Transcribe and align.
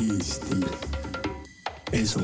Eesti 0.00 0.56
Esu. 1.92 2.20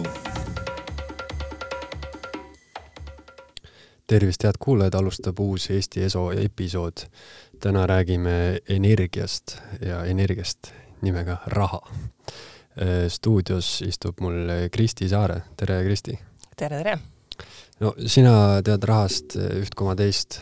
tervist, 4.06 4.45
head 4.45 4.56
kuulajad, 4.59 4.95
alustab 4.95 5.41
uus 5.41 5.66
Eesti 5.71 6.02
Eso 6.02 6.30
episood. 6.32 7.04
täna 7.61 7.86
räägime 7.86 8.61
energiast 8.68 9.59
ja 9.80 10.04
energiast 10.04 10.70
nimega 11.02 11.36
raha. 11.46 11.80
stuudios 13.09 13.82
istub 13.82 14.20
mul 14.20 14.48
Kristi 14.72 15.08
Saare, 15.08 15.43
tere 15.56 15.84
Kristi! 15.84 16.18
tere, 16.56 16.79
tere! 16.79 16.98
no 17.80 17.93
sina 18.06 18.62
tead 18.62 18.84
rahast 18.84 19.36
üht 19.36 19.74
koma 19.77 19.96
teist. 19.96 20.40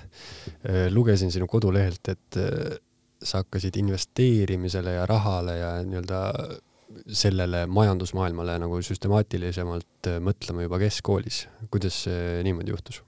lugesin 0.90 1.32
sinu 1.32 1.46
kodulehelt, 1.46 2.08
et 2.08 2.38
sa 3.22 3.42
hakkasid 3.42 3.76
investeerimisele 3.76 4.92
ja 4.92 5.06
rahale 5.06 5.58
ja 5.58 5.72
nii-öelda 5.82 6.22
sellele 7.08 7.64
majandusmaailmale 7.66 8.58
nagu 8.62 8.78
süstemaatilisemalt 8.84 10.12
mõtlema 10.20 10.66
juba 10.66 10.78
keskkoolis. 10.82 11.46
kuidas 11.70 12.04
see 12.06 12.42
niimoodi 12.46 12.74
juhtus? 12.74 13.02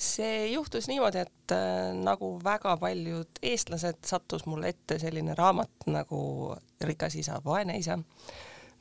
see 0.00 0.52
juhtus 0.52 0.88
niimoodi, 0.88 1.18
et 1.18 1.52
äh, 1.52 1.92
nagu 1.94 2.32
väga 2.44 2.76
paljud 2.80 3.40
eestlased, 3.42 4.00
sattus 4.06 4.46
mulle 4.48 4.72
ette 4.72 4.98
selline 4.98 5.34
raamat 5.36 5.88
nagu 5.92 6.20
Rikas 6.80 7.18
isa, 7.20 7.36
vaene 7.44 7.76
isa, 7.76 7.98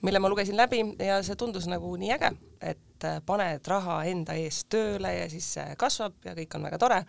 mille 0.02 0.20
ma 0.24 0.32
lugesin 0.32 0.58
läbi 0.58 0.80
ja 1.04 1.20
see 1.24 1.36
tundus 1.36 1.68
nagu 1.68 1.92
nii 2.00 2.14
äge, 2.16 2.32
et 2.62 3.08
äh, 3.08 3.20
paned 3.26 3.68
raha 3.68 4.02
enda 4.08 4.38
eest 4.40 4.70
tööle 4.72 5.12
ja 5.18 5.28
siis 5.32 5.54
see 5.58 5.76
kasvab 5.80 6.16
ja 6.26 6.38
kõik 6.40 6.56
on 6.56 6.70
väga 6.70 6.80
tore 6.80 7.02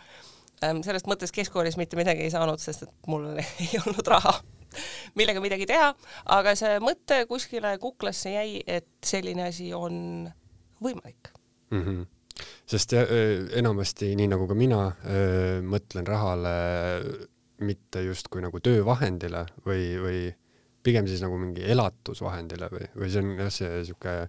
ähm,. 0.65 0.82
sellest 0.87 1.07
mõttes 1.10 1.34
keskkoolis 1.34 1.79
mitte 1.79 1.98
midagi 2.01 2.27
ei 2.27 2.34
saanud, 2.34 2.59
sest 2.59 2.88
et 2.88 2.96
mul 3.07 3.30
ei 3.62 3.71
olnud 3.84 4.10
raha 4.10 4.41
millega 5.19 5.42
midagi 5.42 5.69
teha, 5.70 5.91
aga 6.37 6.55
see 6.59 6.79
mõte 6.84 7.24
kuskile 7.30 7.76
kuklasse 7.82 8.35
jäi, 8.37 8.63
et 8.66 8.88
selline 9.04 9.49
asi 9.51 9.73
on 9.74 10.30
võimalik 10.82 11.35
mm. 11.71 11.85
-hmm 11.85 12.09
sest 12.71 12.95
enamasti, 12.96 14.15
nii 14.16 14.30
nagu 14.30 14.46
ka 14.49 14.54
mina, 14.57 14.79
mõtlen 15.66 16.07
rahale 16.09 16.52
mitte 17.66 18.01
justkui 18.07 18.40
nagu 18.40 18.60
töövahendile 18.65 19.45
või, 19.66 19.82
või 20.01 20.21
pigem 20.87 21.09
siis 21.10 21.21
nagu 21.21 21.37
mingi 21.40 21.65
elatusvahendile 21.68 22.71
või, 22.73 22.87
või 22.96 23.10
see 23.12 23.23
on 23.23 23.32
jah, 23.37 23.52
see 23.52 23.71
niisugune 23.74 24.29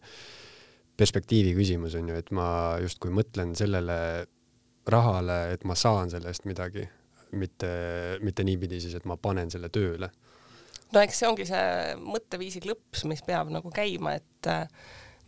perspektiivi 1.00 1.54
küsimus 1.58 1.96
on 1.98 2.12
ju, 2.12 2.18
et 2.20 2.32
ma 2.36 2.48
justkui 2.84 3.14
mõtlen 3.16 3.56
sellele 3.58 3.98
rahale, 4.92 5.38
et 5.56 5.64
ma 5.68 5.78
saan 5.78 6.12
selle 6.12 6.34
eest 6.34 6.46
midagi, 6.50 6.84
mitte, 7.32 7.72
mitte 8.22 8.44
niipidi 8.48 8.82
siis, 8.82 8.96
et 8.98 9.06
ma 9.10 9.18
panen 9.18 9.52
selle 9.52 9.70
tööle. 9.74 10.12
no 10.92 11.04
eks 11.04 11.22
see 11.22 11.30
ongi 11.30 11.48
see 11.48 11.96
mõtteviisi 12.02 12.64
klõps, 12.64 13.06
mis 13.10 13.24
peab 13.26 13.52
nagu 13.54 13.72
käima, 13.74 14.18
et 14.20 14.52
äh, 14.52 14.66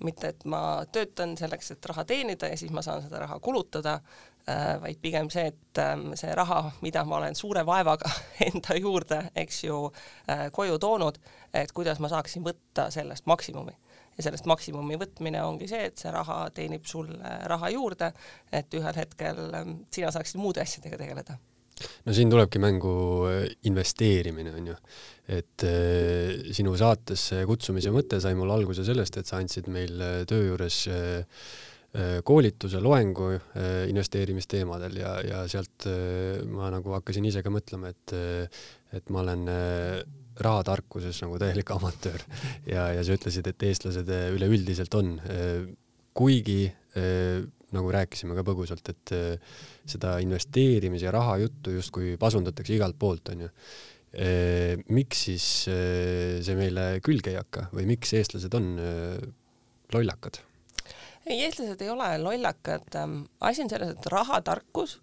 mitte 0.03 0.33
et 0.33 0.45
ma 0.49 0.83
töötan 0.91 1.37
selleks, 1.39 1.73
et 1.73 1.85
raha 1.89 2.05
teenida 2.07 2.49
ja 2.51 2.57
siis 2.59 2.71
ma 2.75 2.83
saan 2.85 3.03
seda 3.05 3.21
raha 3.23 3.39
kulutada, 3.43 3.95
äh, 4.49 4.65
vaid 4.81 4.99
pigem 5.01 5.29
see, 5.33 5.47
et 5.53 5.81
ähm, 5.81 6.11
see 6.19 6.33
raha, 6.35 6.59
mida 6.81 7.05
ma 7.07 7.19
olen 7.21 7.37
suure 7.39 7.65
vaevaga 7.65 8.11
enda 8.49 8.77
juurde, 8.79 9.23
eks 9.35 9.63
ju, 9.63 9.79
äh, 10.29 10.47
koju 10.55 10.79
toonud, 10.81 11.19
et 11.53 11.71
kuidas 11.71 12.01
ma 12.03 12.11
saaksin 12.11 12.45
võtta 12.45 12.89
sellest 12.93 13.29
maksimumi. 13.29 13.77
ja 14.17 14.23
sellest 14.27 14.45
maksimumi 14.45 14.99
võtmine 15.01 15.39
ongi 15.41 15.67
see, 15.67 15.87
et 15.89 15.97
see 15.97 16.11
raha 16.13 16.49
teenib 16.53 16.85
sulle 16.85 17.37
raha 17.49 17.71
juurde, 17.73 18.11
et 18.51 18.73
ühel 18.77 18.99
hetkel 18.99 19.41
ähm, 19.57 19.79
sina 19.91 20.11
saaksid 20.11 20.41
muude 20.41 20.61
asjadega 20.61 20.99
tegeleda 21.01 21.39
no 22.05 22.15
siin 22.15 22.31
tulebki 22.31 22.61
mängu 22.61 22.93
äh, 23.29 23.43
investeerimine, 23.69 24.53
on 24.57 24.71
ju. 24.71 24.77
et 25.33 25.65
äh, 25.67 26.49
sinu 26.55 26.75
saatesse 26.79 27.43
kutsumise 27.49 27.93
mõte 27.95 28.19
sai 28.23 28.35
mul 28.37 28.51
alguse 28.53 28.85
sellest, 28.87 29.19
et 29.19 29.29
sa 29.29 29.39
andsid 29.41 29.69
meil 29.71 30.01
äh, 30.01 30.23
töö 30.29 30.49
juures 30.53 30.83
koolituse, 32.25 32.79
loengu 32.81 33.27
investeerimisteemadel 33.85 34.95
ja, 34.97 35.11
ja 35.21 35.41
sealt 35.45 35.85
ma 36.49 36.71
nagu 36.73 36.95
hakkasin 36.95 37.27
ise 37.29 37.43
ka 37.45 37.51
mõtlema, 37.53 37.91
et, 37.93 38.13
et 38.97 39.11
ma 39.13 39.21
olen 39.21 39.43
rahatarkuses 40.41 41.21
nagu 41.21 41.37
täielik 41.37 41.69
amatöör 41.75 42.25
ja, 42.65 42.87
ja 42.97 43.03
sa 43.05 43.13
ütlesid, 43.13 43.45
et 43.45 43.67
eestlased 43.69 44.09
üleüldiselt 44.09 44.97
on, 44.97 45.13
kuigi 46.17 46.63
nagu 47.77 47.93
rääkisime 47.93 48.41
ka 48.41 48.47
põgusalt, 48.49 48.89
et 48.89 49.13
seda 49.89 50.17
investeerimise 50.23 51.09
ja 51.09 51.11
raha 51.15 51.37
juttu 51.43 51.73
justkui 51.75 52.15
pasundatakse 52.19 52.75
igalt 52.77 52.99
poolt, 52.99 53.33
onju. 53.33 53.49
Miks 54.93 55.23
siis 55.25 55.45
see 55.65 56.55
meile 56.55 56.99
külge 57.01 57.31
ei 57.31 57.39
hakka 57.39 57.71
või 57.73 57.87
miks 57.89 58.13
eestlased 58.13 58.53
on 58.53 58.67
lollakad? 59.93 60.37
ei, 61.25 61.43
eestlased 61.47 61.81
ei 61.81 61.89
ole 61.89 62.17
lollakad. 62.21 62.93
Asi 63.39 63.63
on 63.63 63.71
selles, 63.71 63.95
et 63.95 64.11
rahatarkus 64.11 64.99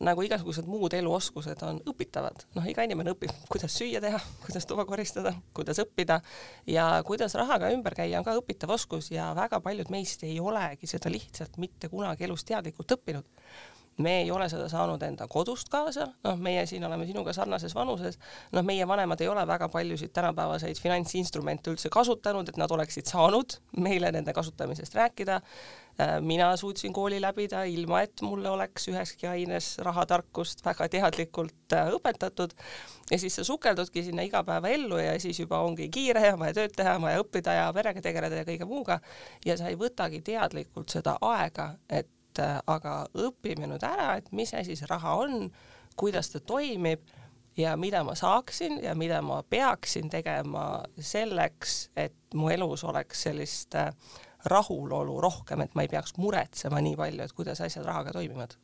nagu 0.00 0.22
igasugused 0.24 0.64
muud 0.68 0.94
eluoskused 0.96 1.60
on 1.66 1.80
õpitavad, 1.90 2.46
noh, 2.56 2.64
iga 2.68 2.86
inimene 2.86 3.12
õpib, 3.12 3.34
kuidas 3.52 3.74
süüa 3.76 4.00
teha, 4.00 4.16
kuidas 4.46 4.64
tuba 4.68 4.86
koristada, 4.88 5.34
kuidas 5.56 5.80
õppida 5.82 6.22
ja 6.70 6.86
kuidas 7.06 7.36
rahaga 7.36 7.68
ümber 7.74 7.98
käia 7.98 8.22
on 8.22 8.24
ka 8.24 8.38
õpitav 8.38 8.72
oskus 8.78 9.10
ja 9.12 9.28
väga 9.36 9.60
paljud 9.60 9.92
meist 9.92 10.24
ei 10.24 10.38
olegi 10.40 10.88
seda 10.88 11.12
lihtsalt 11.12 11.60
mitte 11.60 11.92
kunagi 11.92 12.24
elus 12.24 12.46
teadlikult 12.48 12.96
õppinud 12.96 13.28
me 14.00 14.20
ei 14.22 14.30
ole 14.30 14.48
seda 14.48 14.68
saanud 14.68 15.02
enda 15.02 15.26
kodust 15.30 15.68
kaasa, 15.72 16.06
noh, 16.24 16.38
meie 16.40 16.64
siin 16.66 16.84
oleme 16.84 17.06
sinuga 17.08 17.34
sarnases 17.36 17.74
vanuses, 17.74 18.18
noh, 18.52 18.64
meie 18.66 18.86
vanemad 18.88 19.20
ei 19.20 19.28
ole 19.28 19.46
väga 19.46 19.68
paljusid 19.72 20.12
tänapäevaseid 20.16 20.80
finantsinstrumente 20.80 21.72
üldse 21.72 21.92
kasutanud, 21.92 22.48
et 22.48 22.60
nad 22.60 22.70
oleksid 22.70 23.10
saanud 23.10 23.58
meile 23.78 24.12
nende 24.12 24.34
kasutamisest 24.36 24.94
rääkida. 24.94 25.40
Äh, 26.00 26.20
mina 26.20 26.56
suutsin 26.56 26.92
kooli 26.92 27.20
läbida 27.20 27.64
ilma, 27.68 28.00
et 28.06 28.22
mulle 28.22 28.50
oleks 28.50 28.88
üheski 28.88 29.26
aines 29.28 29.74
rahatarkust 29.84 30.64
väga 30.64 30.88
teadlikult 30.88 31.76
äh, 31.76 31.90
õpetatud. 31.96 32.54
Ja 33.10 33.18
siis 33.18 33.36
sa 33.36 33.44
sukeldudki 33.44 34.04
sinna 34.06 34.22
igapäevaellu 34.22 35.00
ja 35.02 35.18
siis 35.20 35.40
juba 35.40 35.58
ongi 35.66 35.90
kiire 35.90 36.22
ja 36.30 36.38
vaja 36.38 36.56
tööd 36.60 36.76
teha, 36.76 36.94
vaja 37.02 37.20
õppida 37.24 37.58
ja 37.58 37.66
perega 37.74 38.00
tegeleda 38.00 38.40
ja 38.40 38.48
kõige 38.48 38.70
muuga. 38.70 39.00
Ja 39.44 39.58
sa 39.60 39.68
ei 39.68 39.76
võtagi 39.76 40.22
teadlikult 40.24 40.94
seda 40.94 41.18
aega, 41.20 41.74
et 41.90 42.08
et 42.40 42.46
äh, 42.46 42.60
aga 42.70 43.04
õpime 43.20 43.68
nüüd 43.68 43.84
ära, 43.86 44.16
et 44.20 44.30
mis 44.36 44.52
asi 44.56 44.76
see 44.78 44.88
raha 44.90 45.16
on, 45.22 45.50
kuidas 46.00 46.32
ta 46.32 46.40
toimib 46.40 47.04
ja 47.58 47.74
mida 47.76 48.02
ma 48.06 48.14
saaksin 48.16 48.80
ja 48.84 48.94
mida 48.96 49.20
ma 49.22 49.42
peaksin 49.42 50.10
tegema 50.10 50.82
selleks, 50.96 51.90
et 51.96 52.16
mu 52.34 52.50
elus 52.52 52.84
oleks 52.88 53.26
sellist 53.28 53.76
äh, 53.78 53.92
rahulolu 54.48 55.18
rohkem, 55.20 55.60
et 55.60 55.76
ma 55.76 55.84
ei 55.84 55.92
peaks 55.92 56.16
muretsema 56.16 56.80
nii 56.80 56.96
palju, 56.96 57.24
et 57.24 57.36
kuidas 57.36 57.60
asjad 57.60 57.84
rahaga 57.84 58.14
toimivad. 58.16 58.56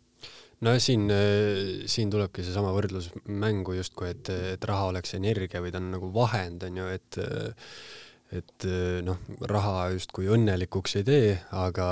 No 0.64 0.72
siin, 0.80 1.10
äh, 1.12 1.84
siin 1.90 2.10
tulebki 2.10 2.46
seesama 2.46 2.72
võrdlus 2.72 3.10
mängu 3.28 3.76
justkui, 3.76 4.14
et, 4.14 4.32
et 4.56 4.64
raha 4.64 4.88
oleks 4.94 5.14
energia 5.18 5.60
või 5.60 5.74
ta 5.74 5.82
on 5.82 5.92
nagu 5.98 6.10
vahend, 6.14 6.64
on 6.66 6.82
ju, 6.82 6.90
et 6.96 7.22
et 8.34 8.64
noh, 9.06 9.20
raha 9.46 9.92
justkui 9.94 10.26
õnnelikuks 10.34 10.96
ei 10.98 11.04
tee, 11.06 11.28
aga 11.54 11.86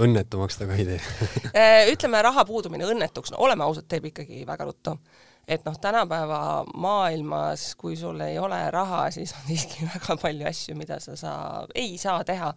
õnnetumaks 0.00 0.56
ta 0.58 0.68
ka 0.68 0.78
ei 0.78 0.86
tee 0.88 1.00
äh, 1.58 1.90
ütleme, 1.92 2.22
raha 2.24 2.44
puudumine 2.48 2.86
õnnetuks, 2.88 3.34
no 3.34 3.42
oleme 3.44 3.66
ausad, 3.66 3.88
teeb 3.90 4.08
ikkagi 4.12 4.46
väga 4.48 4.66
ruttu. 4.68 4.96
et 5.48 5.64
noh, 5.66 5.76
tänapäeva 5.80 6.64
maailmas, 6.74 7.72
kui 7.76 7.96
sul 7.98 8.20
ei 8.24 8.38
ole 8.38 8.62
raha, 8.70 9.04
siis 9.10 9.34
on 9.36 9.46
siiski 9.50 9.88
väga 9.88 10.16
palju 10.22 10.48
asju, 10.48 10.76
mida 10.78 11.00
sa 11.02 11.16
saa, 11.16 11.66
ei 11.74 11.98
saa 11.98 12.24
teha. 12.24 12.52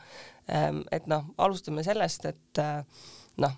Ähm, 0.54 0.84
et 0.92 1.08
noh, 1.10 1.32
alustame 1.38 1.84
sellest, 1.84 2.26
et 2.30 2.62
äh, 2.62 3.08
noh, 3.42 3.56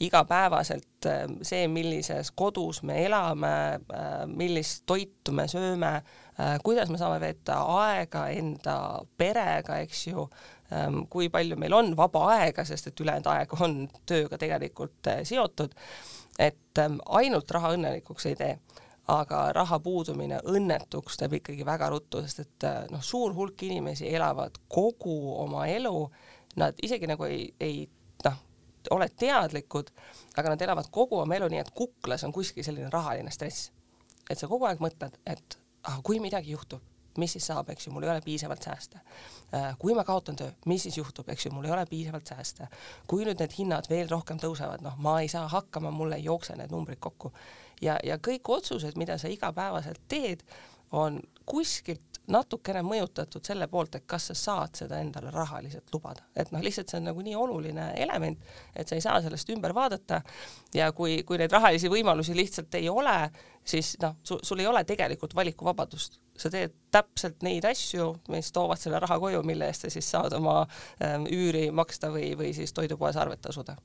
igapäevaselt 0.00 1.06
äh, 1.06 1.26
see, 1.42 1.68
millises 1.68 2.32
kodus 2.32 2.82
me 2.82 3.02
elame, 3.04 3.52
millist 4.32 4.86
toitu 4.88 5.36
me 5.36 5.44
sööme, 5.48 5.98
kuidas 6.64 6.88
me 6.88 6.98
saame 6.98 7.18
veeta 7.20 7.58
aega 7.74 8.28
enda 8.32 8.76
perega, 9.18 9.80
eks 9.84 10.06
ju, 10.06 10.28
Ähm, 10.72 11.00
kui 11.10 11.28
palju 11.28 11.56
meil 11.58 11.74
on 11.74 11.96
vaba 11.98 12.28
aega, 12.36 12.62
sest 12.64 12.86
et 12.86 13.00
ülejäänud 13.02 13.26
aeg 13.26 13.54
on 13.58 13.72
tööga 14.06 14.36
tegelikult 14.38 15.08
äh, 15.10 15.24
seotud, 15.26 15.72
et 16.38 16.78
ähm, 16.78 17.00
ainult 17.18 17.50
raha 17.50 17.72
õnnelikuks 17.74 18.28
ei 18.30 18.36
tee, 18.38 18.52
aga 19.10 19.40
raha 19.56 19.80
puudumine 19.82 20.38
õnnetuks 20.52 21.18
teeb 21.18 21.34
ikkagi 21.40 21.66
väga 21.66 21.88
ruttu, 21.90 22.22
sest 22.22 22.44
et 22.44 22.66
äh, 22.68 22.84
noh, 22.92 23.02
suur 23.02 23.34
hulk 23.34 23.64
inimesi 23.66 24.12
elavad 24.14 24.60
kogu 24.70 25.16
oma 25.42 25.66
elu, 25.72 26.04
nad 26.62 26.78
isegi 26.86 27.10
nagu 27.10 27.26
ei, 27.26 27.48
ei 27.58 27.82
noh, 28.28 28.38
ole 28.94 29.10
teadlikud, 29.10 29.90
aga 30.38 30.54
nad 30.54 30.62
elavad 30.68 30.92
kogu 30.94 31.18
oma 31.24 31.34
elu 31.34 31.50
nii, 31.50 31.64
et 31.64 31.74
kuklas 31.74 32.22
on 32.28 32.36
kuskil 32.36 32.62
selline 32.62 32.94
rahaline 32.94 33.34
stress. 33.34 33.72
et 34.30 34.38
sa 34.38 34.46
kogu 34.46 34.70
aeg 34.70 34.78
mõtled, 34.78 35.18
et 35.26 35.58
ah, 35.84 36.00
kui 36.02 36.20
midagi 36.20 36.50
juhtub, 36.50 36.82
mis 37.18 37.32
siis 37.32 37.46
saab, 37.50 37.70
eks 37.72 37.86
ju, 37.86 37.92
mul 37.92 38.06
ei 38.06 38.12
ole 38.12 38.22
piisavalt 38.24 38.62
sääste. 38.62 39.00
Äh, 39.54 39.72
kui 39.78 39.94
ma 39.94 40.04
kaotan 40.04 40.36
töö, 40.36 40.50
mis 40.70 40.82
siis 40.86 40.98
juhtub, 40.98 41.28
eks 41.28 41.46
ju, 41.46 41.52
mul 41.54 41.66
ei 41.68 41.74
ole 41.74 41.86
piisavalt 41.90 42.26
sääste. 42.26 42.68
kui 43.06 43.24
nüüd 43.24 43.40
need 43.42 43.56
hinnad 43.58 43.88
veel 43.90 44.08
rohkem 44.10 44.38
tõusevad, 44.38 44.84
noh, 44.86 44.98
ma 44.98 45.20
ei 45.20 45.28
saa 45.28 45.48
hakkama, 45.48 45.90
mul 45.90 46.12
ei 46.16 46.24
jookse 46.24 46.56
need 46.56 46.70
numbrid 46.70 47.00
kokku. 47.00 47.32
ja, 47.80 47.98
ja 48.04 48.18
kõik 48.18 48.48
otsused, 48.48 48.96
mida 48.96 49.18
sa 49.18 49.28
igapäevaselt 49.28 50.00
teed, 50.08 50.44
on 50.92 51.20
kuskilt 51.46 52.09
natukene 52.30 52.82
mõjutatud 52.86 53.44
selle 53.46 53.66
poolt, 53.70 53.98
et 53.98 54.06
kas 54.08 54.30
sa 54.30 54.36
saad 54.38 54.80
seda 54.82 55.00
endale 55.02 55.32
rahaliselt 55.34 55.92
lubada, 55.94 56.24
et 56.36 56.52
noh, 56.54 56.62
lihtsalt 56.64 56.90
see 56.90 57.00
on 57.00 57.08
nagu 57.10 57.24
nii 57.26 57.36
oluline 57.36 57.90
element, 58.00 58.40
et 58.74 58.88
sa 58.88 58.98
ei 58.98 59.04
saa 59.04 59.20
sellest 59.24 59.50
ümber 59.54 59.74
vaadata. 59.76 60.22
Ja 60.74 60.90
kui, 60.96 61.20
kui 61.26 61.38
neid 61.40 61.52
rahalisi 61.52 61.90
võimalusi 61.92 62.36
lihtsalt 62.36 62.74
ei 62.78 62.88
ole, 62.88 63.16
siis 63.66 63.96
noh, 64.02 64.16
sul 64.24 64.62
ei 64.62 64.68
ole 64.70 64.84
tegelikult 64.88 65.34
valikuvabadust, 65.36 66.20
sa 66.38 66.50
teed 66.52 66.74
täpselt 66.94 67.42
neid 67.46 67.66
asju, 67.68 68.12
mis 68.32 68.52
toovad 68.54 68.80
selle 68.80 69.00
raha 69.02 69.18
koju, 69.20 69.42
mille 69.46 69.68
eest 69.68 69.86
sa 69.86 69.92
siis 69.92 70.10
saad 70.10 70.34
oma 70.38 70.62
ähm, 71.04 71.26
üüri 71.30 71.68
maksta 71.74 72.12
või, 72.14 72.32
või 72.38 72.54
siis 72.56 72.72
toidupoes 72.76 73.18
arvet 73.20 73.42
tasuda 73.44 73.76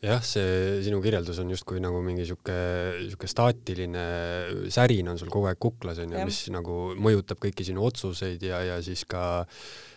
jah, 0.00 0.22
see 0.24 0.80
sinu 0.86 1.00
kirjeldus 1.04 1.42
on 1.42 1.52
justkui 1.52 1.82
nagu 1.82 2.00
mingi 2.04 2.24
sihuke, 2.28 2.56
sihuke 3.04 3.28
staatiline 3.28 4.04
särin 4.72 5.12
on 5.12 5.20
sul 5.20 5.32
kogu 5.32 5.50
aeg 5.50 5.60
kuklas 5.60 6.00
onju, 6.04 6.24
mis 6.24 6.42
nagu 6.54 6.80
mõjutab 6.96 7.40
kõiki 7.42 7.66
sinu 7.68 7.84
otsuseid 7.84 8.42
ja, 8.48 8.62
ja 8.64 8.80
siis 8.84 9.04
ka 9.08 9.42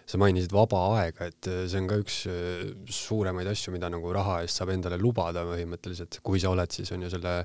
sa 0.03 0.19
mainisid 0.19 0.51
vaba 0.51 0.81
aega, 0.99 1.29
et 1.31 1.47
see 1.47 1.79
on 1.79 1.87
ka 1.87 1.99
üks 2.01 2.17
äh, 2.27 2.65
suuremaid 2.91 3.47
asju, 3.53 3.71
mida 3.75 3.87
nagu 3.91 4.11
raha 4.15 4.41
eest 4.43 4.59
saab 4.59 4.73
endale 4.73 4.99
lubada 4.99 5.45
põhimõtteliselt, 5.47 6.19
kui 6.25 6.41
sa 6.43 6.51
oled 6.51 6.75
siis 6.75 6.91
on 6.91 7.05
ju 7.05 7.13
selle 7.13 7.37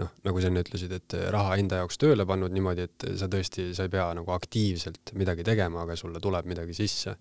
noh, 0.00 0.12
nagu 0.24 0.40
sa 0.40 0.48
enne 0.48 0.64
ütlesid, 0.64 0.94
et 0.94 1.16
raha 1.34 1.58
enda 1.60 1.82
jaoks 1.82 2.00
tööle 2.00 2.26
pannud 2.28 2.54
niimoodi, 2.54 2.88
et 2.88 3.08
sa 3.20 3.28
tõesti, 3.30 3.70
sa 3.76 3.86
ei 3.86 3.92
pea 3.92 4.08
nagu 4.16 4.32
aktiivselt 4.32 5.12
midagi 5.18 5.44
tegema, 5.46 5.84
aga 5.84 5.98
sulle 5.98 6.22
tuleb 6.22 6.48
midagi 6.48 6.76
sisse. 6.76 7.18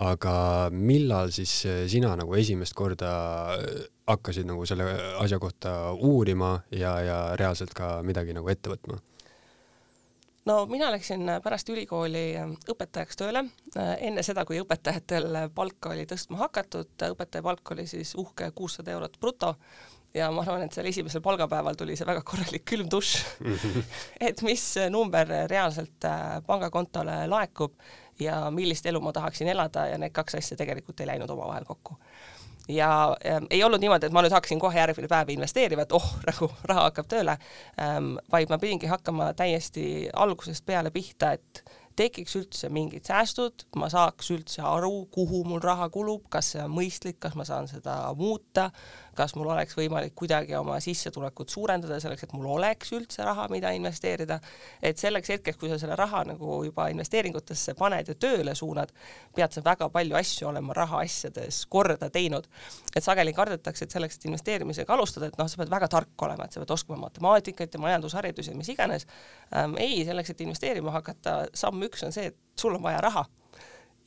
Aga 0.00 0.70
millal 0.72 1.28
siis 1.34 1.52
sina 1.92 2.14
nagu 2.16 2.32
esimest 2.38 2.72
korda 2.78 3.10
hakkasid 4.14 4.48
nagu 4.48 4.66
selle 4.68 4.86
asja 5.22 5.38
kohta 5.42 5.92
uurima 5.92 6.58
ja, 6.70 6.96
ja 7.04 7.20
reaalselt 7.40 7.74
ka 7.76 8.00
midagi 8.06 8.36
nagu 8.36 8.48
ette 8.52 8.72
võtma? 8.72 9.00
no 10.50 10.64
mina 10.70 10.90
läksin 10.90 11.28
pärast 11.44 11.68
ülikooli 11.70 12.24
eh, 12.40 12.56
õpetajaks 12.72 13.20
tööle, 13.20 13.44
enne 13.76 14.24
seda, 14.26 14.44
kui 14.48 14.60
õpetajatel 14.62 15.46
palka 15.54 15.94
oli 15.94 16.08
tõstma 16.10 16.40
hakatud, 16.46 16.92
õpetaja 17.12 17.44
palk 17.46 17.74
oli 17.76 17.86
siis 17.90 18.14
uhke 18.18 18.50
kuussada 18.56 18.94
eurot 18.96 19.18
bruto 19.20 19.54
ja 20.14 20.30
ma 20.34 20.42
arvan, 20.42 20.64
et 20.66 20.74
seal 20.74 20.88
esimesel 20.90 21.22
palgapäeval 21.22 21.78
tuli 21.78 21.94
see 21.98 22.08
väga 22.08 22.22
korralik 22.26 22.64
külm 22.66 22.90
dušš 22.90 23.18
et 24.28 24.42
mis 24.46 24.64
number 24.90 25.28
reaalselt 25.50 26.08
pangakontole 26.46 27.22
laekub 27.30 27.76
ja 28.20 28.50
millist 28.50 28.86
elu 28.86 29.00
ma 29.00 29.12
tahaksin 29.12 29.48
elada 29.48 29.86
ja 29.86 29.98
need 29.98 30.12
kaks 30.12 30.36
asja 30.40 30.58
tegelikult 30.60 31.00
ei 31.00 31.08
läinud 31.12 31.30
omavahel 31.30 31.64
kokku. 31.64 31.96
Ja 32.74 33.16
ähm, 33.26 33.48
ei 33.50 33.64
olnud 33.64 33.82
niimoodi, 33.82 34.08
et 34.08 34.14
ma 34.14 34.22
nüüd 34.24 34.34
hakkasin 34.34 34.60
kohe 34.62 34.78
järgmine 34.78 35.10
päev 35.10 35.34
investeerima, 35.34 35.86
et 35.86 35.92
oh, 35.96 36.08
nagu 36.26 36.50
raha 36.70 36.88
hakkab 36.88 37.10
tööle. 37.10 37.36
Ähm,, 37.80 38.16
vaid 38.32 38.52
ma 38.52 38.58
pidingi 38.62 38.90
hakkama 38.90 39.32
täiesti 39.38 39.84
algusest 40.14 40.66
peale 40.66 40.92
pihta, 40.94 41.34
et 41.38 41.64
tekiks 42.00 42.36
üldse 42.38 42.70
mingid 42.72 43.04
säästud, 43.08 43.66
ma 43.76 43.90
saaks 43.92 44.30
üldse 44.32 44.62
aru, 44.64 45.04
kuhu 45.12 45.42
mul 45.48 45.60
raha 45.64 45.90
kulub, 45.92 46.26
kas 46.32 46.54
see 46.54 46.62
on 46.64 46.72
mõistlik, 46.72 47.18
kas 47.20 47.36
ma 47.36 47.44
saan 47.48 47.68
seda 47.68 47.96
muuta, 48.16 48.70
kas 49.20 49.34
mul 49.36 49.50
oleks 49.52 49.76
võimalik 49.76 50.14
kuidagi 50.16 50.54
oma 50.56 50.78
sissetulekut 50.80 51.52
suurendada 51.52 51.98
selleks, 52.00 52.24
et 52.24 52.32
mul 52.36 52.48
oleks 52.54 52.92
üldse 52.96 53.24
raha, 53.26 53.46
mida 53.52 53.72
investeerida. 53.76 54.40
et 54.82 54.98
selleks 54.98 55.28
hetkeks, 55.34 55.58
kui 55.60 55.68
sa 55.68 55.78
selle 55.80 55.96
raha 55.98 56.22
nagu 56.30 56.62
juba 56.64 56.88
investeeringutesse 56.92 57.74
paned 57.78 58.08
ja 58.08 58.16
tööle 58.16 58.54
suunad, 58.56 58.92
pead 59.36 59.56
sa 59.56 59.62
väga 59.64 59.90
palju 59.92 60.16
asju 60.16 60.48
olema 60.48 60.76
rahaasjades 60.76 61.64
korda 61.68 62.10
teinud. 62.10 62.48
et 62.96 63.04
sageli 63.04 63.34
kardetakse, 63.36 63.84
et 63.84 63.96
selleks, 63.96 64.16
et 64.16 64.28
investeerimisega 64.30 64.94
alustada, 64.94 65.28
et 65.28 65.38
noh, 65.38 65.48
sa 65.48 65.60
pead 65.60 65.72
väga 65.72 65.88
tark 65.88 66.26
olema, 66.28 66.46
et 66.46 66.56
sa 66.56 66.62
pead 66.62 66.72
oskama 66.76 67.00
matemaatikat 67.06 67.74
ja 67.74 67.80
majandusharjutusi 67.80 68.54
ja 68.54 68.56
mis 68.56 68.72
iganes 68.72 69.06
ähm,. 69.54 69.76
ei, 69.78 70.04
selleks, 70.04 70.30
et 70.30 70.40
investeerima 70.46 70.94
hakata, 70.96 71.42
samm 71.54 71.84
üks 71.88 72.06
on 72.06 72.16
see, 72.16 72.32
et 72.32 72.40
sul 72.60 72.74
on 72.78 72.82
vaja 72.82 73.00
raha 73.04 73.26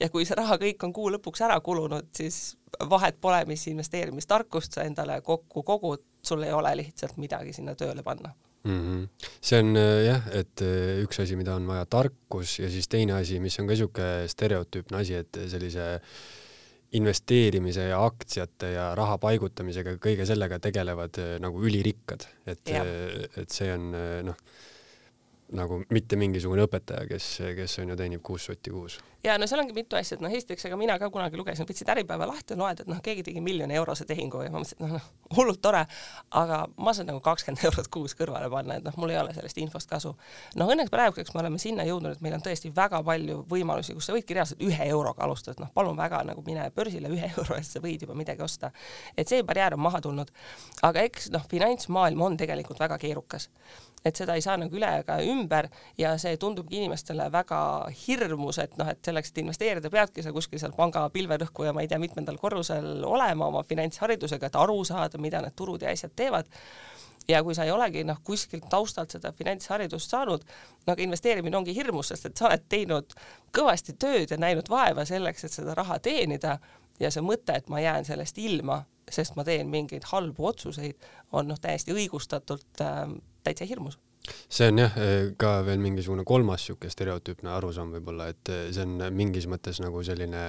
ja 0.04 0.10
kui 0.12 0.26
see 0.28 0.38
raha 0.38 0.58
kõik 0.62 0.84
on 0.86 0.94
kuu 0.96 1.12
lõpuks 1.16 1.44
ära 1.46 1.60
kulunud, 1.64 2.10
siis 2.16 2.58
vahet 2.90 3.20
pole, 3.22 3.44
mis 3.50 3.66
investeerimistarkust 3.72 4.78
sa 4.78 4.88
endale 4.88 5.20
kokku 5.26 5.64
kogud, 5.64 6.04
sul 6.26 6.44
ei 6.44 6.54
ole 6.56 6.74
lihtsalt 6.82 7.20
midagi 7.22 7.56
sinna 7.56 7.76
tööle 7.80 8.04
panna 8.04 8.34
mm. 8.64 8.80
-hmm. 8.80 9.28
see 9.42 9.60
on 9.60 9.76
äh, 9.78 10.06
jah, 10.08 10.30
et 10.34 10.62
äh, 10.62 11.04
üks 11.06 11.22
asi, 11.24 11.38
mida 11.40 11.56
on 11.56 11.68
vaja, 11.68 11.86
tarkus 11.86 12.60
ja 12.60 12.70
siis 12.70 12.88
teine 12.88 13.14
asi, 13.20 13.40
mis 13.40 13.60
on 13.60 13.68
ka 13.68 13.76
niisugune 13.76 14.28
stereotüüpne 14.28 14.98
asi, 14.98 15.20
et 15.22 15.40
sellise 15.48 16.00
investeerimise 16.94 17.88
ja 17.90 18.04
aktsiate 18.06 18.74
ja 18.76 18.92
raha 18.96 19.18
paigutamisega, 19.18 19.96
kõige 20.02 20.28
sellega 20.30 20.60
tegelevad 20.60 21.18
äh, 21.22 21.34
nagu 21.42 21.64
ülirikkad, 21.64 22.28
et, 22.46 22.76
et 23.38 23.50
see 23.50 23.72
on 23.74 23.92
noh 24.30 24.38
nagu 25.58 25.80
mitte 25.94 26.18
mingisugune 26.20 26.66
õpetaja, 26.68 27.06
kes, 27.10 27.28
kes 27.58 27.78
on 27.84 27.94
ju 27.94 27.98
teenib 27.98 28.22
kuus 28.26 28.48
sotti 28.50 28.72
kuus. 28.74 28.98
ja 29.24 29.36
no 29.40 29.48
seal 29.48 29.62
ongi 29.62 29.76
mitu 29.76 29.96
asja, 29.96 30.18
et 30.18 30.24
noh, 30.24 30.34
esiteks, 30.34 30.66
ega 30.68 30.78
mina 30.80 30.98
ka 31.00 31.10
kunagi 31.14 31.38
lugesin, 31.40 31.68
võtsid 31.70 31.90
Äripäeva 31.94 32.28
lahti, 32.28 32.58
loed, 32.60 32.82
et 32.84 32.90
noh, 32.90 33.00
keegi 33.04 33.24
tegi 33.30 33.42
miljoni 33.44 33.78
eurose 33.80 34.06
tehingu 34.10 34.42
ja 34.44 34.52
ma 34.52 34.62
mõtlesin, 34.62 34.80
et 34.80 34.84
noh, 34.84 34.96
noh, 34.98 35.36
hullult 35.38 35.62
tore, 35.64 35.84
aga 36.42 36.64
ma 36.78 36.96
saan 36.96 37.10
nagu 37.12 37.22
kakskümmend 37.24 37.64
eurot 37.70 37.90
kuus 37.94 38.18
kõrvale 38.20 38.50
panna, 38.52 38.80
et 38.80 38.88
noh, 38.88 38.98
mul 39.00 39.14
ei 39.14 39.20
ole 39.22 39.36
sellest 39.38 39.62
infost 39.64 39.92
kasu. 39.92 40.16
noh, 40.60 40.74
õnneks 40.76 40.92
praeguseks 40.94 41.36
me 41.38 41.44
oleme 41.44 41.62
sinna 41.62 41.86
jõudnud, 41.88 42.18
et 42.18 42.26
meil 42.26 42.38
on 42.38 42.44
tõesti 42.44 42.74
väga 42.76 43.04
palju 43.06 43.44
võimalusi, 43.50 43.96
kus 43.98 44.10
sa 44.10 44.18
võidki 44.18 44.38
reaalselt 44.38 44.66
ühe 44.66 44.90
euroga 44.90 45.28
alustada, 45.28 45.58
et 45.58 45.64
noh, 45.64 45.72
palun 45.74 45.98
väga 46.00 46.24
nagu 46.28 46.44
mine 46.46 46.68
börsile 46.76 47.12
ühe 47.14 47.32
euro 47.38 47.58
eest, 47.60 47.78
sa 47.78 47.84
võid 47.84 48.08
juba 48.08 48.18
midagi 48.18 48.44
osta. 48.44 48.74
et 49.18 49.30
see 49.30 49.44
barjäär 49.46 49.78
on 49.78 49.86
maha 49.86 50.02
tulnud. 50.02 50.34
aga 50.82 51.08
eks 51.08 51.32
noh, 51.32 51.48
finantsmaailm 51.50 52.22
on 52.22 52.38
tegelikult 52.38 52.82
väga 52.82 52.98
keerukas 52.98 53.50
et 54.06 54.20
seda 54.20 54.36
ei 54.36 54.44
saa 54.44 54.58
nagu 54.60 54.76
üle 54.76 54.90
ega 55.00 55.18
ümber 55.24 55.70
ja 55.98 56.14
see 56.22 56.38
tundubki 56.40 56.80
inimestele 56.82 57.30
väga 57.32 57.60
hirmus, 58.04 58.60
et 58.64 58.76
noh, 58.80 58.90
et 58.92 59.00
selleks, 59.06 59.32
et 59.32 59.44
investeerida, 59.44 59.92
peadki 59.94 60.26
sa 60.26 60.34
kuskil 60.36 60.62
seal 60.62 60.76
panga 60.78 61.06
pilverõhku 61.14 61.68
ja 61.68 61.74
ma 61.76 61.84
ei 61.84 61.92
tea, 61.92 62.02
mitmendal 62.04 62.40
korrusel 62.42 63.06
olema 63.08 63.48
oma 63.48 63.64
finantsharidusega, 63.68 64.52
et 64.52 64.60
aru 64.60 64.82
saada, 64.88 65.22
mida 65.22 65.42
need 65.44 65.56
turud 65.56 65.86
ja 65.86 65.94
asjad 65.94 66.16
teevad. 66.16 66.52
Ja 67.28 67.40
kui 67.40 67.56
sa 67.56 67.64
ei 67.64 67.72
olegi 67.72 68.02
noh, 68.04 68.18
kuskilt 68.28 68.66
taustalt 68.70 69.14
seda 69.16 69.32
finantsharidust 69.32 70.12
saanud, 70.12 70.42
no 70.84 70.92
aga 70.92 71.06
investeerimine 71.06 71.56
ongi 71.56 71.76
hirmus, 71.76 72.10
sest 72.12 72.28
et 72.28 72.40
sa 72.40 72.50
oled 72.50 72.66
teinud 72.68 73.16
kõvasti 73.56 73.96
tööd 73.96 74.34
ja 74.34 74.38
näinud 74.38 74.68
vaeva 74.70 75.06
selleks, 75.08 75.46
et 75.48 75.56
seda 75.56 75.76
raha 75.80 76.02
teenida 76.04 76.58
ja 77.00 77.12
see 77.14 77.24
mõte, 77.24 77.56
et 77.56 77.72
ma 77.72 77.80
jään 77.80 78.04
sellest 78.04 78.42
ilma, 78.44 78.82
sest 79.08 79.38
ma 79.40 79.48
teen 79.48 79.72
mingeid 79.72 80.10
halbu 80.12 80.50
otsuseid, 80.52 81.00
on 81.32 81.48
noh, 81.48 81.60
täiesti 81.64 81.96
õigustatult 81.96 82.84
äh, 82.84 83.08
täitsa 83.44 83.68
hirmus 83.69 84.00
see 84.48 84.69
on 84.72 84.80
jah, 84.86 84.94
ka 85.40 85.57
veel 85.68 85.81
mingisugune 85.84 86.24
kolmas 86.28 86.63
niisugune 86.63 86.94
stereotüüpne 86.94 87.51
arusaam 87.51 87.91
võib-olla, 87.98 88.29
et 88.32 88.51
see 88.72 88.86
on 88.86 89.10
mingis 89.12 89.50
mõttes 89.51 89.82
nagu 89.84 90.03
selline 90.06 90.44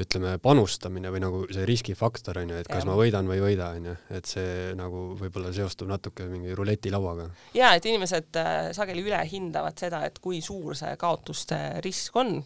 ütleme, 0.00 0.34
panustamine 0.42 1.10
või 1.12 1.22
nagu 1.22 1.42
see 1.50 1.66
riskifaktor 1.68 2.40
on 2.40 2.52
ju, 2.52 2.58
et 2.62 2.68
kas 2.70 2.84
ja. 2.84 2.88
ma 2.88 2.96
võidan 2.98 3.28
või 3.28 3.38
ei 3.38 3.44
võida, 3.44 3.70
on 3.76 3.90
ju, 3.90 3.94
et 4.16 4.28
see 4.28 4.72
nagu 4.78 5.04
võib-olla 5.18 5.52
seostub 5.56 5.90
natuke 5.90 6.26
mingi 6.30 6.54
ruletilauaga. 6.56 7.28
ja 7.56 7.72
et 7.76 7.86
inimesed 7.88 8.40
äh, 8.40 8.58
sageli 8.76 9.04
ülehindavad 9.06 9.78
seda, 9.80 10.04
et 10.06 10.20
kui 10.22 10.40
suur 10.44 10.76
see 10.78 10.94
kaotuste 11.00 11.60
risk 11.84 12.16
on 12.20 12.38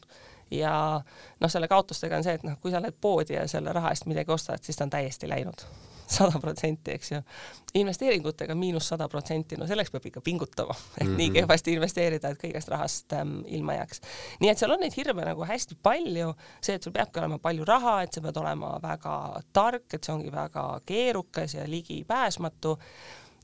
ja 0.54 0.74
noh, 0.98 1.50
selle 1.50 1.70
kaotustega 1.70 2.18
on 2.18 2.26
see, 2.26 2.38
et 2.38 2.46
noh, 2.46 2.58
kui 2.62 2.74
sa 2.74 2.82
lähed 2.82 2.98
poodi 3.00 3.38
ja 3.38 3.48
selle 3.50 3.74
raha 3.74 3.94
eest 3.94 4.08
midagi 4.10 4.34
ostad, 4.34 4.62
siis 4.64 4.78
ta 4.78 4.88
on 4.88 4.94
täiesti 4.94 5.30
läinud 5.30 5.66
sada 6.06 6.40
protsenti, 6.40 6.92
eks 6.94 7.12
ju. 7.12 7.20
investeeringutega 7.74 8.54
miinus 8.54 8.88
sada 8.88 9.08
protsenti, 9.08 9.56
no 9.58 9.66
selleks 9.66 9.90
peab 9.90 10.06
ikka 10.06 10.20
pingutama, 10.20 10.74
et 10.74 11.06
mm 11.06 11.12
-hmm. 11.12 11.16
nii 11.16 11.28
mhm. 11.28 11.34
kehvasti 11.34 11.72
investeerida, 11.72 12.28
et 12.28 12.42
kõigest 12.42 12.70
rahast 12.70 13.12
ähm, 13.12 13.40
ilma 13.46 13.74
jääks. 13.74 14.00
nii 14.40 14.50
et 14.50 14.58
seal 14.58 14.70
on 14.70 14.80
neid 14.80 14.96
hirme 14.96 15.24
nagu 15.24 15.44
hästi 15.44 15.76
palju, 15.82 16.34
see, 16.60 16.74
et 16.74 16.82
sul 16.82 16.92
peabki 16.92 17.18
olema 17.18 17.38
palju 17.38 17.64
raha, 17.64 18.02
et 18.02 18.12
sa 18.12 18.20
pead 18.20 18.36
olema 18.36 18.78
väga 18.82 19.42
tark, 19.52 19.94
et 19.94 20.04
see 20.04 20.14
ongi 20.14 20.32
väga 20.32 20.80
keerukas 20.86 21.54
ja 21.54 21.70
ligipääsmatu 21.70 22.78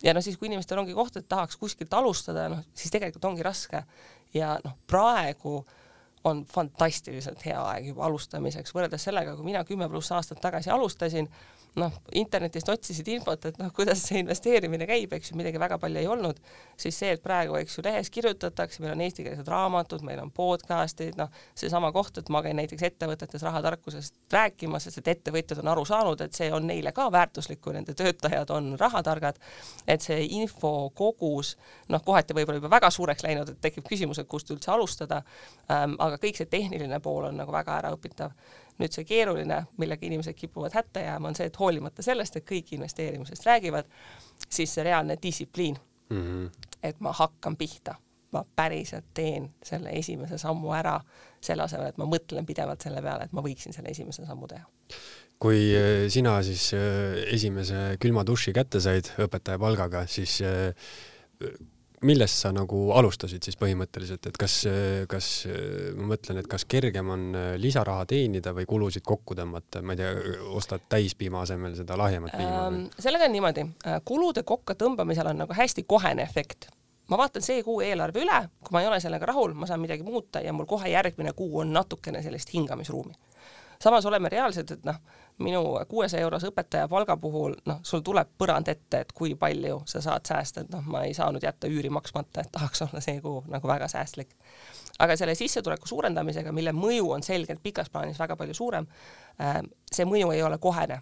ja 0.02 0.14
noh, 0.14 0.22
siis 0.22 0.36
kui 0.36 0.46
inimestel 0.46 0.78
ongi 0.78 0.94
koht, 0.94 1.16
et 1.16 1.28
tahaks 1.28 1.56
kuskilt 1.56 1.94
alustada, 1.94 2.48
noh 2.48 2.64
siis 2.74 2.90
tegelikult 2.90 3.24
ongi 3.24 3.42
raske 3.42 3.84
ja 4.34 4.58
noh, 4.64 4.76
praegu 4.86 5.64
on 6.24 6.44
fantastiliselt 6.44 7.44
hea 7.46 7.60
aeg 7.72 7.86
juba 7.92 8.04
alustamiseks, 8.04 8.74
võrreldes 8.76 9.06
sellega, 9.08 9.34
kui 9.36 9.44
mina 9.44 9.64
kümme 9.64 9.88
pluss 9.88 10.12
aastat 10.12 10.40
tagasi 10.40 10.70
alustasin 10.70 11.28
noh, 11.78 11.94
internetist 12.18 12.68
otsisid 12.72 13.08
infot, 13.14 13.44
et 13.46 13.58
noh, 13.60 13.70
kuidas 13.74 14.02
see 14.08 14.20
investeerimine 14.24 14.86
käib, 14.88 15.12
eks 15.14 15.30
ju, 15.30 15.36
midagi 15.38 15.60
väga 15.62 15.78
palju 15.78 16.00
ei 16.00 16.08
olnud, 16.10 16.40
siis 16.80 16.96
see, 16.98 17.12
et 17.14 17.22
praegu, 17.22 17.54
eks 17.60 17.76
ju, 17.78 17.84
lehes 17.86 18.10
kirjutatakse, 18.10 18.82
meil 18.82 18.94
on 18.96 19.04
eestikeelsed 19.04 19.48
raamatud, 19.50 20.02
meil 20.06 20.22
on 20.22 20.32
podcast'id, 20.34 21.18
noh, 21.20 21.30
seesama 21.58 21.92
koht, 21.94 22.18
et 22.18 22.30
ma 22.32 22.42
käin 22.42 22.58
näiteks 22.58 22.86
ettevõtetes 22.90 23.44
rahatarkusest 23.46 24.18
rääkimas, 24.34 24.88
sest 24.88 25.02
et 25.02 25.12
ettevõtjad 25.14 25.62
on 25.62 25.70
aru 25.74 25.84
saanud, 25.86 26.24
et 26.24 26.36
see 26.36 26.50
on 26.54 26.66
neile 26.66 26.94
ka 26.96 27.06
väärtuslik, 27.12 27.62
kui 27.62 27.76
nende 27.76 27.94
töötajad 27.98 28.50
on 28.56 28.72
rahatargad, 28.80 29.38
et 29.86 30.06
see 30.06 30.24
infokogus, 30.40 31.54
noh, 31.88 32.02
kohati 32.06 32.34
võib-olla 32.34 32.58
juba 32.58 32.72
väga 32.74 32.90
suureks 32.94 33.26
läinud, 33.26 33.54
et 33.54 33.62
tekib 33.62 33.86
küsimus, 33.86 34.18
et 34.18 34.30
kust 34.30 34.50
üldse 34.50 34.74
alustada. 34.74 35.22
Ähm,, 35.70 35.94
aga 36.02 36.18
kõik 36.18 36.40
see 36.40 36.50
tehniline 36.50 36.98
pool 37.04 37.28
on 37.30 37.38
nagu 37.38 37.52
väga 37.54 37.78
äraõpitav 37.78 38.34
nüüd 38.80 38.96
see 38.96 39.06
keeruline, 39.08 39.62
millega 39.78 40.06
inimesed 40.06 40.36
kipuvad 40.38 40.74
hätta 40.74 41.04
jääma, 41.04 41.30
on 41.30 41.38
see, 41.38 41.46
et 41.50 41.58
hoolimata 41.60 42.02
sellest, 42.02 42.36
et 42.36 42.46
kõik 42.48 42.74
investeerimisest 42.76 43.46
räägivad, 43.46 43.88
siis 44.48 44.74
see 44.74 44.84
reaalne 44.86 45.18
distsipliin 45.22 45.76
mm, 46.10 46.22
-hmm. 46.22 46.68
et 46.82 47.00
ma 47.00 47.12
hakkan 47.12 47.56
pihta 47.56 47.94
ma 48.32 48.44
päriselt 48.56 49.10
teen 49.14 49.48
selle 49.66 49.92
esimese 49.98 50.38
sammu 50.38 50.72
ära, 50.76 50.96
selle 51.42 51.64
asemel, 51.66 51.90
et 51.90 51.98
ma 52.00 52.06
mõtlen 52.10 52.46
pidevalt 52.46 52.82
selle 52.86 53.02
peale, 53.02 53.26
et 53.26 53.34
ma 53.36 53.42
võiksin 53.44 53.74
selle 53.74 53.90
esimese 53.94 54.26
sammu 54.26 54.50
teha. 54.50 54.64
kui 55.40 55.70
äh, 55.72 56.06
sina 56.12 56.34
siis 56.44 56.66
äh, 56.76 57.16
esimese 57.34 57.96
külma 58.00 58.26
duši 58.28 58.52
kätte 58.52 58.80
said 58.80 59.08
õpetaja 59.24 59.58
palgaga, 59.58 60.04
siis 60.06 60.40
äh, 60.44 60.74
millest 62.06 62.42
sa 62.44 62.50
nagu 62.56 62.78
alustasid 62.96 63.44
siis 63.44 63.58
põhimõtteliselt, 63.60 64.30
et 64.30 64.38
kas, 64.40 64.56
kas 65.10 65.28
ma 65.98 66.10
mõtlen, 66.14 66.40
et 66.40 66.48
kas 66.48 66.64
kergem 66.64 67.12
on 67.12 67.26
lisaraha 67.60 68.06
teenida 68.08 68.54
või 68.56 68.64
kulusid 68.68 69.04
kokku 69.04 69.36
tõmmata, 69.36 69.82
ma 69.84 69.96
ei 69.96 70.00
tea, 70.00 70.14
ostad 70.56 70.88
täispiima 70.88 71.44
asemel 71.44 71.76
seda 71.76 71.98
lahjemat 72.00 72.36
piima 72.36 72.66
ähm,? 72.66 72.82
sellega 72.98 73.28
on 73.28 73.36
niimoodi, 73.36 73.66
kulude 74.08 74.44
kokku 74.48 74.78
tõmbamisel 74.80 75.28
on 75.32 75.42
nagu 75.44 75.56
hästi 75.56 75.84
kohene 75.88 76.24
efekt 76.24 76.70
ma 77.10 77.18
vaatan 77.18 77.42
see 77.44 77.62
kuu 77.66 77.80
eelarve 77.84 78.22
üle, 78.22 78.38
kui 78.62 78.74
ma 78.74 78.84
ei 78.84 78.88
ole 78.90 79.00
sellega 79.02 79.28
rahul, 79.30 79.54
ma 79.58 79.68
saan 79.68 79.82
midagi 79.82 80.06
muuta 80.06 80.42
ja 80.44 80.54
mul 80.54 80.68
kohe 80.70 80.92
järgmine 80.92 81.34
kuu 81.36 81.64
on 81.64 81.72
natukene 81.74 82.22
sellist 82.22 82.54
hingamisruumi. 82.54 83.14
samas 83.80 84.06
oleme 84.06 84.28
reaalsed, 84.28 84.70
et 84.70 84.84
noh, 84.84 84.98
minu 85.40 85.62
kuuesaja 85.88 86.22
eurose 86.22 86.50
õpetaja 86.50 86.88
palga 86.88 87.16
puhul, 87.20 87.56
noh, 87.66 87.80
sul 87.86 88.04
tuleb 88.06 88.28
põrand 88.38 88.68
ette, 88.68 89.04
et 89.04 89.12
kui 89.16 89.34
palju 89.38 89.82
sa 89.90 90.02
saad 90.04 90.28
säästa, 90.28 90.64
et 90.64 90.72
noh, 90.72 90.84
ma 90.86 91.04
ei 91.08 91.14
saanud 91.16 91.42
jätta 91.44 91.70
üüri 91.70 91.90
maksmata, 91.92 92.44
et 92.44 92.52
tahaks 92.52 92.84
olla 92.86 93.02
see 93.04 93.20
kuu 93.24 93.44
nagu 93.48 93.68
väga 93.68 93.88
säästlik. 93.88 94.34
aga 95.00 95.16
selle 95.16 95.34
sissetuleku 95.34 95.88
suurendamisega, 95.88 96.52
mille 96.52 96.72
mõju 96.76 97.12
on 97.14 97.22
selgelt 97.22 97.62
pikas 97.62 97.88
plaanis 97.90 98.18
väga 98.20 98.36
palju 98.36 98.54
suurem, 98.54 98.86
äh, 99.40 99.62
see 99.92 100.04
mõju 100.04 100.32
ei 100.34 100.42
ole 100.42 100.58
kohene 100.58 101.00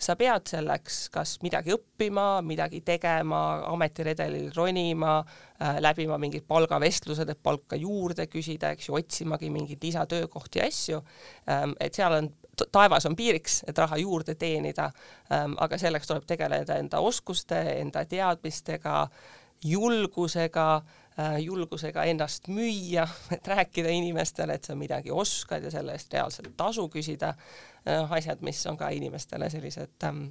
sa 0.00 0.16
pead 0.16 0.48
selleks 0.48 1.00
kas 1.12 1.36
midagi 1.44 1.74
õppima, 1.74 2.40
midagi 2.44 2.80
tegema, 2.86 3.60
ametiredelil 3.68 4.50
ronima 4.56 5.18
äh,, 5.20 5.78
läbima 5.82 6.18
mingid 6.20 6.46
palgavestlused, 6.48 7.28
et 7.28 7.42
palka 7.42 7.78
juurde 7.78 8.26
küsida, 8.30 8.72
eks 8.74 8.88
ju, 8.88 8.96
otsimagi 8.96 9.50
mingeid 9.52 9.84
lisatöökohti 9.84 10.62
ja 10.62 10.68
asju 10.70 11.02
ähm,. 11.50 11.76
et 11.80 11.96
seal 11.96 12.16
on, 12.16 12.30
taevas 12.72 13.06
on 13.06 13.16
piiriks, 13.16 13.62
et 13.68 13.78
raha 13.78 13.96
juurde 13.96 14.34
teenida. 14.34 14.90
Ähm,, 15.32 15.54
aga 15.58 15.78
selleks 15.78 16.06
tuleb 16.06 16.26
tegeleda 16.26 16.76
enda 16.80 17.00
oskuste, 17.00 17.60
enda 17.80 18.04
teadmistega, 18.04 19.08
julgusega 19.64 20.66
äh,, 21.18 21.38
julgusega 21.44 22.04
ennast 22.04 22.48
müüa, 22.48 23.08
et 23.36 23.48
rääkida 23.48 23.92
inimestele, 23.94 24.54
et 24.58 24.64
sa 24.64 24.74
midagi 24.74 25.10
oskad 25.10 25.64
ja 25.64 25.70
selle 25.70 25.96
eest 25.96 26.12
reaalselt 26.12 26.56
tasu 26.56 26.88
küsida. 26.88 27.34
Noh, 27.86 28.12
asjad, 28.12 28.42
mis 28.44 28.60
on 28.68 28.76
ka 28.76 28.90
inimestele 28.92 29.48
sellised 29.50 30.04
ähm, 30.04 30.26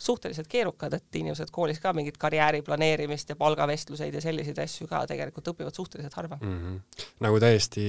suhteliselt 0.00 0.48
keerukad, 0.48 0.94
et 0.96 1.20
inimesed 1.20 1.52
koolis 1.52 1.80
ka 1.80 1.92
mingit 1.96 2.16
karjääri 2.20 2.62
planeerimist 2.66 3.28
ja 3.28 3.36
palgavestluseid 3.36 4.14
ja 4.16 4.22
selliseid 4.24 4.58
asju 4.62 4.88
ka 4.90 5.02
tegelikult 5.10 5.52
õpivad 5.52 5.76
suhteliselt 5.76 6.16
harva 6.16 6.38
mm. 6.40 6.56
-hmm. 6.56 7.04
nagu 7.26 7.40
täiesti 7.40 7.84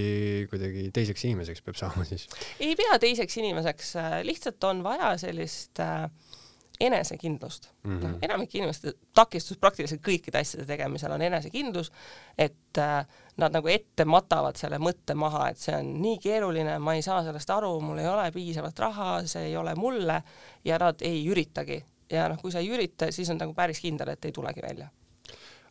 kuidagi 0.52 0.90
teiseks 0.94 1.26
inimeseks 1.30 1.62
peab 1.62 1.80
saama 1.80 2.06
siis? 2.08 2.28
ei 2.60 2.76
pea 2.76 3.00
teiseks 3.00 3.38
inimeseks, 3.38 3.96
äh, 3.96 4.20
lihtsalt 4.28 4.64
on 4.64 4.84
vaja 4.84 5.16
sellist 5.18 5.80
äh, 5.80 6.10
enesekindlust 6.82 7.70
mm. 7.84 8.00
-hmm. 8.00 8.18
enamike 8.22 8.58
inimeste 8.58 8.94
takistus 9.14 9.58
praktiliselt 9.58 10.02
kõikide 10.08 10.42
asjade 10.42 10.66
tegemisel 10.66 11.12
on 11.12 11.22
enesekindlus, 11.22 11.92
et 12.38 12.78
äh, 12.78 13.06
nad 13.38 13.54
nagu 13.54 13.68
ette 13.68 14.06
matavad 14.06 14.56
selle 14.56 14.80
mõtte 14.80 15.16
maha, 15.16 15.50
et 15.50 15.58
see 15.58 15.76
on 15.76 15.94
nii 16.02 16.18
keeruline, 16.24 16.80
ma 16.80 16.96
ei 16.96 17.02
saa 17.06 17.24
sellest 17.24 17.50
aru, 17.50 17.80
mul 17.80 18.02
ei 18.02 18.08
ole 18.08 18.32
piisavalt 18.32 18.80
raha, 18.80 19.12
see 19.26 19.52
ei 19.52 19.58
ole 19.58 19.76
mulle 19.76 20.22
ja 20.66 20.80
nad 20.82 21.02
ei 21.02 21.24
üritagi. 21.30 21.84
Ja 22.12 22.30
noh, 22.32 22.42
kui 22.42 22.54
sa 22.54 22.64
ei 22.64 22.72
ürita, 22.72 23.12
siis 23.12 23.30
on 23.34 23.40
nagu 23.42 23.56
päris 23.58 23.82
kindel, 23.84 24.14
et 24.14 24.26
ei 24.26 24.36
tulegi 24.36 24.64
välja. 24.64 24.90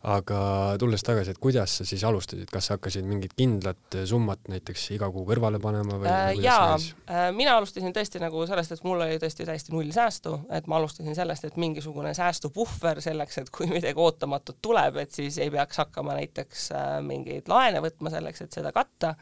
Aga 0.01 0.39
tulles 0.81 1.03
tagasi, 1.05 1.35
et 1.35 1.39
kuidas 1.45 1.75
sa 1.77 1.85
siis 1.85 2.01
alustasid, 2.09 2.49
kas 2.49 2.71
sa 2.71 2.79
hakkasid 2.79 3.05
mingit 3.05 3.35
kindlat 3.37 3.99
summat 4.09 4.47
näiteks 4.49 4.87
iga 4.97 5.11
kuu 5.13 5.27
kõrvale 5.29 5.61
panema 5.61 5.99
või 6.01 6.09
äh,? 6.09 6.31
jaa, 6.41 6.79
äh, 7.05 7.27
mina 7.37 7.59
alustasin 7.59 7.93
tõesti 7.93 8.23
nagu 8.23 8.47
sellest, 8.49 8.73
et 8.73 8.87
mul 8.89 9.05
oli 9.05 9.21
tõesti 9.21 9.45
täiesti 9.45 9.75
null 9.75 9.93
säästu, 9.93 10.39
et 10.57 10.71
ma 10.73 10.81
alustasin 10.81 11.19
sellest, 11.19 11.45
et 11.45 11.61
mingisugune 11.61 12.15
säästupuhver 12.17 13.03
selleks, 13.05 13.43
et 13.43 13.53
kui 13.53 13.69
midagi 13.69 14.01
ootamatut 14.01 14.63
tuleb, 14.65 15.03
et 15.05 15.13
siis 15.13 15.37
ei 15.37 15.53
peaks 15.53 15.85
hakkama 15.85 16.17
näiteks 16.17 16.71
äh, 16.73 16.91
mingeid 17.05 17.53
laene 17.53 17.85
võtma 17.85 18.17
selleks, 18.17 18.47
et 18.47 18.57
seda 18.57 18.73
katta 18.73 19.19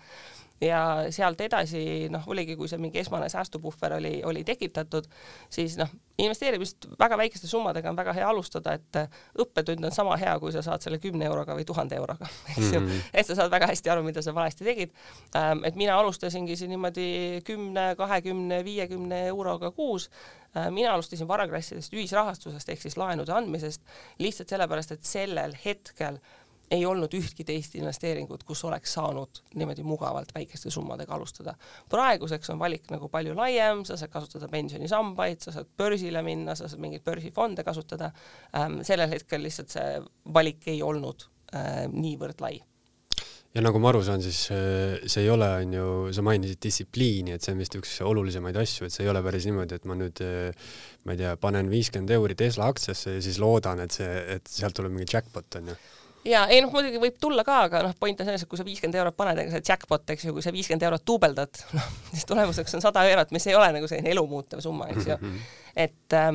ja 0.61 1.07
sealt 1.15 1.41
edasi 1.41 2.09
noh, 2.11 2.25
oligi, 2.27 2.57
kui 2.59 2.69
see 2.71 2.81
mingi 2.83 3.01
esmane 3.03 3.29
säästupuhver 3.31 3.99
oli, 3.99 4.15
oli 4.27 4.45
tekitatud, 4.45 5.07
siis 5.51 5.77
noh, 5.79 5.91
investeerimist 6.19 6.89
väga 6.99 7.19
väikeste 7.21 7.47
summadega 7.47 7.91
on 7.91 7.99
väga 7.99 8.15
hea 8.17 8.29
alustada, 8.29 8.75
et 8.75 8.99
õppetund 9.39 9.87
on 9.87 9.95
sama 9.95 10.17
hea, 10.19 10.35
kui 10.43 10.53
sa 10.55 10.63
saad 10.67 10.83
selle 10.83 10.99
kümne 11.03 11.29
euroga 11.29 11.55
või 11.55 11.67
tuhande 11.69 11.99
euroga, 11.99 12.27
eks 12.57 12.73
ju 12.73 12.81
mm 12.81 12.89
-hmm., 12.89 13.13
et 13.15 13.27
sa 13.27 13.39
saad 13.39 13.53
väga 13.55 13.71
hästi 13.71 13.93
aru, 13.95 14.03
mida 14.07 14.23
sa 14.23 14.35
valesti 14.35 14.67
tegid. 14.67 14.91
Ähm, 15.37 15.65
et 15.65 15.77
mina 15.77 15.99
alustasingi 15.99 16.57
siin 16.57 16.71
niimoodi 16.75 17.41
kümne, 17.45 17.95
kahekümne, 17.97 18.65
viiekümne 18.65 19.27
euroga 19.27 19.71
kuus 19.71 20.11
äh, 20.57 20.71
mina 20.71 20.93
alustasin 20.95 21.29
varaklassidest 21.29 21.93
ühisrahastusest 21.93 22.69
ehk 22.69 22.83
siis 22.83 22.97
laenude 22.97 23.33
andmisest 23.33 23.83
lihtsalt 24.19 24.49
sellepärast, 24.49 24.93
et 24.93 25.05
sellel 25.05 25.55
hetkel 25.65 26.19
ei 26.71 26.85
olnud 26.87 27.13
ühtki 27.17 27.45
teist 27.49 27.75
investeeringut, 27.79 28.45
kus 28.49 28.63
oleks 28.69 28.93
saanud 28.99 29.43
niimoodi 29.55 29.85
mugavalt 29.87 30.33
väikeste 30.35 30.71
summadega 30.71 31.15
alustada. 31.15 31.55
praeguseks 31.89 32.51
on 32.51 32.59
valik 32.59 32.91
nagu 32.93 33.09
palju 33.09 33.37
laiem, 33.37 33.85
sa 33.89 33.97
saad 33.97 34.13
kasutada 34.13 34.49
pensionisambaid, 34.53 35.41
sa 35.45 35.55
saad 35.55 35.69
börsile 35.79 36.23
minna, 36.23 36.55
sa 36.55 36.69
saad 36.69 36.83
mingeid 36.85 37.05
börsifonde 37.05 37.65
kasutada. 37.65 38.13
Ähm,, 38.57 38.81
sellel 38.83 39.11
hetkel 39.11 39.43
lihtsalt 39.43 39.73
see 39.73 40.01
valik 40.35 40.69
ei 40.69 40.83
olnud 40.83 41.29
äh, 41.55 41.87
niivõrd 41.93 42.45
lai. 42.45 42.59
Ja 43.57 43.63
nagu 43.65 43.81
ma 43.81 43.89
aru 43.89 44.03
saan, 44.05 44.21
siis 44.23 44.43
äh, 44.53 44.99
see 45.09 45.25
ei 45.25 45.31
ole, 45.33 45.49
on 45.63 45.73
ju, 45.73 45.85
sa 46.13 46.23
mainisid 46.27 46.61
distsipliini, 46.63 47.33
et 47.35 47.45
see 47.45 47.55
on 47.55 47.63
vist 47.63 47.79
üks 47.79 47.95
olulisemaid 48.05 48.59
asju, 48.61 48.87
et 48.87 48.95
see 48.95 49.07
ei 49.07 49.11
ole 49.11 49.23
päris 49.25 49.49
niimoodi, 49.49 49.79
et 49.79 49.89
ma 49.89 49.97
nüüd, 49.97 50.21
äh, 50.21 50.75
ma 51.09 51.17
ei 51.17 51.23
tea, 51.23 51.33
panen 51.41 51.73
viiskümmend 51.73 52.13
euri 52.13 52.37
Tesla 52.39 52.69
aktsiasse 52.69 53.17
ja 53.17 53.25
siis 53.25 53.41
loodan, 53.41 53.81
et 53.87 53.97
see, 53.97 54.11
et 54.37 54.53
sealt 54.53 54.77
tuleb 54.77 54.93
mingi 54.93 55.09
jackpot, 55.17 55.49
on 55.63 55.73
ju 55.73 55.79
ja 56.27 56.45
ei 56.51 56.61
noh, 56.65 56.73
muidugi 56.73 57.01
võib 57.03 57.17
tulla 57.21 57.45
ka, 57.47 57.61
aga 57.69 57.83
noh, 57.87 57.95
point 58.01 58.21
on 58.21 58.29
selles, 58.29 58.45
et 58.45 58.51
kui 58.51 58.61
sa 58.61 58.67
viiskümmend 58.67 58.99
eurot 58.99 59.17
paned, 59.19 59.41
ega 59.43 59.55
see 59.55 59.67
jackpot, 59.71 60.05
eks 60.15 60.29
ju, 60.29 60.35
kui 60.37 60.45
sa 60.45 60.53
viiskümmend 60.55 60.87
eurot 60.89 61.07
duubeldad, 61.07 61.63
noh, 61.79 61.91
siis 62.13 62.27
tulemuseks 62.29 62.79
on 62.79 62.85
sada 62.85 63.05
eurot, 63.11 63.35
mis 63.35 63.49
ei 63.51 63.59
ole 63.59 63.71
nagu 63.77 63.91
selline 63.91 64.15
elumuutev 64.15 64.63
summa, 64.65 64.91
eks 64.95 65.11
ju. 65.13 65.19
et 65.79 66.19
äh, 66.19 66.33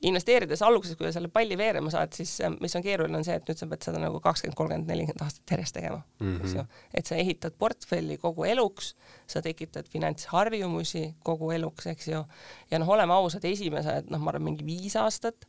investeerides 0.00 0.62
alguses, 0.64 0.96
kui 0.96 1.06
sa 1.06 1.12
selle 1.12 1.28
palli 1.32 1.56
veerema 1.60 1.90
saad, 1.92 2.14
siis 2.16 2.38
äh, 2.40 2.52
mis 2.62 2.74
on 2.76 2.84
keeruline, 2.84 3.18
on 3.18 3.26
see, 3.26 3.36
et 3.36 3.48
nüüd 3.48 3.58
sa 3.60 3.66
pead 3.68 3.84
seda 3.84 4.00
nagu 4.00 4.20
kakskümmend, 4.24 4.56
kolmkümmend, 4.56 4.88
nelikümmend 4.88 5.24
aastat 5.26 5.52
järjest 5.52 5.76
tegema 5.76 5.98
mm, 6.00 6.30
-hmm. 6.30 6.44
eks 6.44 6.54
ju. 6.56 6.64
et 6.94 7.10
sa 7.10 7.18
ehitad 7.20 7.56
portfelli 7.58 8.16
kogu 8.18 8.44
eluks, 8.48 8.94
sa 9.26 9.42
tekitad 9.44 9.88
finantsharjumusi 9.92 11.04
kogu 11.24 11.50
eluks, 11.50 11.86
eks 11.92 12.08
ju. 12.08 12.24
ja 12.70 12.78
noh, 12.78 12.88
oleme 12.88 13.12
ausad, 13.12 13.44
esimesed, 13.44 14.08
noh, 14.10 14.20
ma 14.20 14.32
arvan, 14.32 14.48
mingi 14.48 14.64
viis 14.64 14.96
aastat 14.96 15.44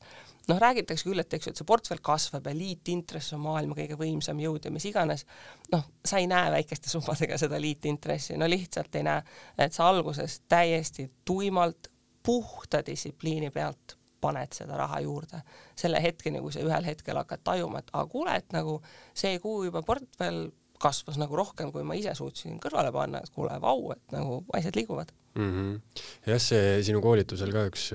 noh, 0.50 0.60
räägitakse 0.60 1.08
küll, 1.08 1.20
et 1.24 1.34
eks 1.34 1.48
ju, 1.48 1.54
et 1.54 1.62
see 1.62 1.70
portfell 1.72 2.04
kasvab 2.04 2.48
ja 2.50 2.56
liitintress 2.56 3.34
on 3.38 3.44
maailma 3.46 3.78
kõige 3.78 3.96
võimsam 3.96 4.40
jõud 4.42 4.68
ja 4.68 4.72
mis 4.72 4.90
iganes, 4.90 5.26
noh, 5.72 5.86
sa 6.06 6.20
ei 6.20 6.28
näe 6.28 6.52
väikeste 6.52 6.92
summadega 6.92 7.38
seda 7.40 7.62
liitintressi, 7.62 8.36
no 8.42 8.50
lihtsalt 8.52 9.00
ei 9.00 9.08
näe, 9.08 9.24
et 9.58 9.74
sa 9.74 9.88
alguses 9.88 10.42
täiesti 10.50 11.08
tuimalt, 11.26 11.88
puhta 12.24 12.84
distsipliini 12.86 13.50
pealt 13.50 14.01
paned 14.22 14.54
seda 14.56 14.78
raha 14.80 15.02
juurde 15.04 15.42
selle 15.76 16.02
hetkeni, 16.04 16.42
kui 16.44 16.54
sa 16.54 16.64
ühel 16.64 16.88
hetkel 16.88 17.18
hakkad 17.22 17.44
tajuma, 17.44 17.82
et 17.82 17.94
aga 17.94 18.08
kuule, 18.12 18.36
et 18.38 18.54
nagu 18.56 18.80
see 19.18 19.40
kuu 19.44 19.66
juba 19.68 19.84
portfell 19.86 20.50
kasvas 20.82 21.18
nagu 21.22 21.38
rohkem, 21.38 21.72
kui 21.74 21.84
ma 21.88 21.98
ise 21.98 22.14
suutsin 22.18 22.60
kõrvale 22.62 22.92
panna, 22.94 23.22
et 23.22 23.34
kuule, 23.34 23.54
vau, 23.62 23.92
et 23.96 24.16
nagu 24.16 24.42
asjad 24.58 24.78
liiguvad 24.80 25.12
mm. 25.36 25.50
-hmm. 25.52 26.04
jah, 26.32 26.42
see 26.42 26.80
sinu 26.88 27.02
koolitusel 27.04 27.54
ka 27.54 27.66
üks, 27.70 27.90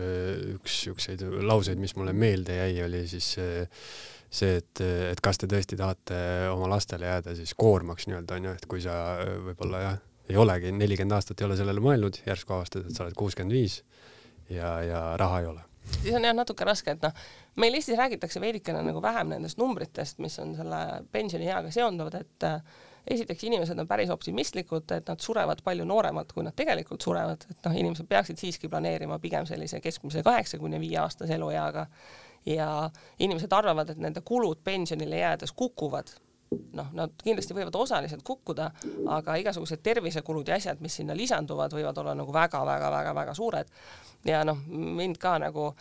üks 0.57 0.83
siukseid 0.87 1.25
lauseid, 1.51 1.81
mis 1.83 1.97
mulle 1.97 2.13
meelde 2.13 2.59
jäi, 2.61 2.83
oli 2.87 3.03
siis 3.11 3.33
see, 3.37 4.57
et, 4.57 4.83
et 5.11 5.23
kas 5.23 5.39
te 5.39 5.51
tõesti 5.51 5.79
tahate 5.79 6.19
oma 6.53 6.71
lastele 6.71 7.07
jääda 7.11 7.37
siis 7.39 7.55
koormaks 7.55 8.07
nii-öelda 8.07 8.41
onju, 8.41 8.57
et 8.59 8.67
kui 8.71 8.83
sa 8.85 8.97
võib-olla 9.51 9.83
jah, 9.83 10.03
ei 10.31 10.37
olegi, 10.37 10.73
nelikümmend 10.75 11.15
aastat 11.19 11.41
ei 11.41 11.47
ole 11.47 11.57
sellele 11.59 11.83
mõelnud, 11.83 12.23
järsku 12.27 12.57
avastad, 12.57 12.89
et 12.89 12.97
sa 12.97 13.07
oled 13.07 13.15
kuuskümmend 13.19 13.55
viis 13.55 13.83
ja, 14.51 14.81
ja 14.83 15.01
raha 15.21 15.41
ei 15.43 15.51
ole 15.55 15.63
siis 15.93 16.15
on 16.15 16.25
jah 16.25 16.35
natuke 16.37 16.67
raske, 16.67 16.97
et 16.97 17.07
noh, 17.07 17.25
meil 17.63 17.79
Eestis 17.79 17.99
räägitakse 17.99 18.41
veidikene 18.43 18.83
nagu 18.87 19.03
vähem 19.03 19.33
nendest 19.35 19.59
numbritest, 19.61 20.21
mis 20.25 20.39
on 20.43 20.55
selle 20.59 20.83
pensionieaga 21.13 21.71
seonduvad, 21.75 22.21
et 22.21 22.47
äh, 22.49 22.85
esiteks 23.11 23.45
inimesed 23.45 23.79
on 23.79 23.89
päris 23.89 24.11
optimistlikud, 24.11 24.91
et 24.97 25.09
nad 25.09 25.23
surevad 25.23 25.63
palju 25.65 25.87
nooremalt, 25.89 26.33
kui 26.35 26.45
nad 26.47 26.57
tegelikult 26.57 27.07
surevad, 27.07 27.47
et 27.51 27.69
noh, 27.69 27.81
inimesed 27.83 28.09
peaksid 28.11 28.41
siiski 28.43 28.71
planeerima 28.73 29.19
pigem 29.23 29.47
sellise 29.47 29.81
keskmise 29.81 30.25
kaheksa 30.27 30.59
kuni 30.59 30.81
viie 30.83 30.99
aastase 31.03 31.39
elueaga. 31.39 31.87
Ja 32.47 32.91
inimesed 33.19 33.51
arvavad, 33.53 33.91
et 33.91 33.99
nende 33.99 34.23
kulud 34.23 34.61
pensionile 34.65 35.19
jäädes 35.19 35.51
kukuvad 35.53 36.13
noh, 36.51 36.91
nad 36.95 37.13
kindlasti 37.23 37.55
võivad 37.57 37.77
osaliselt 37.79 38.23
kukkuda, 38.27 38.71
aga 39.19 39.37
igasugused 39.43 39.83
tervisekulud 39.83 40.49
ja 40.49 40.59
asjad, 40.61 40.81
mis 40.81 40.99
sinna 41.01 41.17
lisanduvad, 41.17 41.75
võivad 41.75 41.99
olla 42.03 42.15
nagu 42.19 42.35
väga-väga-väga-väga 42.35 43.35
suured 43.35 43.71
ja 44.27 44.45
noh, 44.47 44.61
mind 44.69 45.19
ka 45.23 45.37
nagu 45.43 45.73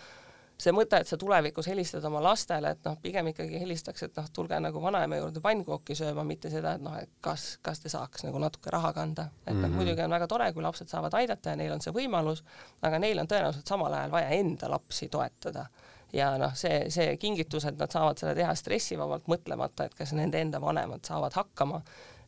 see 0.55 0.72
mõte, 0.72 1.01
et 1.01 1.10
sa 1.10 1.17
tulevikus 1.19 1.67
helistad 1.67 2.03
oma 2.07 2.22
lastele, 2.24 2.72
et 2.72 2.86
noh, 2.88 2.95
pigem 3.03 3.27
ikkagi 3.31 3.60
helistaks, 3.60 4.05
et 4.07 4.19
noh, 4.19 4.27
tulge 4.34 4.60
nagu 4.63 4.81
vanaema 4.81 5.19
juurde 5.19 5.41
pannkooki 5.43 5.98
sööma, 6.00 6.24
mitte 6.27 6.50
seda, 6.51 6.77
et 6.77 6.84
noh, 6.86 6.95
et 7.01 7.12
kas, 7.24 7.57
kas 7.65 7.84
te 7.84 7.91
saaks 7.91 8.24
nagu 8.27 8.39
natuke 8.39 8.72
raha 8.74 8.93
kanda. 8.95 9.27
et 9.45 9.53
noh 9.53 9.60
mm 9.60 9.65
-hmm., 9.65 9.75
muidugi 9.75 10.01
on 10.01 10.15
väga 10.15 10.27
tore, 10.27 10.53
kui 10.53 10.63
lapsed 10.63 10.88
saavad 10.88 11.13
aidata 11.13 11.50
ja 11.50 11.55
neil 11.55 11.74
on 11.74 11.81
see 11.81 11.93
võimalus, 11.93 12.43
aga 12.81 13.00
neil 13.00 13.19
on 13.19 13.27
tõenäoliselt 13.27 13.67
samal 13.67 13.93
ajal 13.93 14.12
vaja 14.12 14.29
enda 14.29 14.69
lapsi 14.69 15.10
toetada 15.10 15.65
ja 16.13 16.33
noh, 16.41 16.53
see, 16.57 16.85
see 16.93 17.15
kingitus, 17.21 17.65
et 17.69 17.79
nad 17.79 17.91
saavad 17.91 18.19
seda 18.21 18.35
teha 18.38 18.55
stressivabalt, 18.55 19.29
mõtlemata, 19.31 19.88
et 19.88 19.95
kas 19.97 20.13
nende 20.17 20.41
enda 20.41 20.62
vanemad 20.62 21.05
saavad 21.07 21.35
hakkama 21.35 21.81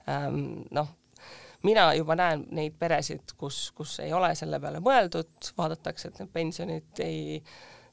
ähm,. 0.10 0.64
noh, 0.72 0.94
mina 1.68 1.90
juba 1.98 2.16
näen 2.16 2.46
neid 2.56 2.76
peresid, 2.80 3.34
kus, 3.38 3.72
kus 3.76 4.00
ei 4.06 4.14
ole 4.14 4.34
selle 4.36 4.60
peale 4.60 4.84
mõeldud, 4.84 5.52
vaadatakse, 5.58 6.12
et 6.12 6.22
need 6.22 6.34
pensionid 6.34 7.04
ei 7.04 7.42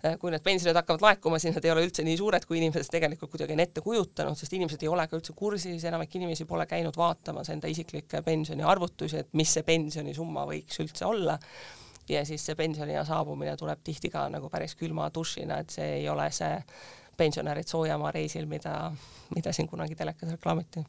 Äh, 0.04 0.18
kui 0.20 0.28
need 0.32 0.42
pensionid 0.44 0.76
hakkavad 0.76 1.00
laekuma, 1.00 1.38
siis 1.40 1.54
nad 1.56 1.64
ei 1.64 1.72
ole 1.72 1.84
üldse 1.86 2.04
nii 2.04 2.16
suured, 2.20 2.44
kui 2.44 2.58
inimesed 2.58 2.90
tegelikult 2.92 3.30
kuidagi 3.32 3.54
on 3.56 3.62
ette 3.64 3.80
kujutanud, 3.80 4.36
sest 4.36 4.52
inimesed 4.52 4.82
ei 4.84 4.90
ole 4.92 5.06
ka 5.08 5.16
üldse 5.16 5.32
kursis, 5.36 5.86
enamik 5.88 6.12
inimesi 6.18 6.44
pole 6.48 6.66
käinud 6.68 6.96
vaatamas 7.00 7.48
enda 7.54 7.70
isiklikke 7.72 8.20
pensioniarvutusi, 8.26 9.22
et 9.22 9.32
mis 9.40 9.54
see 9.56 9.64
pensionisumma 9.64 10.44
võiks 10.50 10.82
üldse 10.84 11.08
olla. 11.08 11.38
Ja 12.08 12.24
siis 12.26 12.44
see 12.46 12.54
pensioniea 12.58 13.04
saabumine 13.04 13.56
tuleb 13.56 13.80
tihti 13.84 14.10
ka 14.10 14.28
nagu 14.32 14.50
päris 14.52 14.76
külma 14.78 15.10
dušina, 15.14 15.60
et 15.60 15.70
see 15.70 16.00
ei 16.00 16.08
ole 16.08 16.30
see 16.32 16.58
pensionärid 17.16 17.70
soojamaa 17.70 18.10
reisil, 18.14 18.46
mida, 18.50 18.92
mida 19.34 19.52
siin 19.52 19.68
kunagi 19.70 19.94
telekas 19.94 20.34
reklaamiti 20.34 20.84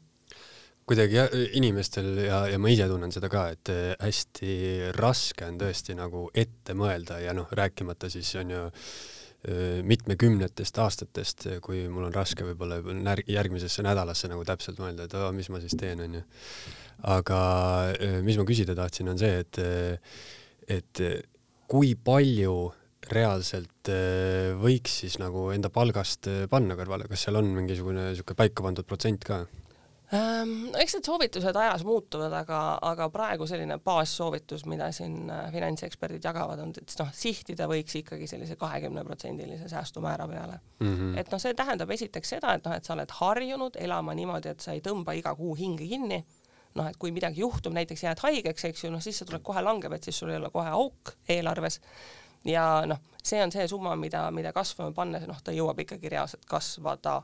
kuidagi 0.86 1.18
inimestel 1.58 2.12
ja, 2.26 2.44
ja 2.46 2.58
ma 2.62 2.70
ise 2.70 2.86
tunnen 2.86 3.10
seda 3.14 3.30
ka, 3.30 3.48
et 3.56 3.70
äh, 3.74 3.92
hästi 3.98 4.52
raske 4.94 5.46
on 5.48 5.58
tõesti 5.58 5.96
nagu 5.98 6.28
ette 6.30 6.76
mõelda 6.78 7.18
ja 7.24 7.34
noh, 7.34 7.50
rääkimata 7.50 8.10
siis 8.12 8.30
on 8.38 8.52
ju 8.54 8.62
äh, 8.62 9.82
mitmekümnetest 9.82 10.78
aastatest, 10.84 11.48
kui 11.66 11.82
mul 11.90 12.06
on 12.06 12.14
raske 12.14 12.46
võib-olla 12.46 12.78
järgmisesse 13.26 13.82
nädalasse 13.86 14.30
nagu 14.30 14.46
täpselt 14.46 14.78
mõelda, 14.82 15.08
et 15.08 15.18
oh, 15.18 15.32
mis 15.34 15.50
ma 15.50 15.62
siis 15.64 15.74
teen, 15.78 16.04
onju. 16.06 16.22
aga 17.16 17.40
äh, 17.90 18.18
mis 18.26 18.38
ma 18.38 18.46
küsida 18.46 18.78
tahtsin, 18.78 19.10
on 19.10 19.18
see, 19.18 19.42
et, 19.42 19.62
et 20.68 21.02
kui 21.70 21.94
palju 21.94 22.56
reaalselt 23.06 23.90
võiks 24.58 25.00
siis 25.02 25.20
nagu 25.22 25.50
enda 25.54 25.70
palgast 25.70 26.26
panna 26.50 26.74
kõrvale, 26.78 27.06
kas 27.10 27.26
seal 27.26 27.38
on 27.38 27.52
mingisugune 27.54 28.08
niisugune 28.10 28.38
paika 28.40 28.64
pandud 28.66 28.88
protsent 28.88 29.22
ka? 29.26 29.44
Ehm, 30.14 30.50
no 30.70 30.78
eks 30.78 30.94
need 30.94 31.08
soovitused 31.08 31.56
ajas 31.58 31.82
muutuvad, 31.86 32.30
aga, 32.38 32.60
aga 32.86 33.08
praegu 33.10 33.46
selline 33.50 33.80
baassoovitus, 33.82 34.62
mida 34.70 34.92
siin 34.94 35.32
äh, 35.34 35.48
finantseksperdid 35.50 36.28
jagavad, 36.28 36.62
on, 36.62 36.74
et 36.78 36.94
noh, 37.00 37.08
sihtida 37.10 37.66
võiks 37.66 37.98
ikkagi 37.98 38.28
sellise 38.30 38.54
kahekümneprotsendilise 38.60 39.66
säästumäära 39.72 40.28
peale 40.30 40.60
mm. 40.78 40.92
-hmm. 40.92 41.18
et 41.18 41.32
noh, 41.32 41.42
see 41.42 41.58
tähendab 41.58 41.90
esiteks 41.90 42.36
seda, 42.36 42.54
et 42.54 42.68
noh, 42.68 42.76
et 42.78 42.86
sa 42.86 42.94
oled 42.94 43.16
harjunud 43.18 43.80
elama 43.82 44.14
niimoodi, 44.14 44.54
et 44.54 44.62
sa 44.62 44.76
ei 44.78 44.84
tõmba 44.84 45.16
iga 45.18 45.34
kuu 45.34 45.56
hinge 45.58 45.90
kinni, 45.90 46.22
noh, 46.76 46.88
et 46.90 46.98
kui 47.00 47.12
midagi 47.14 47.42
juhtub, 47.42 47.74
näiteks 47.76 48.04
jääd 48.06 48.22
haigeks, 48.24 48.68
eks 48.68 48.84
ju, 48.84 48.92
noh 48.92 49.02
tuled 49.26 49.44
kohe 49.44 49.62
langeb, 49.64 49.92
et 49.96 50.06
siis 50.06 50.18
sul 50.20 50.32
ei 50.32 50.40
ole 50.40 50.50
kohe 50.54 50.70
auk 50.76 51.16
eelarves. 51.32 51.80
Ja 52.46 52.84
noh, 52.86 53.00
see 53.22 53.40
on 53.42 53.52
see 53.52 53.66
summa, 53.68 53.96
mida, 53.98 54.28
mida 54.30 54.52
kasvama 54.54 54.94
pannes, 54.94 55.26
noh, 55.26 55.40
ta 55.42 55.54
jõuab 55.54 55.80
ikkagi 55.82 56.12
reaalselt 56.12 56.44
kasvada 56.48 57.22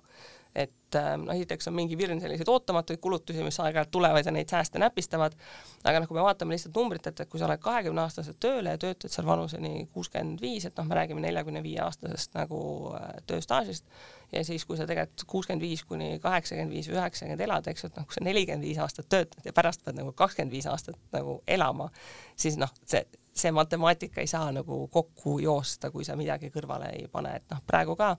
et 0.54 0.96
ähm, 0.96 1.24
noh, 1.24 1.32
esiteks 1.32 1.68
on 1.70 1.74
mingi 1.76 1.96
virn 1.96 2.20
selliseid 2.20 2.48
ootamatuid 2.52 3.00
kulutusi, 3.00 3.40
mis 3.44 3.56
aeg-ajalt 3.62 3.90
tulevad 3.94 4.26
ja 4.26 4.34
neid 4.34 4.50
sääste 4.52 4.80
näpistavad, 4.82 5.36
aga 5.84 6.02
noh, 6.02 6.08
kui 6.10 6.18
me 6.18 6.24
vaatame 6.26 6.52
lihtsalt 6.52 6.76
numbrit, 6.76 7.06
et, 7.08 7.22
et 7.24 7.30
kui 7.30 7.40
sa 7.40 7.46
oled 7.48 7.62
kahekümneaastaselt 7.62 8.36
tööle 8.42 8.74
ja 8.74 8.80
töötad 8.80 9.14
seal 9.14 9.28
vanuseni 9.28 9.86
kuuskümmend 9.94 10.44
viis, 10.44 10.66
et 10.68 10.76
noh, 10.76 10.88
me 10.88 10.98
räägime 10.98 11.24
neljakümne 11.24 11.64
viie 11.64 11.80
aastasest 11.86 12.36
nagu 12.36 12.60
äh, 12.98 13.08
tööstaažist, 13.30 13.88
ja 14.32 14.44
siis, 14.44 14.66
kui 14.68 14.76
sa 14.76 14.86
tegelikult 14.88 15.24
kuuskümmend 15.32 15.64
viis 15.64 15.86
kuni 15.88 16.18
kaheksakümmend 16.20 16.76
viis 16.76 16.92
või 16.92 17.00
üheksakümmend 17.00 17.48
elad, 17.48 17.72
eks 17.72 17.86
ju, 17.86 17.92
et 17.92 17.98
noh, 18.00 18.08
kui 18.08 18.18
sa 18.18 18.26
nelikümmend 18.28 18.68
viis 18.68 18.84
aastat 18.84 19.08
töötad 19.08 19.48
ja 19.48 19.56
pärast 19.56 19.84
pead 19.86 19.96
nagu 20.02 20.12
kakskümmend 20.16 20.52
viis 20.52 20.68
aastat 20.68 21.00
nagu 21.16 21.40
elama, 21.48 21.88
siis 22.36 22.60
noh, 22.60 22.72
see 22.84 23.06
see 23.32 23.48
matemaatika 23.48 24.20
ei 24.20 24.26
saa 24.28 24.50
nagu 24.52 24.88
kokku 24.92 25.38
joosta, 25.40 25.88
kui 25.90 26.04
sa 26.04 26.16
midagi 26.20 26.50
kõrvale 26.52 26.90
ei 26.98 27.06
pane, 27.08 27.30
et 27.40 27.46
noh, 27.48 27.62
praegu 27.64 27.96
ka 27.96 28.10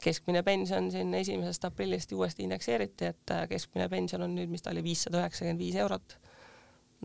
keskmine 0.00 0.42
pension 0.46 0.90
siin 0.92 1.14
esimesest 1.14 1.64
aprillist 1.68 2.12
uuesti 2.16 2.46
indekseeriti, 2.46 3.12
et 3.12 3.34
äh, 3.34 3.46
keskmine 3.50 3.88
pension 3.92 4.22
on 4.24 4.34
nüüd, 4.36 4.50
mis 4.52 4.64
ta 4.64 4.72
oli, 4.72 4.84
viissada 4.84 5.22
üheksakümmend 5.22 5.60
viis 5.60 5.78
eurot. 5.80 6.16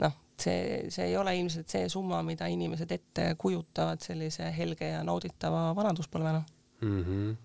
noh, 0.04 0.12
see, 0.40 0.90
see 0.92 1.06
ei 1.08 1.18
ole 1.18 1.38
ilmselt 1.40 1.72
see 1.72 1.88
summa, 1.92 2.20
mida 2.28 2.50
inimesed 2.52 2.92
ette 2.92 3.30
kujutavad 3.40 4.04
sellise 4.04 4.50
helge 4.58 4.90
ja 4.90 5.04
nauditava 5.08 5.70
vanaduspõlvena 5.78 6.42
mm. 6.82 7.04
-hmm. 7.04 7.38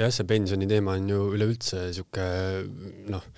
jah, 0.00 0.10
see 0.10 0.26
pensioni 0.26 0.66
teema 0.66 0.96
on 0.98 1.08
ju 1.10 1.20
üleüldse 1.36 1.92
sihuke 1.94 2.26
noh 3.14 3.30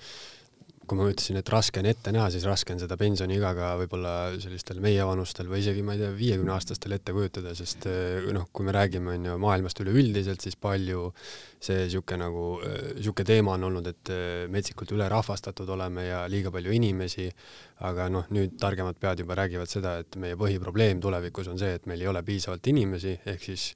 kui 0.89 0.97
ma 0.97 1.05
ütlesin, 1.11 1.37
et 1.39 1.49
raske 1.53 1.81
on 1.81 1.87
ette 1.89 2.11
näha, 2.15 2.27
siis 2.33 2.45
raske 2.49 2.73
on 2.73 2.81
seda 2.81 2.97
pensioniiga 2.99 3.51
ka 3.57 3.69
võib-olla 3.83 4.13
sellistel 4.41 4.81
meievanustel 4.83 5.49
või 5.51 5.61
isegi 5.61 5.83
ma 5.85 5.93
ei 5.95 6.01
tea, 6.01 6.09
viiekümneaastastel 6.17 6.95
ette 6.97 7.15
kujutada, 7.15 7.53
sest 7.57 7.85
eh, 7.91 8.25
noh, 8.35 8.49
kui 8.53 8.67
me 8.67 8.73
räägime 8.75 9.13
on 9.15 9.29
ju 9.29 9.37
maailmast 9.45 9.83
üleüldiselt, 9.85 10.41
siis 10.43 10.57
palju 10.59 11.11
see 11.61 11.85
sihuke 11.91 12.17
nagu, 12.19 12.45
sihuke 12.97 13.25
teema 13.27 13.55
on 13.59 13.69
olnud, 13.69 13.87
et 13.93 14.13
eh, 14.15 14.43
metsikult 14.51 14.95
ülerahvastatud 14.97 15.69
oleme 15.77 16.09
ja 16.09 16.25
liiga 16.31 16.51
palju 16.55 16.75
inimesi, 16.75 17.29
aga 17.87 18.09
noh, 18.11 18.27
nüüd 18.35 18.57
targemad 18.59 18.99
pead 18.99 19.23
juba 19.23 19.37
räägivad 19.39 19.71
seda, 19.71 19.99
et 20.03 20.19
meie 20.19 20.39
põhiprobleem 20.39 21.01
tulevikus 21.03 21.53
on 21.53 21.61
see, 21.61 21.77
et 21.77 21.89
meil 21.89 22.01
ei 22.03 22.11
ole 22.11 22.25
piisavalt 22.25 22.73
inimesi, 22.73 23.19
ehk 23.29 23.51
siis 23.51 23.71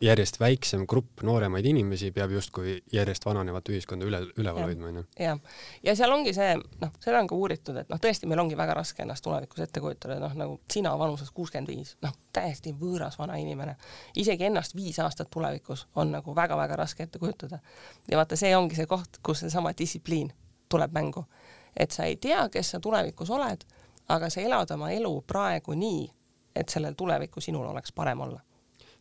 järjest 0.00 0.40
väiksem 0.40 0.84
grupp 0.86 1.22
nooremaid 1.26 1.66
inimesi 1.66 2.10
peab 2.14 2.30
justkui 2.30 2.76
järjest 2.92 3.24
vananevat 3.26 3.68
ühiskonda 3.68 4.06
üle, 4.06 4.20
üleval 4.38 4.68
hoidma, 4.68 4.90
onju. 4.92 5.02
jah, 5.18 5.40
ja 5.82 5.94
seal 5.98 6.12
ongi 6.14 6.32
see, 6.36 6.52
noh, 6.82 6.92
seda 7.02 7.20
on 7.22 7.30
ka 7.30 7.34
uuritud, 7.38 7.76
et 7.80 7.90
noh, 7.90 8.00
tõesti, 8.02 8.28
meil 8.30 8.42
ongi 8.42 8.56
väga 8.58 8.76
raske 8.78 9.02
ennast 9.02 9.24
tulevikus 9.26 9.64
ette 9.64 9.82
kujutada, 9.82 10.20
noh, 10.22 10.34
nagu 10.38 10.58
sina 10.70 10.94
vanuses 10.98 11.32
kuuskümmend 11.34 11.72
viis, 11.72 11.96
noh, 12.04 12.14
täiesti 12.34 12.74
võõras 12.78 13.18
vana 13.18 13.38
inimene. 13.42 13.76
isegi 14.16 14.46
ennast 14.46 14.76
viis 14.78 14.98
aastat 15.02 15.30
tulevikus 15.34 15.86
on 15.96 16.12
nagu 16.14 16.34
väga-väga 16.34 16.76
raske 16.78 17.02
ette 17.02 17.18
kujutada. 17.18 17.58
ja 18.10 18.16
vaata, 18.16 18.36
see 18.36 18.56
ongi 18.56 18.78
see 18.78 18.86
koht, 18.86 19.18
kus 19.22 19.42
seesama 19.46 19.74
distsipliin 19.78 20.32
tuleb 20.68 20.92
mängu. 20.92 21.24
et 21.76 21.90
sa 21.90 22.04
ei 22.04 22.16
tea, 22.16 22.48
kes 22.48 22.70
sa 22.70 22.80
tulevikus 22.80 23.30
oled, 23.30 23.64
aga 24.08 24.30
sa 24.30 24.40
elad 24.40 24.70
oma 24.70 24.90
elu 24.90 25.22
praegu 25.26 25.74
nii, 25.74 26.10
et 26.54 26.68
sellel 26.68 26.94
tulevikus 26.94 27.44
sinul 27.44 27.66
oleks 27.66 27.92
parem 27.92 28.20
olla 28.20 28.40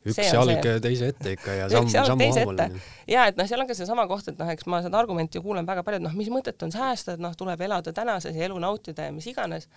üks 0.05 0.19
jalg 0.33 0.67
teise 0.83 1.11
ette 1.11 1.33
ikka 1.35 1.55
ja 1.57 1.69
samm, 1.71 1.89
sammu 1.91 2.27
haaval. 2.35 2.77
ja 3.09 3.25
et 3.29 3.39
noh, 3.39 3.47
seal 3.49 3.63
on 3.63 3.69
ka 3.69 3.75
seesama 3.77 4.07
koht, 4.09 4.29
et 4.31 4.39
noh, 4.39 4.49
eks 4.53 4.67
ma 4.69 4.81
seda 4.85 4.99
argumenti 4.99 5.41
kuulen 5.43 5.67
väga 5.67 5.83
palju, 5.87 6.01
et 6.01 6.05
noh, 6.05 6.17
mis 6.17 6.29
mõtet 6.33 6.63
on 6.63 6.73
säästa, 6.73 7.17
et 7.17 7.23
noh, 7.23 7.35
tuleb 7.37 7.61
elada 7.67 7.93
tänases 7.95 8.35
ja 8.35 8.47
elu 8.47 8.59
nautida 8.63 9.09
ja 9.09 9.15
mis 9.15 9.27
iganes. 9.27 9.69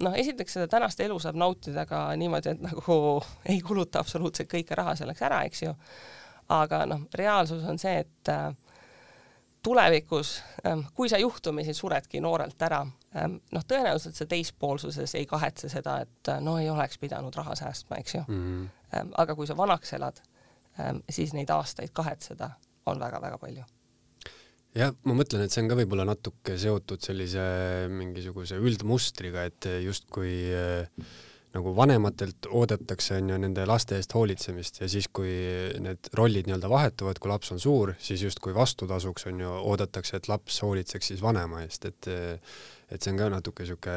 noh, 0.00 0.16
esiteks 0.16 0.58
seda 0.58 0.68
tänast 0.68 1.00
elu 1.00 1.18
saab 1.20 1.38
nautida 1.40 1.86
ka 1.86 2.08
niimoodi, 2.16 2.56
et 2.56 2.64
nagu 2.64 2.96
ei 3.52 3.60
kuluta 3.60 4.02
absoluutselt 4.02 4.50
kõike 4.52 4.76
raha 4.78 4.96
selleks 4.98 5.22
ära, 5.28 5.44
eks 5.48 5.62
ju. 5.68 5.76
aga 6.50 6.84
noh, 6.90 7.06
reaalsus 7.14 7.64
on 7.68 7.78
see, 7.78 8.00
et 8.04 8.32
äh, 8.32 8.50
tulevikus, 9.62 10.42
ähm, 10.66 10.80
kui 10.94 11.08
sa 11.08 11.18
juhtumisi 11.18 11.74
suredki 11.74 12.20
noorelt 12.20 12.62
ära, 12.62 12.80
ähm, 13.16 13.38
noh, 13.52 13.64
tõenäoliselt 13.68 14.16
sa 14.16 14.26
teispoolsuses 14.26 15.14
ei 15.14 15.26
kahetse 15.28 15.68
seda, 15.68 16.00
et 16.04 16.32
äh, 16.32 16.40
no 16.40 16.58
ei 16.58 16.70
oleks 16.70 16.98
pidanud 16.98 17.36
raha 17.36 17.54
säästma, 17.54 18.00
eks 18.00 18.14
ju 18.14 18.22
mm. 18.28 18.44
-hmm. 18.44 18.68
Aga 18.92 19.36
kui 19.38 19.46
sa 19.48 19.56
vanaks 19.58 19.94
elad, 19.98 20.20
siis 21.10 21.34
neid 21.36 21.50
aastaid 21.54 21.92
kahetseda 21.94 22.50
on 22.90 23.00
väga-väga 23.02 23.38
palju. 23.40 23.66
Jah, 24.78 24.92
ma 25.02 25.16
mõtlen, 25.18 25.42
et 25.42 25.50
see 25.50 25.64
on 25.64 25.70
ka 25.72 25.76
võib-olla 25.80 26.04
natuke 26.06 26.54
seotud 26.60 27.02
sellise 27.02 27.42
mingisuguse 27.90 28.58
üldmustriga, 28.62 29.42
et 29.50 29.66
justkui 29.82 30.34
äh, 30.54 31.08
nagu 31.54 31.72
vanematelt 31.76 32.46
oodatakse 32.50 33.16
onju 33.18 33.38
nende 33.42 33.64
laste 33.66 33.96
eest 33.98 34.14
hoolitsemist 34.14 34.80
ja 34.80 34.88
siis, 34.88 35.08
kui 35.12 35.30
need 35.82 36.10
rollid 36.14 36.46
nii-öelda 36.46 36.70
vahetuvad, 36.70 37.18
kui 37.18 37.30
laps 37.30 37.50
on 37.54 37.62
suur, 37.62 37.94
siis 37.98 38.22
justkui 38.22 38.54
vastutasuks 38.54 39.26
onju 39.32 39.56
oodatakse, 39.72 40.20
et 40.20 40.28
laps 40.30 40.60
hoolitseks 40.62 41.10
siis 41.12 41.22
vanema 41.22 41.64
eest, 41.64 41.88
et 41.90 42.10
et 42.90 43.02
see 43.02 43.12
on 43.12 43.18
ka 43.20 43.28
natuke 43.30 43.66
sihuke 43.66 43.92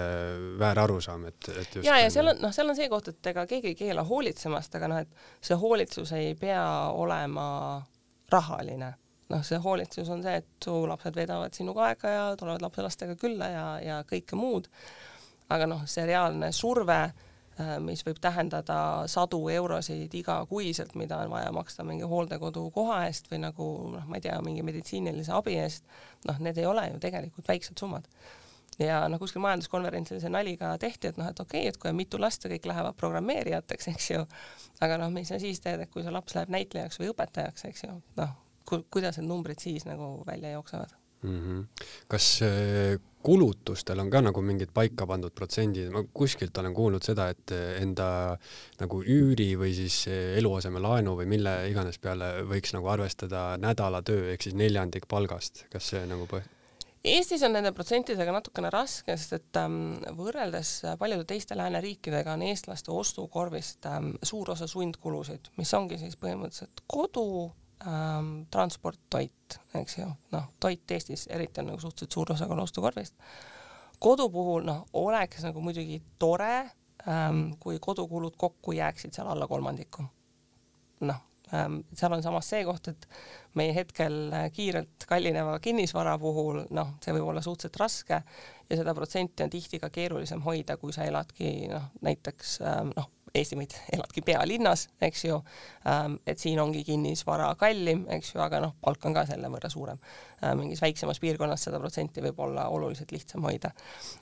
väär 0.62 0.80
arusaam, 0.84 1.24
et, 1.30 1.48
et 1.50 1.78
just 1.80 1.86
ja, 1.86 1.98
ja 1.98 2.10
seal 2.14 2.30
on, 2.30 2.42
noh, 2.42 2.54
seal 2.54 2.70
on 2.70 2.78
see 2.78 2.90
koht, 2.90 3.10
et 3.10 3.32
ega 3.34 3.46
keegi 3.50 3.72
ei 3.72 3.78
keela 3.78 4.04
hoolitsemast, 4.06 4.76
aga 4.78 4.90
noh, 4.92 5.06
et 5.06 5.24
see 5.42 5.58
hoolitsus 5.58 6.14
ei 6.18 6.36
pea 6.38 6.66
olema 6.94 7.48
rahaline 8.34 8.94
noh, 9.34 9.44
see 9.46 9.60
hoolitsus 9.62 10.10
on 10.14 10.24
see, 10.24 10.36
et 10.42 10.66
su 10.66 10.74
lapsed 10.90 11.16
veedavad 11.18 11.54
sinuga 11.58 11.90
aega 11.90 12.12
ja 12.12 12.24
tulevad 12.40 12.66
lapselastega 12.66 13.16
külla 13.20 13.50
ja, 13.50 13.66
ja 13.82 14.00
kõike 14.10 14.38
muud. 14.38 14.70
aga 15.54 15.68
noh, 15.70 15.84
see 15.90 16.06
reaalne 16.08 16.52
surve 16.56 17.00
mis 17.80 18.02
võib 18.06 18.18
tähendada 18.22 18.78
sadu 19.12 19.40
eurosid 19.50 20.14
igakuiselt, 20.18 20.96
mida 20.96 21.20
on 21.22 21.34
vaja 21.34 21.52
maksta 21.54 21.84
mingi 21.86 22.08
hooldekodu 22.10 22.64
koha 22.74 23.04
eest 23.08 23.30
või 23.32 23.44
nagu 23.44 23.68
noh, 23.94 24.08
ma 24.10 24.18
ei 24.18 24.26
tea, 24.26 24.40
mingi 24.46 24.64
meditsiinilise 24.66 25.36
abi 25.36 25.58
eest, 25.62 25.86
noh, 26.28 26.40
need 26.42 26.58
ei 26.58 26.66
ole 26.66 26.88
ju 26.90 27.02
tegelikult 27.04 27.48
väiksed 27.48 27.78
summad. 27.80 28.08
ja 28.82 29.04
noh, 29.10 29.22
kuskil 29.22 29.44
majanduskonverentsil 29.46 30.22
see 30.22 30.34
nali 30.34 30.56
ka 30.58 30.72
tehti, 30.82 31.12
et 31.12 31.20
noh, 31.22 31.30
et 31.30 31.40
okei 31.40 31.68
okay,, 31.68 31.70
et 31.70 31.78
kui 31.78 31.92
on 31.92 32.00
mitu 32.00 32.22
last 32.22 32.44
ja 32.44 32.50
kõik 32.50 32.66
lähevad 32.72 32.98
programmeerijateks, 32.98 33.92
eks 33.94 34.10
ju, 34.16 34.26
aga 34.82 34.98
noh, 34.98 35.14
mis 35.14 35.30
sa 35.30 35.38
siis 35.40 35.62
teed, 35.62 35.86
et 35.86 35.94
kui 35.94 36.04
su 36.04 36.14
laps 36.14 36.34
läheb 36.34 36.50
näitlejaks 36.58 36.98
või 37.02 37.14
õpetajaks, 37.14 37.70
eks 37.70 37.86
ju, 37.86 38.00
noh, 38.18 38.34
kuidas 38.66 39.20
need 39.20 39.30
numbrid 39.30 39.62
siis 39.62 39.86
nagu 39.86 40.24
välja 40.26 40.56
jooksevad 40.56 40.98
mm. 41.24 41.40
-hmm. 41.40 41.86
kas 42.08 42.42
äh, 42.42 43.00
kulutustel 43.24 44.00
on 44.04 44.10
ka 44.14 44.22
nagu 44.24 44.42
mingid 44.46 44.74
paika 44.76 45.08
pandud 45.10 45.34
protsendid, 45.36 45.90
ma 45.94 46.04
kuskilt 46.14 46.58
olen 46.60 46.76
kuulnud 46.76 47.06
seda, 47.06 47.30
et 47.34 47.54
enda 47.80 48.08
nagu 48.82 49.04
üüri 49.04 49.54
või 49.60 49.74
siis 49.78 50.04
eluasemelaenu 50.12 51.16
või 51.22 51.30
mille 51.36 51.56
iganes 51.72 52.00
peale 52.04 52.36
võiks 52.50 52.76
nagu 52.76 52.92
arvestada 52.94 53.54
nädalatöö 53.62 54.34
ehk 54.34 54.50
siis 54.50 54.58
neljandik 54.60 55.08
palgast, 55.12 55.66
kas 55.74 55.94
see 55.94 56.04
nagu 56.10 56.28
põh-? 56.30 56.52
Eestis 57.04 57.42
on 57.44 57.52
nende 57.52 57.74
protsentidega 57.76 58.32
natukene 58.32 58.70
raske, 58.72 59.18
sest 59.20 59.34
et 59.36 59.58
ähm, 59.60 59.98
võrreldes 60.16 60.70
paljude 61.00 61.26
teiste 61.28 61.58
lääneriikidega 61.60 62.38
on 62.38 62.46
eestlaste 62.48 62.94
ostukorvist 62.96 63.90
ähm, 63.92 64.14
suur 64.24 64.54
osa 64.54 64.70
sundkulusid, 64.72 65.52
mis 65.60 65.74
ongi 65.76 66.00
siis 66.00 66.16
põhimõtteliselt 66.22 66.86
kodu 66.88 67.26
ähm,, 67.88 68.32
transport, 68.52 69.00
toit, 69.10 69.60
eks 69.80 69.98
ju, 69.98 70.08
noh, 70.32 70.48
toit 70.60 70.92
Eestis 70.92 71.28
eriti 71.32 71.62
on 71.62 71.72
nagu 71.72 71.82
suhteliselt 71.82 72.18
suur 72.18 72.34
osakaal 72.34 72.64
ostukorvist. 72.64 73.16
kodu 74.00 74.30
puhul 74.30 74.66
noh, 74.68 74.86
oleks 74.94 75.44
nagu 75.44 75.62
muidugi 75.62 76.02
tore 76.20 76.56
ähm,, 77.08 77.52
kui 77.60 77.80
kodukulud 77.80 78.36
kokku 78.38 78.72
jääksid 78.72 79.14
seal 79.14 79.28
alla 79.28 79.48
kolmandiku. 79.48 80.04
noh, 81.02 81.22
Ähm, 81.54 81.80
seal 81.94 82.14
on 82.16 82.24
samas 82.24 82.48
see 82.50 82.64
koht, 82.66 82.88
et 82.90 83.04
meie 83.60 83.74
hetkel 83.76 84.16
äh, 84.34 84.48
kiirelt 84.54 85.06
kallineva 85.06 85.60
kinnisvara 85.62 86.16
puhul 86.18 86.64
noh, 86.74 86.96
see 87.04 87.14
võib 87.14 87.28
olla 87.30 87.44
suhteliselt 87.46 87.78
raske 87.82 88.20
ja 88.70 88.78
seda 88.80 88.96
protsenti 88.98 89.46
on 89.46 89.52
tihti 89.54 89.78
ka 89.82 89.92
keerulisem 89.94 90.42
hoida, 90.48 90.80
kui 90.82 90.96
sa 90.96 91.06
eladki 91.06 91.68
noh, 91.70 91.92
näiteks 92.06 92.56
ähm, 92.66 92.94
noh, 92.98 93.12
Eestimaid 93.34 93.74
eladki 93.96 94.22
pealinnas, 94.22 94.88
eks 95.02 95.24
ju, 95.26 95.40
ähm, 95.90 96.20
et 96.30 96.38
siin 96.38 96.60
ongi 96.62 96.84
kinnisvara 96.86 97.48
kallim, 97.58 98.04
eks 98.14 98.36
ju, 98.36 98.42
aga 98.44 98.60
noh, 98.62 98.76
palk 98.82 99.06
on 99.10 99.16
ka 99.18 99.26
selle 99.30 99.50
võrra 99.50 99.72
suurem. 99.74 99.98
mingis 100.60 100.82
väiksemas 100.84 101.22
piirkonnas 101.24 101.64
seda 101.64 101.80
protsenti 101.80 102.22
võib 102.22 102.40
olla 102.44 102.68
oluliselt 102.70 103.12
lihtsam 103.12 103.46
hoida. 103.48 103.72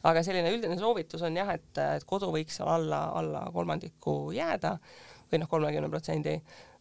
aga 0.04 0.24
selline 0.24 0.52
üldine 0.54 0.78
soovitus 0.80 1.22
on 1.28 1.36
jah, 1.36 1.50
et, 1.50 1.78
et 1.98 2.06
kodu 2.06 2.32
võiks 2.32 2.56
seal 2.60 2.70
alla, 2.70 3.04
alla 3.20 3.46
kolmandiku 3.54 4.32
jääda 4.32 4.78
või 5.32 5.40
noh, 5.42 5.50
kolmekümne 5.50 5.90
protsendi 5.90 6.36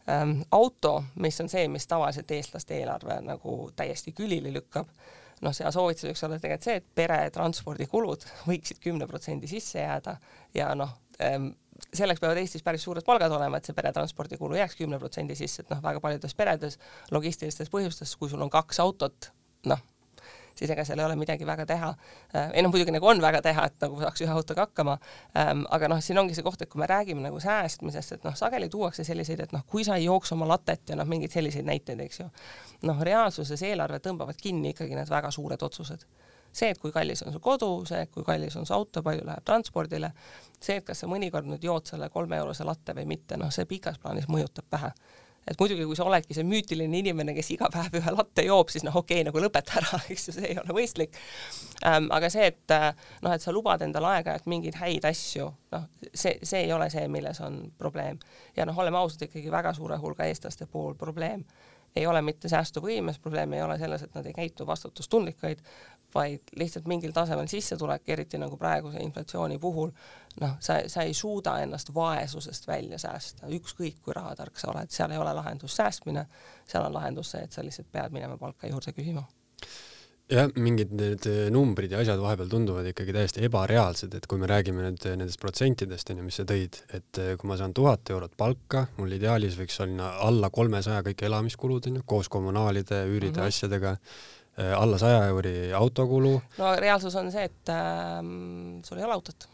ähm, 0.09 0.41
auto, 0.51 1.03
mis 1.15 1.41
on 1.41 1.49
see, 1.49 1.67
mis 1.67 1.87
tavaliselt 1.87 2.31
eestlaste 2.31 2.77
eelarve 2.79 3.19
nagu 3.25 3.57
täiesti 3.75 4.13
külili 4.15 4.53
lükkab, 4.53 4.87
noh, 5.41 5.55
seal 5.55 5.71
soovitus 5.73 6.07
võiks 6.09 6.23
olla 6.27 6.39
tegelikult 6.39 6.69
see, 6.69 6.77
et 6.81 6.87
pere 6.95 7.19
transpordikulud 7.33 8.27
võiksid 8.49 8.81
kümne 8.83 9.07
protsendi 9.09 9.49
sisse 9.51 9.81
jääda 9.83 10.17
ja 10.57 10.71
noh 10.77 10.95
ähm,, 11.23 11.51
selleks 11.93 12.21
peavad 12.21 12.39
Eestis 12.41 12.63
päris 12.63 12.83
suured 12.87 13.05
palgad 13.05 13.31
olema, 13.35 13.57
et 13.57 13.67
see 13.67 13.75
peretranspordikulu 13.77 14.59
jääks 14.59 14.77
kümne 14.79 14.99
protsendi 14.99 15.35
sisse, 15.35 15.65
et 15.65 15.73
noh, 15.73 15.81
väga 15.83 16.03
paljudes 16.03 16.35
peredes 16.37 16.77
logistilistes 17.11 17.71
põhjustes, 17.73 18.15
kui 18.19 18.31
sul 18.31 18.41
on 18.41 18.51
kaks 18.53 18.79
autot, 18.83 19.31
noh, 19.69 19.81
siis 20.55 20.71
ega 20.71 20.85
seal 20.87 20.99
ei 20.99 21.05
ole 21.05 21.15
midagi 21.19 21.45
väga 21.47 21.65
teha. 21.65 21.91
Äh, 22.35 22.49
ei 22.53 22.63
noh, 22.63 22.71
muidugi 22.73 22.93
nagu 22.95 23.07
on 23.07 23.21
väga 23.23 23.41
teha, 23.45 23.65
et 23.67 23.83
nagu 23.83 23.99
saaks 24.01 24.23
ühe 24.25 24.33
autoga 24.35 24.67
hakkama, 24.67 24.97
ähm, 25.37 25.65
aga 25.73 25.91
noh, 25.91 26.01
siin 26.03 26.19
ongi 26.21 26.37
see 26.37 26.45
koht, 26.45 26.61
et 26.63 26.71
kui 26.71 26.81
me 26.81 26.89
räägime 26.91 27.23
nagu 27.25 27.39
säästmisest, 27.43 28.17
et 28.17 28.27
noh, 28.27 28.35
sageli 28.37 28.69
tuuakse 28.71 29.05
selliseid, 29.07 29.45
et 29.47 29.55
noh, 29.55 29.65
kui 29.67 29.85
sa 29.87 29.99
ei 29.99 30.07
jookse 30.07 30.35
oma 30.37 30.47
latet 30.51 30.93
ja 30.93 30.99
noh, 30.99 31.07
mingeid 31.09 31.33
selliseid 31.35 31.67
näiteid, 31.67 32.03
eks 32.07 32.23
ju. 32.23 32.29
noh, 32.89 33.01
reaalsuses 33.07 33.61
eelarve 33.67 34.01
tõmbavad 34.03 34.39
kinni 34.41 34.75
ikkagi 34.75 34.97
need 34.97 35.09
väga 35.11 35.31
suured 35.31 35.63
otsused 35.69 36.07
see, 36.51 36.71
et 36.73 36.79
kui 36.81 36.91
kallis 36.91 37.23
on 37.25 37.33
su 37.33 37.39
kodu, 37.43 37.71
see, 37.89 38.05
kui 38.13 38.25
kallis 38.27 38.57
on 38.59 38.67
su 38.67 38.75
auto, 38.75 39.03
palju 39.05 39.25
läheb 39.27 39.47
transpordile, 39.47 40.11
see, 40.59 40.77
et 40.81 40.85
kas 40.87 41.03
sa 41.03 41.09
mõnikord 41.11 41.49
nüüd 41.49 41.63
jood 41.63 41.89
selle 41.89 42.09
kolme 42.13 42.39
eurose 42.41 42.67
latte 42.67 42.95
või 42.97 43.07
mitte, 43.15 43.39
noh, 43.39 43.51
see 43.53 43.67
pikas 43.69 43.99
plaanis 44.01 44.29
mõjutab 44.31 44.67
vähe 44.71 44.93
et 45.47 45.57
muidugi, 45.59 45.85
kui 45.89 45.97
sa 45.97 46.05
oledki 46.05 46.35
see 46.37 46.45
müütiline 46.45 46.99
inimene, 47.01 47.33
kes 47.33 47.49
iga 47.55 47.69
päev 47.73 47.95
ühe 47.97 48.13
latte 48.13 48.43
joob, 48.45 48.69
siis 48.73 48.85
noh, 48.85 48.95
okei 49.01 49.21
okay,, 49.21 49.27
nagu 49.27 49.41
lõpeta 49.41 49.79
ära, 49.81 50.01
eks 50.13 50.29
ju, 50.29 50.35
see 50.37 50.51
ei 50.51 50.59
ole 50.61 50.75
mõistlik 50.77 51.17
ähm,. 51.87 52.11
aga 52.13 52.29
see, 52.33 52.51
et 52.51 52.75
äh, 52.75 52.91
noh, 53.25 53.33
et 53.33 53.43
sa 53.43 53.53
lubad 53.55 53.81
endale 53.85 54.11
aeg-ajalt 54.15 54.47
mingeid 54.51 54.77
häid 54.81 55.07
asju, 55.09 55.49
noh, 55.73 55.89
see, 56.13 56.37
see 56.37 56.65
ei 56.67 56.73
ole 56.75 56.91
see, 56.93 57.07
milles 57.11 57.41
on 57.41 57.63
probleem. 57.81 58.21
ja 58.57 58.69
noh, 58.69 58.77
oleme 58.77 59.01
ausad, 59.01 59.25
ikkagi 59.27 59.51
väga 59.51 59.73
suure 59.77 59.97
hulga 60.01 60.29
eestlaste 60.29 60.69
puhul 60.69 60.95
probleem 60.99 61.45
ei 61.95 62.05
ole 62.07 62.21
mitte 62.23 62.47
säästuvõimes, 62.47 63.19
probleem 63.19 63.53
ei 63.53 63.63
ole 63.63 63.75
selles, 63.79 64.05
et 64.05 64.13
nad 64.15 64.25
ei 64.25 64.33
käitu 64.33 64.67
vastutustundlikuid, 64.67 65.59
vaid 66.15 66.53
lihtsalt 66.59 66.87
mingil 66.87 67.13
tasemel 67.15 67.47
sissetulek, 67.51 68.09
eriti 68.09 68.39
nagu 68.41 68.57
praeguse 68.57 69.01
inflatsiooni 69.03 69.59
puhul, 69.59 69.91
noh, 70.41 70.55
sa, 70.59 70.81
sa 70.91 71.05
ei 71.07 71.13
suuda 71.17 71.57
ennast 71.63 71.93
vaesusest 71.95 72.67
välja 72.67 72.99
säästa, 73.01 73.49
ükskõik 73.59 74.01
kui 74.01 74.15
rahatark 74.17 74.59
sa 74.59 74.71
oled, 74.73 74.91
seal 74.91 75.11
ei 75.11 75.21
ole 75.21 75.33
lahendus 75.37 75.75
säästmine, 75.79 76.25
seal 76.67 76.87
on 76.87 76.97
lahendus 76.97 77.35
see, 77.35 77.45
et 77.45 77.51
sa 77.51 77.63
lihtsalt 77.65 77.91
pead 77.91 78.15
minema 78.15 78.37
palka 78.41 78.67
juurde 78.71 78.95
küsima 78.97 79.25
jah, 80.31 80.49
mingid 80.55 80.93
need 80.95 81.27
numbrid 81.53 81.91
ja 81.91 82.01
asjad 82.01 82.21
vahepeal 82.21 82.49
tunduvad 82.51 82.87
ikkagi 82.91 83.15
täiesti 83.15 83.45
ebareaalsed, 83.47 84.13
et 84.15 84.27
kui 84.29 84.39
me 84.41 84.49
räägime 84.49 84.83
nüüd 84.85 85.07
nendest 85.19 85.41
protsentidest, 85.41 86.11
onju, 86.13 86.25
mis 86.27 86.39
sa 86.39 86.45
tõid, 86.47 86.79
et 86.95 87.21
kui 87.39 87.49
ma 87.49 87.57
saan 87.59 87.75
tuhat 87.77 88.13
eurot 88.13 88.37
palka, 88.39 88.85
mul 88.99 89.17
ideaalis 89.17 89.57
võiks 89.59 89.79
olla 89.83 90.13
alla 90.27 90.51
kolmesaja 90.53 91.03
kõik 91.09 91.25
elamiskulud, 91.27 91.89
onju, 91.91 92.05
koos 92.07 92.31
kommunaalide, 92.31 93.03
üüride 93.09 93.35
mm, 93.35 93.41
-hmm. 93.41 93.51
asjadega 93.51 93.97
alla 94.77 94.97
saja 95.01 95.25
euri 95.31 95.73
autokulu. 95.73 96.35
no 96.57 96.75
reaalsus 96.79 97.15
on 97.15 97.31
see, 97.33 97.47
et 97.49 97.73
ähm, 97.73 98.79
sul 98.85 99.01
ei 99.01 99.07
ole 99.07 99.17
autot. 99.17 99.49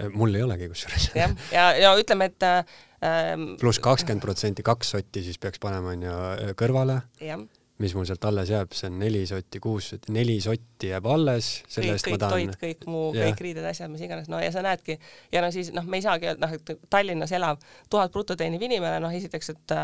Äh, 0.00 0.10
mul 0.12 0.34
ei 0.34 0.42
olegi 0.46 0.68
kusjuures. 0.72 1.10
jah, 1.14 1.36
ja, 1.52 1.70
ja, 1.78 1.94
ütleme, 2.00 2.30
et 2.32 2.48
ähm, 2.48 3.54
pluss 3.60 3.82
kakskümmend 3.82 4.24
protsenti, 4.24 4.66
kaks 4.66 4.96
sotti 4.96 5.24
siis 5.26 5.38
peaks 5.38 5.62
panema 5.62 5.96
onju 5.96 6.54
kõrvale. 6.60 7.02
jah 7.20 7.48
mis 7.80 7.94
mul 7.96 8.04
sealt 8.08 8.24
alles 8.28 8.50
jääb, 8.52 8.74
see 8.76 8.90
on 8.90 8.98
neli 9.00 9.22
sotti, 9.28 9.60
kuus 9.62 9.90
sotti, 9.92 10.12
neli 10.12 10.36
sotti 10.44 10.90
jääb 10.90 11.06
alles, 11.08 11.48
selle 11.70 11.94
eest 11.96 12.10
ma 12.12 12.18
tahan. 12.20 12.36
toit, 12.36 12.58
kõik 12.60 12.84
muu, 12.90 13.06
kõik 13.16 13.40
riided, 13.46 13.64
asjad, 13.70 13.88
mis 13.92 14.04
iganes, 14.04 14.28
no 14.32 14.40
ja 14.42 14.50
sa 14.52 14.64
näedki 14.64 14.98
ja 15.32 15.42
no 15.44 15.48
siis 15.54 15.72
noh, 15.76 15.86
me 15.88 16.00
ei 16.00 16.04
saagi 16.04 16.28
öelda, 16.28 16.44
noh, 16.44 16.52
et 16.58 16.86
Tallinnas 16.92 17.32
elav 17.36 17.60
tuhat 17.92 18.12
bruto 18.12 18.36
teeniv 18.36 18.62
inimene, 18.68 19.00
noh, 19.00 19.16
esiteks, 19.16 19.52
et 19.54 19.76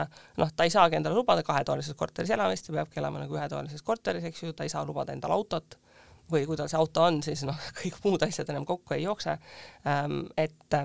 noh, 0.43 0.53
ta 0.53 0.69
ei 0.69 0.75
saagi 0.75 1.01
endale 1.01 1.17
lubada 1.17 1.45
kahetoalises 1.47 1.97
korteris 1.97 2.35
elamist, 2.37 2.69
ta 2.69 2.77
peabki 2.77 3.01
elama 3.01 3.25
nagu 3.25 3.39
ühetoalises 3.39 3.85
korteris, 3.87 4.29
eks 4.29 4.45
ju, 4.45 4.53
ta 4.53 4.69
ei 4.69 4.73
saa 4.73 4.85
lubada 4.85 5.17
endale 5.17 5.37
autot 5.39 5.79
või 6.31 6.45
kui 6.47 6.59
tal 6.59 6.69
see 6.69 6.79
auto 6.79 7.05
on, 7.07 7.21
siis 7.25 7.47
noh, 7.49 7.59
kõik 7.81 8.01
muud 8.05 8.29
asjad 8.29 8.53
enam 8.53 8.67
kokku 8.69 8.97
ei 8.97 9.05
jookse. 9.07 9.39
Ähm, 9.89 10.25
et 10.37 10.81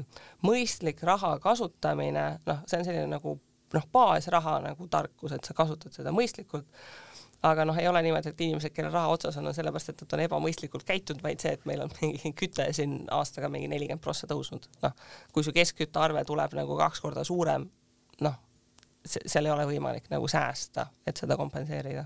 mõistlik 0.45 1.01
raha 1.03 1.35
kasutamine, 1.43 2.27
noh, 2.47 2.61
see 2.69 2.79
on 2.79 2.87
selline 2.87 3.09
nagu 3.11 3.39
noh, 3.77 3.87
baasraha 3.93 4.59
nagu 4.65 4.87
tarkus, 4.91 5.33
et 5.35 5.47
sa 5.47 5.55
kasutad 5.57 5.93
seda 5.95 6.13
mõistlikult. 6.15 6.67
aga 7.41 7.65
noh, 7.65 7.77
ei 7.81 7.87
ole 7.89 8.03
niimoodi, 8.05 8.29
et 8.29 8.41
inimesed, 8.45 8.73
kellel 8.75 8.93
raha 8.93 9.09
otsas 9.15 9.37
on, 9.39 9.47
on 9.49 9.55
sellepärast, 9.57 9.89
et 9.89 10.01
nad 10.03 10.13
on 10.13 10.21
ebamõistlikult 10.27 10.85
käitunud, 10.85 11.23
vaid 11.25 11.41
see, 11.41 11.55
et 11.57 11.65
meil 11.65 11.81
on 11.81 11.89
mingi 12.01 12.33
küte 12.37 12.67
siin 12.77 12.99
aastaga 13.11 13.49
mingi 13.49 13.71
nelikümmend 13.71 14.03
prossa 14.03 14.29
tõusnud. 14.29 14.69
noh, 14.85 14.95
kui 15.33 15.43
su 15.43 15.53
keskküttearve 15.55 16.23
tuleb 16.29 16.53
nagu 16.57 16.77
kaks 16.77 17.01
korda 17.01 17.25
suurem, 17.25 17.65
noh, 18.21 18.39
seal 19.05 19.47
ei 19.47 19.53
ole 19.55 19.65
võimalik 19.65 20.11
nagu 20.13 20.27
säästa, 20.29 20.91
et 21.07 21.17
seda 21.17 21.37
kompenseerida 21.37 22.05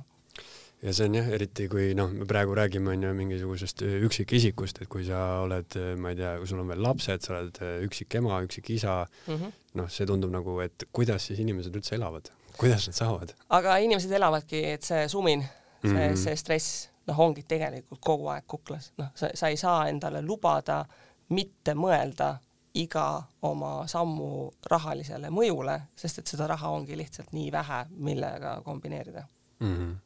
ja 0.84 0.94
see 0.94 1.08
on 1.08 1.18
jah, 1.18 1.28
eriti 1.38 1.68
kui 1.72 1.90
noh, 1.98 2.12
me 2.12 2.28
praegu 2.30 2.56
räägime 2.58 2.92
on 2.94 3.04
ju 3.04 3.12
mingisugusest 3.18 3.84
äh, 3.86 3.98
üksikisikust, 4.06 4.82
et 4.84 4.90
kui 4.92 5.06
sa 5.08 5.22
oled, 5.44 5.78
äh, 5.80 5.94
ma 6.00 6.12
ei 6.12 6.20
tea, 6.20 6.36
kui 6.40 6.50
sul 6.50 6.62
on 6.64 6.72
veel 6.72 6.82
lapsed, 6.84 7.24
sa 7.26 7.38
oled 7.38 7.60
äh, 7.64 7.78
üksik 7.88 8.18
ema, 8.20 8.42
üksik 8.46 8.70
isa 8.76 9.04
mm 9.28 9.36
-hmm., 9.36 9.54
noh, 9.80 9.90
see 9.92 10.08
tundub 10.08 10.34
nagu, 10.34 10.60
et 10.64 10.88
kuidas 10.92 11.28
siis 11.28 11.40
inimesed 11.40 11.76
üldse 11.76 11.96
elavad, 11.96 12.32
kuidas 12.58 12.88
nad 12.88 12.96
saavad? 12.96 13.36
aga 13.50 13.78
inimesed 13.78 14.12
elavadki, 14.12 14.64
et 14.76 14.84
see 14.84 15.08
sumin, 15.10 15.46
see 15.82 15.92
mm, 15.92 15.98
-hmm. 15.98 16.24
see 16.24 16.36
stress, 16.36 16.90
noh, 17.08 17.20
ongi 17.20 17.44
tegelikult 17.48 18.02
kogu 18.02 18.28
aeg 18.28 18.44
kuklas, 18.48 18.92
noh, 18.98 19.12
sa, 19.16 19.30
sa 19.34 19.48
ei 19.48 19.58
saa 19.58 19.88
endale 19.88 20.22
lubada 20.22 20.86
mitte 21.30 21.74
mõelda 21.74 22.36
iga 22.74 23.24
oma 23.42 23.88
sammu 23.88 24.52
rahalisele 24.66 25.30
mõjule, 25.30 25.82
sest 25.96 26.20
et 26.20 26.28
seda 26.28 26.48
raha 26.48 26.70
ongi 26.70 26.98
lihtsalt 26.98 27.32
nii 27.32 27.52
vähe, 27.52 27.86
millega 27.98 28.62
kombineerida 28.64 29.24
mm. 29.60 29.78
-hmm 29.78 30.05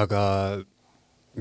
aga 0.00 0.22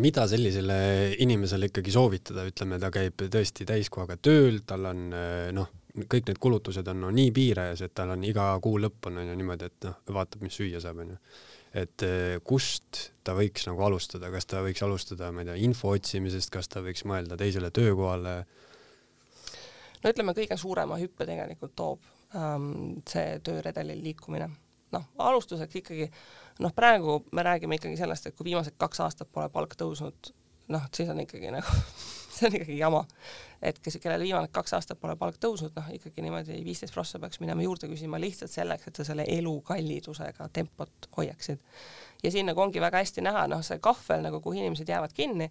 mida 0.01 0.25
sellisele 0.29 0.75
inimesele 1.21 1.69
ikkagi 1.69 1.93
soovitada, 1.93 2.45
ütleme, 2.49 2.79
ta 2.81 2.89
käib 2.93 3.25
tõesti 3.31 3.65
täiskohaga 3.69 4.17
tööl, 4.21 4.61
tal 4.67 4.87
on 4.89 5.07
noh, 5.53 5.71
kõik 5.93 6.29
need 6.29 6.39
kulutused 6.41 6.87
on 6.89 7.03
no, 7.05 7.11
nii 7.13 7.31
piirajas, 7.35 7.83
et 7.85 7.93
tal 7.95 8.15
on 8.15 8.23
iga 8.25 8.47
kuu 8.63 8.79
lõpp 8.81 9.09
on 9.09 9.21
onju 9.21 9.35
niimoodi, 9.37 9.69
et 9.69 9.89
noh, 9.89 9.99
vaatab, 10.15 10.41
mis 10.45 10.57
süüa 10.57 10.81
saab 10.81 11.03
onju. 11.03 11.17
et 11.73 12.05
kust 12.45 12.99
ta 13.25 13.33
võiks 13.37 13.65
nagu 13.65 13.81
alustada, 13.85 14.29
kas 14.33 14.45
ta 14.45 14.61
võiks 14.65 14.81
alustada, 14.85 15.31
ma 15.33 15.41
ei 15.41 15.51
tea, 15.51 15.59
info 15.65 15.93
otsimisest, 15.93 16.51
kas 16.53 16.69
ta 16.69 16.81
võiks 16.85 17.05
mõelda 17.09 17.37
teisele 17.37 17.69
töökohale? 17.73 18.35
no 20.03 20.09
ütleme, 20.13 20.33
kõige 20.37 20.57
suurema 20.57 20.97
hüppe 21.01 21.29
tegelikult 21.29 21.75
toob 21.77 22.01
ähm, 22.35 22.97
see 23.09 23.37
tööredelil 23.45 24.01
liikumine. 24.05 24.49
noh, 24.93 25.05
alustuseks 25.29 25.81
ikkagi 25.81 26.09
äh, 26.09 26.42
noh, 26.59 26.73
praegu 26.75 27.23
me 27.31 27.43
räägime 27.43 27.79
ikkagi 27.79 27.97
sellest, 27.97 28.27
et 28.27 28.37
kui 28.37 28.51
viimased 28.51 28.75
kaks 28.77 28.99
aastat 29.05 29.31
pole 29.31 29.49
palk 29.53 29.75
tõusnud, 29.79 30.33
noh, 30.73 30.89
siis 30.95 31.09
on 31.09 31.23
ikkagi 31.23 31.53
nagu 31.53 31.77
see 32.35 32.47
on 32.49 32.57
ikkagi 32.59 32.77
jama. 32.77 33.03
et 33.61 33.79
kes, 33.79 33.97
kellel 34.03 34.25
viimased 34.25 34.51
kaks 34.53 34.75
aastat 34.77 34.99
pole 34.99 35.15
palk 35.19 35.37
tõusnud, 35.41 35.73
noh 35.77 35.89
ikkagi 35.95 36.25
niimoodi 36.25 36.59
viisteist 36.65 36.93
prossa 36.93 37.19
peaks 37.21 37.39
minema 37.43 37.63
juurde 37.63 37.87
küsima 37.91 38.19
lihtsalt 38.21 38.51
selleks, 38.51 38.89
et 38.89 38.99
sa 38.99 39.07
selle 39.07 39.25
elukallidusega 39.37 40.49
tempot 40.53 41.09
hoiaksid. 41.17 41.61
ja 42.23 42.31
siin 42.31 42.49
nagu 42.49 42.61
ongi 42.61 42.81
väga 42.81 43.03
hästi 43.03 43.25
näha, 43.25 43.47
noh, 43.51 43.63
see 43.65 43.79
kahvel 43.83 44.25
nagu, 44.27 44.41
kuhu 44.43 44.59
inimesed 44.59 44.89
jäävad 44.89 45.13
kinni, 45.15 45.49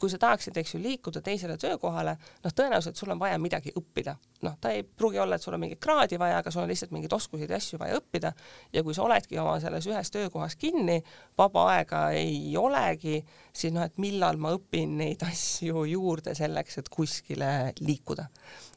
kui 0.00 0.10
sa 0.10 0.18
tahaksid, 0.18 0.56
eks 0.56 0.74
ju, 0.74 0.80
liikuda 0.82 1.20
teisele 1.24 1.56
töökohale, 1.60 2.16
noh, 2.44 2.54
tõenäoliselt 2.56 2.96
sul 2.96 3.12
on 3.12 3.20
vaja 3.20 3.38
midagi 3.38 3.72
õppida. 3.76 4.16
noh, 4.40 4.54
ta 4.60 4.70
ei 4.72 4.82
pruugi 4.82 5.18
olla, 5.20 5.36
et 5.36 5.44
sul 5.44 5.52
on 5.52 5.60
mingit 5.60 5.80
kraadi 5.84 6.16
vaja, 6.18 6.38
aga 6.40 6.50
sul 6.50 6.62
on 6.62 6.70
lihtsalt 6.70 6.94
mingeid 6.96 7.12
oskuseid 7.12 7.50
ja 7.50 7.58
asju 7.60 7.78
vaja 7.78 7.98
õppida 8.00 8.32
ja 8.72 8.82
kui 8.82 8.94
sa 8.96 9.02
oledki 9.04 9.38
oma 9.38 9.58
selles 9.60 9.84
ühes 9.90 10.10
töökohas 10.10 10.56
kinni, 10.56 11.02
vaba 11.38 11.66
aega 11.74 12.06
ei 12.16 12.56
olegi, 12.56 13.20
siis 13.52 13.74
noh, 13.74 13.84
et 13.86 14.00
millal 14.02 14.38
ma 14.40 14.54
õpin 14.56 14.96
neid 15.00 15.22
asju 15.30 15.84
juurde 15.90 16.34
selleks, 16.38 16.80
et 16.80 16.90
kuskile 16.92 17.52
liikuda. 17.80 18.28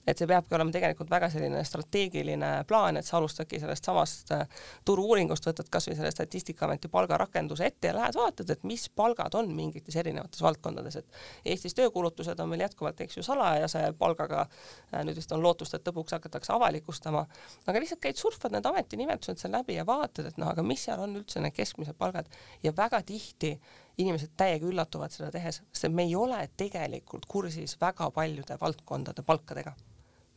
Et 0.04 0.20
see 0.20 0.28
peabki 0.28 0.56
olema 0.58 0.74
tegelikult 0.76 1.08
väga 1.12 1.30
selline 1.32 1.62
strateegiline 1.64 2.50
plaan, 2.68 2.98
et 3.00 3.08
sa 3.08 3.16
alustadki 3.22 3.60
sellest 3.62 3.88
samast 3.88 4.34
äh, 4.36 4.42
turu-uuringust, 4.84 5.46
võtad 5.48 5.70
kasvõi 5.72 5.96
selle 5.96 6.12
Statistikaameti 6.12 6.90
palgarakenduse 6.92 7.70
ette 7.70 7.88
ja 7.88 7.96
lähed 7.96 8.18
vaatad, 8.20 8.52
et 8.52 8.66
mis 8.68 8.84
palgad 8.92 9.38
on 9.40 9.54
mingites 9.56 9.96
erinevates 10.02 10.44
valdkondades, 10.44 10.98
et 11.00 11.54
Eestis 11.54 11.78
töökuulutused 11.80 12.40
on 12.44 12.52
meil 12.52 12.66
jätkuvalt, 12.66 13.00
eks 13.06 13.22
ju, 13.22 13.24
salajase 13.24 13.86
palgaga, 14.00 14.44
äh, 14.92 15.06
nüüd 15.08 15.22
vist 15.22 15.32
on 15.32 15.44
lootust, 15.44 15.78
et 15.80 15.88
lõpuks 15.88 16.18
hakatakse 16.18 16.52
avalikustama, 16.58 17.24
aga 17.64 17.84
lihtsalt 17.86 18.04
käid, 18.04 18.20
surfad 18.20 18.52
need 18.52 18.68
ametinimetused 18.68 19.40
seal 19.40 19.56
läbi 19.56 19.80
ja 19.80 19.88
vaatad, 19.88 20.28
et 20.34 20.42
noh, 20.42 20.52
aga 20.52 20.68
mis 20.68 20.84
seal 20.84 21.00
on 21.08 21.16
üldse 21.22 21.40
need 21.40 21.56
keskmised 21.56 21.96
palgad. 21.96 22.28
Ja 22.64 22.76
väga 22.76 23.00
tihti 23.08 23.56
inimesed 23.98 24.34
täiega 24.38 24.66
üllatuvad 24.66 25.12
seda 25.14 25.32
tehes, 25.32 25.62
sest 25.72 25.94
me 25.94 26.08
ei 26.08 26.16
ole 26.16 26.50
tegelikult 26.58 27.26
kursis 27.30 27.78
väga 27.82 28.10
paljude 28.12 28.58
valdkondade 28.62 29.22
palkadega 29.24 29.76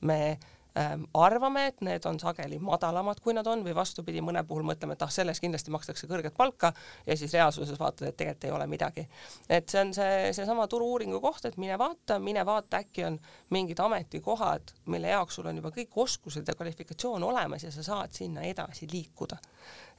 me 0.01 0.39
ähm, 0.79 1.03
arvame, 1.15 1.67
et 1.67 1.81
need 1.81 2.05
on 2.05 2.19
sageli 2.21 2.59
madalamad, 2.63 3.21
kui 3.25 3.35
nad 3.35 3.47
on, 3.49 3.63
või 3.65 3.75
vastupidi, 3.75 4.21
mõne 4.25 4.43
puhul 4.47 4.67
mõtleme, 4.67 4.97
et 4.97 5.05
ah, 5.05 5.13
selles 5.13 5.41
kindlasti 5.41 5.73
makstakse 5.75 6.09
kõrget 6.11 6.37
palka 6.37 6.73
ja 7.07 7.17
siis 7.17 7.33
reaalsuses 7.35 7.79
vaatad, 7.81 8.09
et 8.09 8.17
tegelikult 8.17 8.49
ei 8.49 8.55
ole 8.59 8.67
midagi. 8.71 9.07
et 9.49 9.69
see 9.69 9.81
on 9.81 9.95
see, 9.97 10.33
seesama 10.37 10.69
turu-uuringu 10.69 11.21
koht, 11.21 11.45
et 11.49 11.57
mine 11.57 11.79
vaata, 11.79 12.19
mine 12.19 12.47
vaata, 12.47 12.83
äkki 12.85 13.05
on 13.09 13.19
mingid 13.51 13.81
ametikohad, 13.81 14.75
mille 14.93 15.13
jaoks 15.15 15.41
sul 15.41 15.51
on 15.51 15.63
juba 15.63 15.73
kõik 15.75 16.01
oskused 16.07 16.49
ja 16.49 16.55
kvalifikatsioon 16.55 17.25
olemas 17.25 17.65
ja 17.65 17.73
sa 17.73 17.83
saad 17.83 18.13
sinna 18.13 18.45
edasi 18.47 18.89
liikuda. 18.93 19.39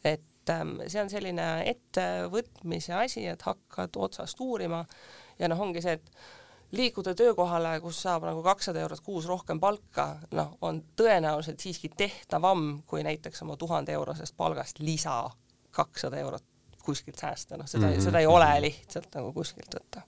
et 0.04 0.22
ähm, 0.54 0.76
see 0.88 1.02
on 1.02 1.10
selline 1.12 1.46
ettevõtmise 1.68 2.96
asi, 2.98 3.26
et 3.28 3.46
hakkad 3.48 3.96
otsast 3.96 4.40
uurima. 4.44 4.84
Ja 5.40 5.50
noh, 5.52 5.62
ongi 5.62 5.82
see, 5.84 5.98
et 6.00 6.12
liikuda 6.78 7.14
töökohale, 7.16 7.78
kus 7.84 8.02
saab 8.04 8.26
nagu 8.28 8.44
kakssada 8.44 8.82
eurot 8.84 9.04
kuus 9.06 9.28
rohkem 9.30 9.60
palka, 9.60 10.10
noh, 10.36 10.58
on 10.62 10.82
tõenäoliselt 11.00 11.64
siiski 11.64 11.92
tehtavam 11.98 12.84
kui 12.88 13.06
näiteks 13.08 13.42
oma 13.46 13.58
tuhande 13.58 13.96
eurosest 13.96 14.36
palgast 14.38 14.80
lisa 14.84 15.24
kakssada 15.72 16.20
eurot 16.20 16.44
kuskilt 16.84 17.20
säästa, 17.20 17.58
noh, 17.58 17.68
seda 17.68 17.88
mm, 17.88 17.94
-hmm. 17.94 18.04
seda 18.04 18.20
ei 18.20 18.28
ole 18.28 18.52
lihtsalt 18.62 19.16
nagu 19.16 19.34
kuskilt 19.34 19.76
võtta 19.76 20.04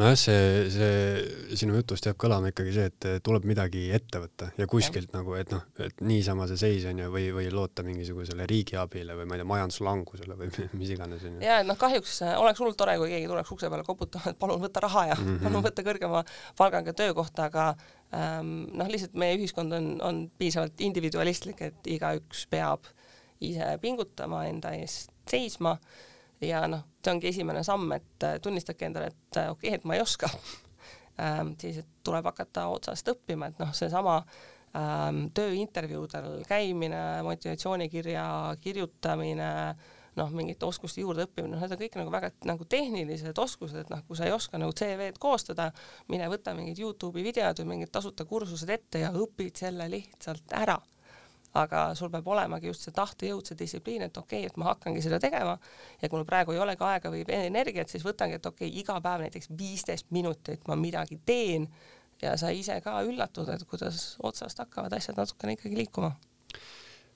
nojah, 0.00 0.16
see, 0.18 0.38
see 0.74 1.56
sinu 1.60 1.76
jutust 1.78 2.08
jääb 2.08 2.18
kõlama 2.18 2.50
ikkagi 2.50 2.72
see, 2.74 2.90
et 2.90 3.06
tuleb 3.24 3.46
midagi 3.46 3.84
ette 3.94 4.20
võtta 4.22 4.48
ja 4.58 4.66
kuskilt 4.70 5.12
ja. 5.12 5.20
nagu, 5.20 5.36
et 5.38 5.52
noh, 5.54 5.62
et 5.84 6.02
niisama 6.06 6.48
see 6.50 6.58
seis 6.60 6.86
on 6.90 7.02
ju, 7.04 7.10
või, 7.14 7.28
või 7.36 7.46
loota 7.54 7.84
mingisugusele 7.86 8.46
riigiabile 8.50 9.16
või 9.18 9.28
ma 9.30 9.36
ei 9.36 9.42
tea, 9.42 9.48
majanduslangusele 9.52 10.38
või 10.40 10.50
mis 10.80 10.94
iganes 10.96 11.26
on 11.28 11.36
ju. 11.36 11.44
ja 11.46 11.60
et 11.62 11.68
noh, 11.68 11.78
kahjuks 11.80 12.16
äh, 12.26 12.34
oleks 12.40 12.62
hullult 12.62 12.78
tore, 12.80 12.96
kui 13.00 13.12
keegi 13.12 13.30
tuleks 13.30 13.54
ukse 13.54 13.70
peale 13.70 13.86
koputama, 13.86 14.32
et 14.32 14.40
palun 14.40 14.64
võta 14.64 14.82
raha 14.84 15.06
ja 15.12 15.18
mm 15.18 15.28
-hmm. 15.28 15.44
palun 15.46 15.66
võta 15.68 15.86
kõrgema 15.86 16.24
palgaga 16.58 16.96
töökohta, 17.02 17.50
aga 17.52 17.68
ähm, 18.10 18.56
noh, 18.74 18.90
lihtsalt 18.90 19.14
meie 19.14 19.38
ühiskond 19.38 19.78
on, 19.78 19.94
on 20.02 20.24
piisavalt 20.38 20.80
individualistlik, 20.80 21.62
et 21.62 21.86
igaüks 21.86 22.48
peab 22.50 22.90
ise 23.44 23.78
pingutama, 23.82 24.44
enda 24.50 24.74
eest 24.74 25.12
seisma 25.30 25.78
ja 26.42 26.64
noh, 26.70 26.84
see 27.04 27.14
ongi 27.14 27.30
esimene 27.30 27.62
samm, 27.66 27.92
et 27.96 28.26
äh, 28.26 28.38
tunnistage 28.42 28.88
endale, 28.88 29.12
et 29.12 29.40
äh, 29.40 29.50
okei 29.52 29.70
okay,, 29.70 29.78
et 29.78 29.88
ma 29.88 29.98
ei 29.98 30.02
oska 30.04 30.30
ähm,. 31.22 31.54
siis 31.60 31.82
tuleb 32.04 32.26
hakata 32.30 32.68
otsast 32.72 33.08
õppima, 33.14 33.50
et 33.50 33.60
noh, 33.62 33.72
seesama 33.76 34.20
ähm, 34.76 35.26
tööintervjuudel 35.36 36.44
käimine, 36.48 37.02
motivatsioonikirja 37.26 38.24
kirjutamine, 38.60 39.50
noh, 40.18 40.30
mingite 40.34 40.66
oskuste 40.66 41.02
juurde 41.02 41.26
õppimine, 41.28 41.54
noh, 41.56 41.62
need 41.62 41.76
on 41.76 41.82
kõik 41.82 42.00
nagu 42.00 42.14
väga 42.14 42.32
nagu 42.48 42.66
tehnilised 42.70 43.38
oskused, 43.38 43.84
et 43.84 43.92
noh, 43.92 44.02
kui 44.08 44.18
sa 44.18 44.28
ei 44.28 44.34
oska 44.34 44.60
nagu 44.60 44.74
CV-d 44.76 45.20
koostada, 45.22 45.70
mine 46.12 46.28
võta 46.32 46.54
mingid 46.56 46.82
Youtube'i 46.82 47.26
videod 47.26 47.62
või 47.62 47.74
mingid 47.74 47.94
tasuta 47.94 48.26
kursused 48.28 48.70
ette 48.70 49.06
ja 49.06 49.14
õpid 49.14 49.64
selle 49.64 49.88
lihtsalt 49.90 50.54
ära 50.54 50.78
aga 51.54 51.84
sul 51.94 52.10
peab 52.10 52.26
olemagi 52.34 52.70
just 52.70 52.86
see 52.86 52.94
tahtejõud, 52.94 53.46
see 53.46 53.58
distsipliin, 53.58 54.06
et 54.08 54.16
okei 54.18 54.42
okay,, 54.42 54.50
et 54.50 54.60
ma 54.60 54.72
hakkangi 54.72 55.02
seda 55.04 55.20
tegema. 55.22 55.54
Ja 56.02 56.10
kui 56.10 56.18
mul 56.18 56.28
praegu 56.28 56.54
ei 56.54 56.62
olegi 56.62 56.86
aega 56.86 57.12
või 57.14 57.24
energiat, 57.36 57.90
siis 57.92 58.04
võtangi, 58.06 58.40
et 58.40 58.46
okei 58.50 58.68
okay,, 58.68 58.80
iga 58.82 58.98
päev 59.04 59.26
näiteks 59.26 59.52
viisteist 59.58 60.10
minutit 60.14 60.66
ma 60.70 60.78
midagi 60.78 61.20
teen. 61.26 61.68
Ja 62.22 62.36
sa 62.40 62.50
ise 62.54 62.78
ka 62.82 63.00
üllatud, 63.06 63.50
et 63.52 63.66
kuidas 63.68 64.14
otsast 64.22 64.62
hakkavad 64.62 64.94
asjad 64.96 65.18
natukene 65.18 65.58
ikkagi 65.58 65.78
liikuma. 65.78 66.14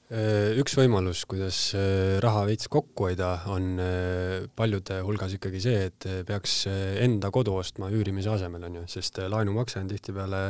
Äh, 0.08 0.54
üks 0.56 0.72
võimalus, 0.78 1.26
kuidas 1.28 1.74
äh, 1.76 2.16
raha 2.24 2.46
veits 2.48 2.70
kokku 2.72 3.10
hoida, 3.10 3.34
on 3.52 3.74
äh, 3.82 4.46
paljude 4.56 5.02
hulgas 5.04 5.34
ikkagi 5.36 5.60
see, 5.60 5.82
et 5.90 6.06
peaks 6.28 6.62
enda 6.68 7.28
kodu 7.34 7.58
ostma 7.60 7.90
üürimise 7.92 8.32
asemel, 8.32 8.64
onju, 8.70 8.86
sest 8.88 9.20
laenumakse 9.28 9.82
on 9.82 9.90
tihtipeale 9.90 10.42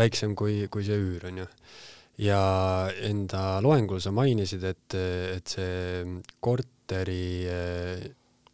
väiksem 0.00 0.34
kui, 0.34 0.64
kui 0.72 0.82
see 0.88 0.98
üür, 0.98 1.28
onju 1.30 1.46
ja 2.18 2.40
enda 3.06 3.60
loengul 3.64 4.00
sa 4.02 4.12
mainisid, 4.14 4.64
et, 4.66 4.96
et 5.36 5.52
see 5.54 6.16
korteri 6.42 7.26
eh, 7.48 8.08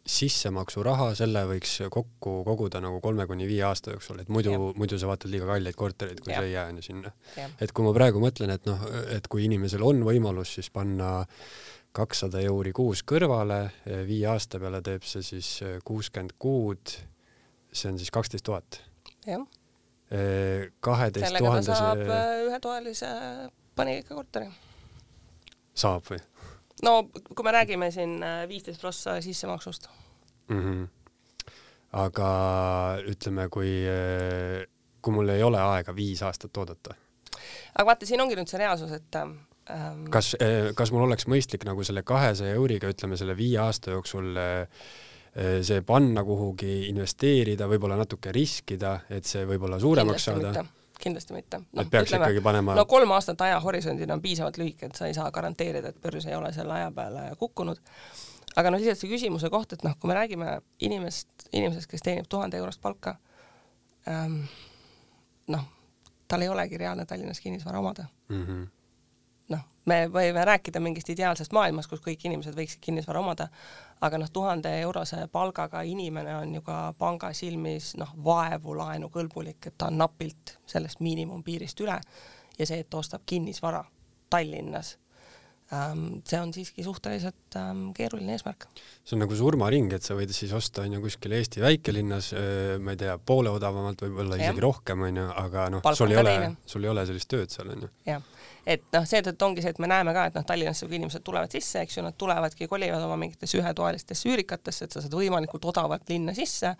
sissemaksuraha, 0.07 1.09
selle 1.19 1.43
võiks 1.49 1.73
kokku 1.91 2.39
koguda 2.47 2.79
nagu 2.83 3.01
kolme 3.03 3.25
kuni 3.27 3.47
viie 3.49 3.65
aasta 3.67 3.91
jooksul, 3.95 4.21
et 4.23 4.29
muidu, 4.31 4.53
muidu 4.77 4.99
sa 4.99 5.09
vaatad 5.09 5.31
liiga 5.33 5.49
kalleid 5.49 5.75
kortereid, 5.75 6.21
kui 6.23 6.31
ja. 6.31 6.39
see 6.39 6.51
ei 6.51 6.55
jää 6.55 6.69
on 6.71 6.79
ju 6.79 6.85
sinna. 6.85 7.11
et 7.59 7.73
kui 7.75 7.87
ma 7.87 7.91
praegu 7.97 8.23
mõtlen, 8.23 8.53
et 8.55 8.69
noh, 8.69 8.87
et 9.17 9.27
kui 9.27 9.47
inimesel 9.49 9.83
on 9.83 10.05
võimalus 10.07 10.55
siis 10.59 10.71
panna 10.71 11.27
kakssada 11.97 12.39
euri 12.45 12.71
kuus 12.77 13.03
kõrvale, 13.07 13.61
eh, 13.89 14.03
viie 14.07 14.29
aasta 14.31 14.61
peale 14.63 14.83
teeb 14.85 15.05
see 15.07 15.25
siis 15.25 15.51
eh, 15.65 15.77
kuuskümmend 15.83 16.37
kuud, 16.39 16.97
see 17.73 17.91
on 17.91 17.99
siis 17.99 18.13
kaksteist 18.13 18.47
tuhat. 18.47 18.81
jah 19.27 19.43
kaheteist 20.79 21.37
tuhandese. 21.37 21.75
saab 21.75 22.03
ühetoalise 22.47 23.09
paneelika 23.75 24.15
korteri. 24.15 24.47
saab 25.75 26.05
või? 26.09 26.21
no 26.83 27.09
kui 27.35 27.45
me 27.45 27.51
räägime 27.51 27.89
siin 27.91 28.21
äh, 28.23 28.45
viisteist 28.49 28.81
prossa 28.81 29.21
sissemaksust 29.21 29.89
mm. 30.47 30.59
-hmm. 30.59 30.87
aga 31.91 32.29
ütleme, 33.07 33.49
kui, 33.49 33.71
äh, 33.89 34.67
kui 35.01 35.13
mul 35.13 35.29
ei 35.29 35.43
ole 35.43 35.61
aega 35.61 35.95
viis 35.95 36.23
aastat 36.23 36.57
oodata. 36.57 36.95
aga 37.75 37.85
vaata, 37.85 38.05
siin 38.05 38.21
ongi 38.21 38.35
nüüd 38.35 38.49
see 38.49 38.61
reaalsus, 38.61 38.91
et 38.91 39.15
ähm, 39.15 40.05
kas, 40.13 40.35
äh, 40.41 40.73
kas 40.75 40.91
mul 40.91 41.07
oleks 41.07 41.27
mõistlik 41.27 41.65
nagu 41.65 41.83
selle 41.83 42.03
kahesaja 42.03 42.53
euriga, 42.53 42.89
ütleme 42.93 43.17
selle 43.17 43.37
viie 43.37 43.59
aasta 43.59 43.91
jooksul 43.91 44.37
see 45.37 45.81
panna 45.85 46.23
kuhugi, 46.25 46.87
investeerida, 46.89 47.67
võib-olla 47.69 47.97
natuke 47.99 48.31
riskida, 48.33 48.95
et 49.13 49.25
see 49.29 49.45
võib-olla 49.45 49.79
suuremaks 49.79 50.25
Kindlasti 50.25 50.53
saada? 50.53 50.65
kindlasti 50.97 51.33
mitte 51.33 51.59
no,. 51.59 51.81
et 51.81 51.89
peaks 51.93 52.09
ütleme, 52.09 52.25
ikkagi 52.25 52.43
panema 52.43 52.75
no 52.77 52.85
kolm 52.89 53.11
aastat 53.13 53.41
ajahorisondina 53.45 54.15
on 54.17 54.21
piisavalt 54.21 54.57
lühike, 54.57 54.89
et 54.89 54.97
sa 54.97 55.09
ei 55.09 55.13
saa 55.13 55.29
garanteerida, 55.31 55.91
et 55.93 55.99
börs 56.01 56.25
ei 56.25 56.35
ole 56.35 56.49
selle 56.55 56.73
aja 56.73 56.91
peale 56.95 57.27
kukkunud. 57.39 57.81
aga 58.55 58.71
noh, 58.71 58.81
lihtsalt 58.81 59.03
see 59.03 59.11
küsimuse 59.11 59.51
koht, 59.53 59.77
et 59.77 59.85
noh, 59.85 59.97
kui 59.99 60.09
me 60.09 60.17
räägime 60.17 60.55
inimest, 60.87 61.49
inimesest, 61.51 61.89
kes 61.91 62.05
teenib 62.05 62.29
tuhande 62.29 62.57
eurost 62.57 62.81
palka 62.81 63.17
ähm,, 64.09 64.41
noh, 65.53 65.69
tal 66.27 66.41
ei 66.41 66.49
olegi 66.49 66.81
reaalne 66.81 67.05
Tallinnas 67.05 67.43
kinnisvara 67.43 67.79
omada 67.79 68.07
mm. 68.29 68.43
-hmm 68.43 68.65
noh, 69.53 69.63
me 69.87 69.99
võime 70.11 70.43
rääkida 70.47 70.81
mingist 70.83 71.09
ideaalsest 71.13 71.55
maailmast, 71.55 71.89
kus 71.91 72.03
kõik 72.03 72.25
inimesed 72.27 72.55
võiksid 72.57 72.83
kinnisvara 72.83 73.21
omada, 73.23 73.47
aga 74.03 74.19
noh, 74.19 74.29
tuhande 74.33 74.73
eurose 74.81 75.23
palgaga 75.31 75.83
inimene 75.87 76.35
on 76.41 76.53
ju 76.59 76.63
ka 76.65 76.79
panga 76.99 77.31
silmis 77.37 77.93
noh, 77.99 78.13
vaevu 78.25 78.77
laenukõlbulik, 78.77 79.69
et 79.69 79.77
ta 79.77 79.91
on 79.91 79.99
napilt 80.03 80.57
sellest 80.67 81.03
miinimumpiirist 81.05 81.83
üle 81.85 81.97
ja 82.57 82.69
see, 82.69 82.81
et 82.81 82.89
ta 82.89 83.01
ostab 83.01 83.23
kinnisvara 83.25 83.83
Tallinnas 84.27 84.97
ähm, 85.71 86.19
see 86.27 86.39
on 86.41 86.51
siiski 86.53 86.83
suhteliselt 86.83 87.55
ähm, 87.55 87.89
keeruline 87.95 88.35
eesmärk. 88.35 88.67
see 89.07 89.15
on 89.15 89.23
nagu 89.23 89.39
surmaring, 89.39 89.93
et 89.95 90.03
sa 90.03 90.17
võid 90.19 90.33
siis 90.35 90.51
osta 90.57 90.83
onju 90.83 90.99
kuskil 91.05 91.37
Eesti 91.39 91.63
väikelinnas, 91.63 92.33
ma 92.83 92.91
ei 92.91 92.99
tea, 92.99 93.15
poole 93.17 93.53
odavamalt, 93.55 94.03
võib-olla 94.03 94.41
isegi 94.41 94.67
rohkem 94.67 95.07
onju, 95.07 95.29
aga 95.45 95.69
noh, 95.77 95.93
sul 95.95 96.11
ei 96.11 96.19
ole, 96.25 96.35
sul 96.67 96.83
ei 96.83 96.91
ole 96.91 97.07
sellist 97.07 97.31
tööd 97.31 97.55
seal 97.55 97.71
onju. 97.77 97.93
jah 98.09 98.33
et 98.67 98.83
noh, 98.91 99.05
seetõttu 99.07 99.45
ongi 99.47 99.63
see, 99.63 99.71
et 99.71 99.79
me 99.79 99.87
näeme 99.89 100.13
ka, 100.15 100.27
et 100.27 100.37
noh, 100.37 100.45
Tallinnasse 100.47 100.87
kui 100.87 100.97
inimesed 100.99 101.23
tulevad 101.25 101.53
sisse, 101.55 101.83
eks 101.85 101.99
ju, 101.99 102.03
nad 102.03 102.17
tulevadki, 102.19 102.67
kolivad 102.67 103.03
oma 103.05 103.15
mingitesse 103.19 103.61
ühetoalistesse 103.61 104.27
üürikatesse, 104.27 104.87
et 104.87 104.95
sa 104.95 105.03
saad 105.03 105.15
võimalikult 105.15 105.69
odavalt 105.71 106.09
linna 106.11 106.35
sisse, 106.35 106.73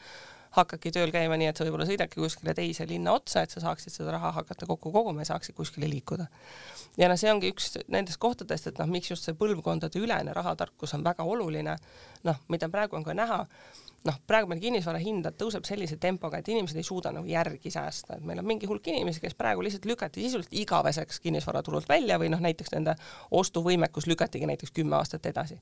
hakkadki 0.58 0.92
tööl 0.96 1.12
käima 1.14 1.38
nii, 1.40 1.52
et 1.52 1.60
sa 1.60 1.68
võib-olla 1.68 1.88
sõidadki 1.88 2.20
kuskile 2.20 2.56
teise 2.58 2.88
linna 2.90 3.14
otsa, 3.16 3.44
et 3.46 3.54
sa 3.54 3.64
saaksid 3.64 3.94
seda 3.94 4.16
raha 4.16 4.34
hakata 4.40 4.68
kokku 4.68 4.92
koguma 4.92 5.24
ja 5.24 5.32
saaksid 5.32 5.56
kuskile 5.56 5.90
liikuda. 5.92 6.28
ja 6.98 7.10
noh, 7.12 7.20
see 7.20 7.32
ongi 7.32 7.52
üks 7.54 7.78
nendest 7.88 8.20
kohtadest, 8.20 8.68
et 8.72 8.80
noh, 8.82 8.90
miks 8.92 9.12
just 9.12 9.28
see 9.28 9.38
põlvkondade 9.38 10.00
ülene 10.02 10.36
rahatarkus 10.36 10.96
on 10.98 11.04
väga 11.08 11.24
oluline, 11.24 11.78
noh, 12.28 12.42
mida 12.52 12.72
praegu 12.74 13.00
on 13.00 13.08
ka 13.08 13.16
näha 13.16 13.46
noh, 14.06 14.18
praegu 14.28 14.50
meil 14.52 14.62
kinnisvara 14.62 15.00
hind 15.02 15.28
tõuseb 15.40 15.66
sellise 15.68 15.98
tempoga, 16.02 16.40
et 16.40 16.48
inimesed 16.52 16.78
ei 16.78 16.86
suuda 16.86 17.12
nagu 17.16 17.28
järgi 17.30 17.72
säästa, 17.74 18.18
et 18.18 18.26
meil 18.28 18.40
on 18.42 18.48
mingi 18.48 18.70
hulk 18.70 18.88
inimesi, 18.88 19.22
kes 19.24 19.36
praegu 19.36 19.64
lihtsalt 19.66 19.86
lükati 19.90 20.24
sisuliselt 20.24 20.54
igaveseks 20.54 21.20
kinnisvaraturult 21.24 21.90
välja 21.90 22.20
või 22.22 22.32
noh, 22.34 22.42
näiteks 22.44 22.74
nende 22.76 22.96
ostuvõimekus 23.32 24.08
lükatigi 24.08 24.50
näiteks 24.50 24.72
kümme 24.72 24.96
aastat 25.00 25.26
edasi. 25.26 25.60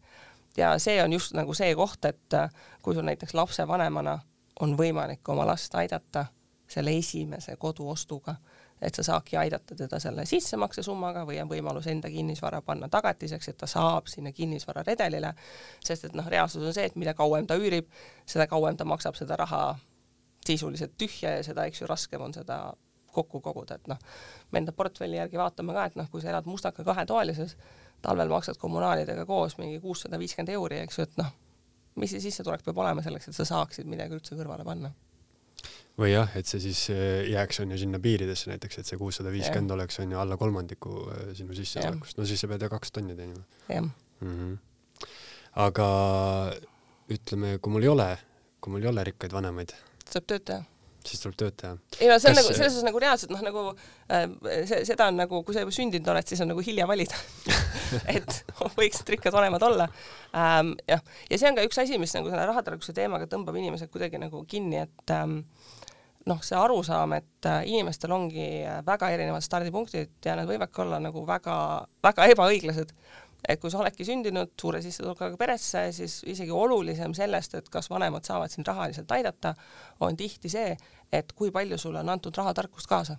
ja 0.58 0.78
see 0.80 1.02
on 1.04 1.13
just 1.13 1.34
nagu 1.34 1.54
see 1.54 1.76
koht, 1.76 2.06
et 2.06 2.34
äh, 2.34 2.50
kui 2.82 2.95
sul 2.95 3.08
näiteks 3.08 3.34
lapsevanemana 3.34 4.19
on 4.60 4.78
võimalik 4.78 5.30
oma 5.30 5.45
last 5.48 5.76
aidata 5.76 6.26
selle 6.67 6.98
esimese 6.98 7.56
koduostuga 7.56 8.36
et 8.81 8.95
sa 8.95 9.03
saadki 9.03 9.38
aidata 9.39 9.75
teda 9.75 9.99
selle 10.03 10.25
sissemaksesummaga 10.27 11.23
või 11.27 11.39
on 11.41 11.49
võimalus 11.49 11.88
enda 11.88 12.09
kinnisvara 12.11 12.61
panna 12.65 12.89
tagatiseks, 12.91 13.49
et 13.49 13.57
ta 13.57 13.69
saab 13.69 14.09
sinna 14.11 14.33
kinnisvararedelile, 14.35 15.31
sest 15.83 16.09
et 16.09 16.17
noh, 16.17 16.27
reaalsus 16.27 16.63
on 16.63 16.75
see, 16.75 16.88
et 16.89 16.97
mida 16.99 17.13
kauem 17.15 17.47
ta 17.47 17.57
üürib, 17.59 17.88
seda 18.27 18.47
kauem 18.51 18.77
ta 18.77 18.88
maksab 18.88 19.15
seda 19.15 19.38
raha 19.39 19.61
sisuliselt 20.45 20.97
tühja 20.97 21.38
ja 21.38 21.45
seda, 21.45 21.65
eks 21.65 21.81
ju, 21.81 21.88
raskem 21.89 22.21
on 22.21 22.35
seda 22.35 22.59
kokku 23.15 23.39
koguda, 23.41 23.79
et 23.79 23.88
noh, 23.88 23.99
me 24.51 24.59
enda 24.59 24.75
portfelli 24.75 25.15
järgi 25.15 25.39
vaatame 25.39 25.73
ka, 25.73 25.88
et 25.88 25.95
noh, 25.95 26.11
kui 26.11 26.21
sa 26.21 26.33
elad 26.33 26.47
mustaka 26.49 26.83
kahetoalises, 26.83 27.55
talvel 28.03 28.29
maksad 28.29 28.59
kommunaalidega 28.59 29.23
koos 29.25 29.55
mingi 29.57 29.79
kuussada 29.79 30.19
viiskümmend 30.19 30.51
euri, 30.57 30.83
eks 30.83 30.99
ju, 30.99 31.07
et 31.07 31.17
noh, 31.23 31.31
mis 31.95 32.11
see 32.11 32.27
sissetulek 32.27 32.65
peab 32.65 32.83
olema 32.83 33.01
selleks, 33.05 33.31
et 33.31 33.38
sa 33.38 33.47
saaksid 33.47 33.88
midagi 33.88 34.19
üldse 34.19 34.35
kõrvale 34.35 34.67
panna 34.67 34.91
või 35.99 36.12
jah, 36.12 36.32
et 36.36 36.49
see 36.49 36.62
siis 36.67 36.86
äh, 36.93 37.23
jääks 37.32 37.62
on 37.63 37.71
ju 37.71 37.80
sinna 37.86 37.99
piiridesse 38.04 38.51
näiteks, 38.51 38.82
et 38.82 38.91
see 38.91 38.99
kuussada 38.99 39.32
viiskümmend 39.34 39.75
oleks 39.78 39.99
on 40.04 40.12
ju 40.12 40.21
alla 40.21 40.38
kolmandiku 40.38 41.06
äh, 41.08 41.25
sinu 41.38 41.56
sissetulekust, 41.58 42.19
no 42.19 42.28
siis 42.30 42.43
sa 42.43 42.51
pead 42.51 42.67
ju 42.67 42.71
kaks 42.71 42.95
tonni 42.95 43.15
teenima. 43.15 43.43
jah. 43.69 43.89
Mm 44.21 44.36
-hmm.. 44.38 45.08
aga 45.65 45.89
ütleme, 47.12 47.58
kui 47.60 47.71
mul 47.71 47.84
ei 47.84 47.91
ole, 47.91 48.10
kui 48.62 48.71
mul 48.71 48.84
ei 48.84 48.89
ole 48.89 49.04
rikkaid 49.04 49.34
vanemaid. 49.34 49.75
saab 50.10 50.28
tööd 50.28 50.47
teha 50.47 50.74
siis 51.10 51.24
tuleb 51.24 51.38
tööd 51.39 51.58
teha. 51.62 51.78
ei 52.00 52.10
no 52.10 52.18
see 52.22 52.32
on 52.32 52.38
Kas... 52.38 52.41
nagu 52.41 52.58
selles 52.58 52.76
suhtes 52.76 52.88
nagu 52.88 53.02
reaalselt 53.04 53.34
noh, 53.34 53.44
nagu 53.46 53.65
äh, 53.72 54.26
see, 54.70 54.82
seda 54.89 55.10
on 55.12 55.20
nagu, 55.22 55.41
kui 55.46 55.56
sa 55.56 55.65
juba 55.65 55.76
sündinud 55.76 56.12
oled, 56.13 56.28
siis 56.30 56.44
on 56.46 56.52
nagu 56.54 56.65
hilja 56.65 56.88
valida 56.89 57.20
et 58.15 58.41
võiksid 58.78 59.15
rikkad 59.15 59.36
vanemad 59.36 59.65
olla 59.68 59.89
ähm,. 60.34 60.76
jah, 60.89 61.04
ja 61.30 61.39
see 61.39 61.52
on 61.52 61.60
ka 61.60 61.65
üks 61.68 61.82
asi, 61.82 62.00
mis 62.02 62.15
nagu 62.18 62.32
selle 62.32 62.48
rahatarkuse 62.52 62.96
teemaga 62.98 63.30
tõmbab 63.32 63.58
inimesed 63.62 63.91
kuidagi 63.94 64.22
nagu 64.22 64.44
kinni, 64.50 64.84
et 64.86 65.15
ähm, 65.15 65.41
noh, 66.30 66.41
see 66.46 66.58
arusaam, 66.58 67.13
et 67.20 67.50
äh, 67.50 67.62
inimestel 67.70 68.13
ongi 68.15 68.48
väga 68.86 69.12
erinevad 69.13 69.46
stardipunktid 69.46 70.26
ja 70.26 70.38
need 70.38 70.50
võivadki 70.50 70.82
olla 70.86 71.00
nagu 71.04 71.26
väga, 71.28 71.58
väga 72.06 72.30
ebaõiglased. 72.34 72.94
Et 73.47 73.62
kui 73.62 73.71
sa 73.71 73.79
oledki 73.81 74.05
sündinud 74.05 74.53
suure 74.62 74.81
sissetulekuga 74.81 75.38
peresse, 75.38 75.86
siis 75.95 76.19
isegi 76.27 76.51
olulisem 76.51 77.13
sellest, 77.13 77.55
et 77.60 77.69
kas 77.69 77.89
vanemad 77.89 78.25
saavad 78.25 78.51
sind 78.51 78.67
rahaliselt 78.67 79.12
aidata, 79.12 79.53
on 79.99 80.17
tihti 80.17 80.49
see, 80.49 80.75
et 81.13 81.34
kui 81.38 81.51
palju 81.51 81.77
sulle 81.77 82.01
on 82.01 82.10
antud 82.10 82.38
rahatarkust 82.38 82.89
kaasa. 82.89 83.17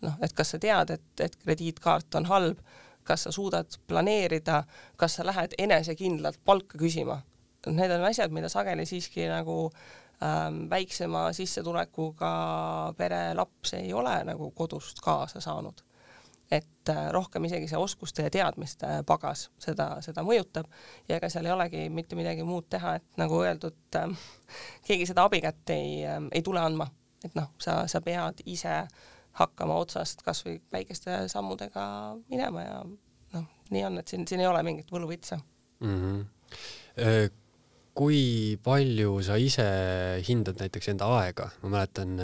noh, 0.00 0.14
et 0.24 0.32
kas 0.32 0.54
sa 0.54 0.58
tead, 0.58 0.90
et, 0.90 1.08
et 1.20 1.34
krediitkaart 1.36 2.14
on 2.16 2.26
halb, 2.30 2.60
kas 3.04 3.26
sa 3.26 3.32
suudad 3.32 3.74
planeerida, 3.86 4.62
kas 4.96 5.18
sa 5.18 5.26
lähed 5.26 5.56
enesekindlalt 5.58 6.40
palka 6.44 6.78
küsima. 6.78 7.20
Need 7.66 7.92
on 7.92 8.06
asjad, 8.08 8.32
mida 8.32 8.48
sageli 8.48 8.86
siiski 8.88 9.26
nagu 9.28 9.66
ähm, 10.24 10.62
väiksema 10.70 11.26
sissetulekuga 11.36 12.32
pere 12.96 13.34
laps 13.36 13.74
ei 13.76 13.92
ole 13.92 14.14
nagu 14.24 14.50
kodust 14.56 15.04
kaasa 15.04 15.40
saanud. 15.44 15.84
Et 16.50 16.88
äh, 16.90 17.08
rohkem 17.14 17.44
isegi 17.46 17.68
see 17.70 17.78
oskuste 17.78 18.24
ja 18.26 18.30
teadmiste 18.34 18.88
pagas 19.06 19.46
seda, 19.62 19.92
seda 20.02 20.24
mõjutab. 20.26 20.66
Ja 21.08 21.20
ega 21.20 21.30
seal 21.30 21.46
ei 21.46 21.54
olegi 21.54 21.84
mitte 21.94 22.18
midagi 22.18 22.46
muud 22.46 22.66
teha, 22.72 22.96
et 22.98 23.20
nagu 23.20 23.38
öeldud 23.44 23.98
äh,, 24.00 24.24
keegi 24.86 25.06
seda 25.10 25.28
abikätt 25.28 25.70
ei 25.76 26.00
äh,, 26.06 26.18
ei 26.32 26.42
tule 26.46 26.62
andma, 26.62 26.88
et 27.24 27.36
noh, 27.38 27.52
sa, 27.62 27.84
sa 27.90 28.02
pead 28.04 28.42
ise 28.50 28.82
hakkama 29.38 29.76
otsast 29.78 30.24
kasvõi 30.26 30.58
väikeste 30.72 31.22
sammudega 31.30 31.84
minema 32.32 32.64
ja 32.66 32.80
noh, 33.36 33.46
nii 33.70 33.84
on, 33.86 34.00
et 34.02 34.10
siin, 34.10 34.26
siin 34.26 34.42
ei 34.42 34.50
ole 34.50 34.64
mingit 34.66 34.90
võluvitsa. 34.90 35.38
Mm. 35.86 36.00
-hmm 36.02 37.38
kui 38.00 38.56
palju 38.62 39.18
sa 39.26 39.36
ise 39.40 39.64
hindad 40.24 40.60
näiteks 40.62 40.92
enda 40.92 41.08
aega, 41.18 41.48
ma 41.62 41.72
mäletan, 41.74 42.14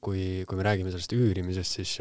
kui, 0.00 0.44
kui 0.48 0.58
me 0.58 0.64
räägime 0.64 0.92
sellest 0.92 1.12
üürimisest, 1.16 1.80
siis 1.80 1.92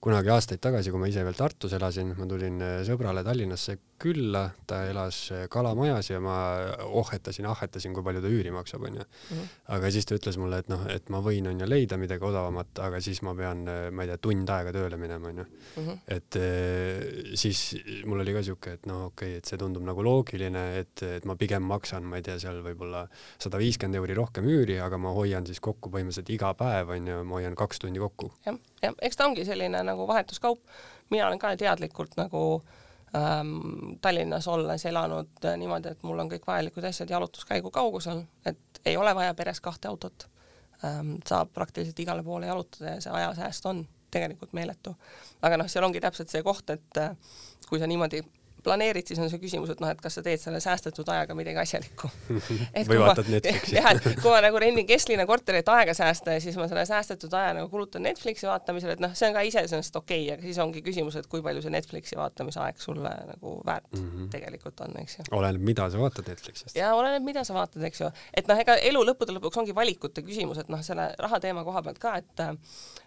kunagi 0.00 0.30
aastaid 0.32 0.62
tagasi, 0.62 0.92
kui 0.92 1.00
ma 1.00 1.10
ise 1.10 1.24
veel 1.26 1.36
Tartus 1.36 1.74
elasin, 1.76 2.14
ma 2.18 2.26
tulin 2.28 2.62
sõbrale 2.86 3.24
Tallinnasse 3.26 3.78
külla, 3.98 4.44
ta 4.68 4.82
elas 4.90 5.18
Kalamajas 5.50 6.10
ja 6.10 6.20
ma 6.20 6.36
ohhetasin, 6.84 7.46
ahhetasin, 7.48 7.94
kui 7.96 8.04
palju 8.04 8.20
ta 8.20 8.30
üüri 8.32 8.52
maksab, 8.52 8.84
onju. 8.84 9.04
Mhm. 9.30 9.46
aga 9.76 9.90
siis 9.90 10.06
ta 10.06 10.14
ütles 10.14 10.36
mulle, 10.38 10.58
et 10.58 10.68
noh, 10.68 10.84
et 10.92 11.08
ma 11.10 11.20
võin 11.24 11.48
onju 11.48 11.66
leida 11.68 11.96
midagi 11.96 12.24
odavamat, 12.24 12.78
aga 12.86 13.00
siis 13.00 13.22
ma 13.22 13.34
pean, 13.34 13.64
ma 13.64 14.04
ei 14.04 14.10
tea, 14.10 14.18
tund 14.22 14.50
aega 14.52 14.72
tööle 14.72 14.98
minema, 15.00 15.32
onju. 15.32 15.46
Mhm. 15.76 15.98
et 16.06 16.36
eh, 16.36 17.32
siis 17.34 17.62
mul 18.04 18.20
oli 18.20 18.36
ka 18.36 18.42
siuke, 18.42 18.76
et 18.78 18.86
noh, 18.86 19.06
okei 19.10 19.36
okay,, 19.36 19.40
et 19.40 19.46
see 19.46 19.58
tundub 19.60 19.84
nagu 19.86 20.04
loogiline, 20.04 20.64
et, 20.82 21.02
et 21.02 21.24
ma 21.24 21.36
pigem 21.36 21.64
maksan, 21.64 22.04
ma 22.04 22.20
ei 22.20 22.26
tea, 22.26 22.38
seal 22.42 22.60
võib-olla 22.64 23.06
sada 23.38 23.60
viiskümmend 23.60 23.96
euri 23.96 24.16
rohkem 24.18 24.44
üüri, 24.44 24.78
aga 24.82 25.00
ma 25.00 25.14
hoian 25.16 25.46
siis 25.48 25.60
kokku 25.60 25.90
põhimõtteliselt 25.90 26.32
iga 26.36 26.52
päev 26.58 26.92
onju, 26.96 27.22
ma 27.24 27.40
hoian 27.40 27.56
kaks 27.56 27.80
tundi 27.82 28.02
kokku. 28.02 28.30
jah, 28.46 28.60
jah, 28.82 28.94
eks 29.02 29.16
ta 29.16 29.26
ongi 29.26 29.44
selline 29.44 29.82
nagu 29.82 30.06
vahetuskaup. 30.08 30.60
mina 31.10 31.26
olen 31.26 31.38
ka 31.38 31.56
teadlikult 31.56 32.16
nagu 32.16 32.42
äh, 32.62 32.86
ähm, 33.16 33.96
Tallinnas 34.00 34.48
olles 34.48 34.86
elanud 34.86 35.44
äh, 35.44 35.56
niimoodi, 35.56 35.88
et 35.88 36.02
mul 36.02 36.18
on 36.18 36.30
kõik 36.30 36.46
vajalikud 36.46 36.84
asjad 36.84 37.10
jalutuskäigu 37.10 37.70
kaugusel, 37.70 38.24
et 38.46 38.80
ei 38.84 38.96
ole 38.96 39.14
vaja 39.14 39.34
peres 39.34 39.60
kahte 39.60 39.88
autot 39.88 40.28
ähm,. 40.84 41.16
saab 41.26 41.52
praktiliselt 41.54 41.98
igale 41.98 42.22
poole 42.22 42.46
jalutada 42.46 42.96
ja 42.96 43.00
see 43.00 43.12
ajasääst 43.12 43.66
on 43.66 43.86
tegelikult 44.10 44.52
meeletu. 44.52 44.94
aga 45.42 45.56
noh, 45.56 45.68
seal 45.68 45.84
ongi 45.84 46.00
täpselt 46.00 46.32
see 46.32 46.42
koht, 46.42 46.70
et 46.70 47.02
äh, 47.02 47.16
kui 47.68 47.78
sa 47.78 47.86
niimoodi 47.86 48.22
planeerid, 48.66 49.06
siis 49.08 49.20
on 49.22 49.30
see 49.32 49.40
küsimus, 49.42 49.70
et 49.72 49.80
noh, 49.82 49.90
et 49.92 50.00
kas 50.02 50.18
sa 50.18 50.24
teed 50.26 50.42
selle 50.42 50.60
säästetud 50.62 51.08
ajaga 51.12 51.36
midagi 51.38 51.60
asjalikku. 51.62 52.10
või 52.90 53.00
vaatad 53.00 53.30
Netflixi. 53.32 53.76
jah, 53.78 53.90
et 53.94 54.20
kui 54.22 54.32
ma 54.32 54.40
nagu 54.44 54.60
rendin 54.62 54.86
Kesklina 54.88 55.26
korterit 55.28 55.68
aega 55.72 55.94
säästa 55.96 56.36
ja 56.36 56.42
siis 56.42 56.58
ma 56.58 56.68
selle 56.70 56.86
säästetud 56.88 57.34
aja 57.38 57.54
nagu 57.56 57.70
kulutan 57.72 58.04
Netflixi 58.06 58.48
vaatamisele, 58.48 58.96
et 58.96 59.04
noh, 59.04 59.14
see 59.18 59.28
on 59.30 59.36
ka 59.36 59.44
iseenesest 59.46 59.98
okei 60.00 60.24
okay,, 60.24 60.36
aga 60.36 60.46
siis 60.46 60.60
ongi 60.62 60.82
küsimus, 60.86 61.18
et 61.20 61.28
kui 61.30 61.42
palju 61.44 61.64
see 61.64 61.74
Netflixi 61.74 62.18
vaatamise 62.18 62.62
aeg 62.64 62.80
sulle 62.82 63.12
nagu 63.30 63.56
väärt 63.66 63.92
mm 63.92 64.08
-hmm. 64.08 64.30
tegelikult 64.34 64.80
on, 64.86 64.96
eks 65.02 65.18
ju. 65.18 65.28
oleneb, 65.30 65.62
mida 65.70 65.88
sa 65.90 66.02
vaatad 66.02 66.28
Netflixist. 66.28 66.76
ja 66.76 66.94
oleneb, 66.94 67.22
mida 67.22 67.44
sa 67.44 67.54
vaatad, 67.54 67.82
eks 67.90 68.00
ju. 68.00 68.10
et 68.34 68.48
noh, 68.48 68.58
ega 68.64 68.76
elu 68.90 69.04
lõppude 69.10 69.36
lõpuks 69.36 69.62
ongi 69.62 69.74
valikute 69.74 70.22
küsimus, 70.22 70.58
et 70.58 70.68
noh, 70.72 70.82
selle 70.82 71.12
raha 71.18 71.40
teema 71.40 71.64
koha 71.64 71.82
pealt 71.82 71.98
ka, 71.98 72.16
et 72.16 72.44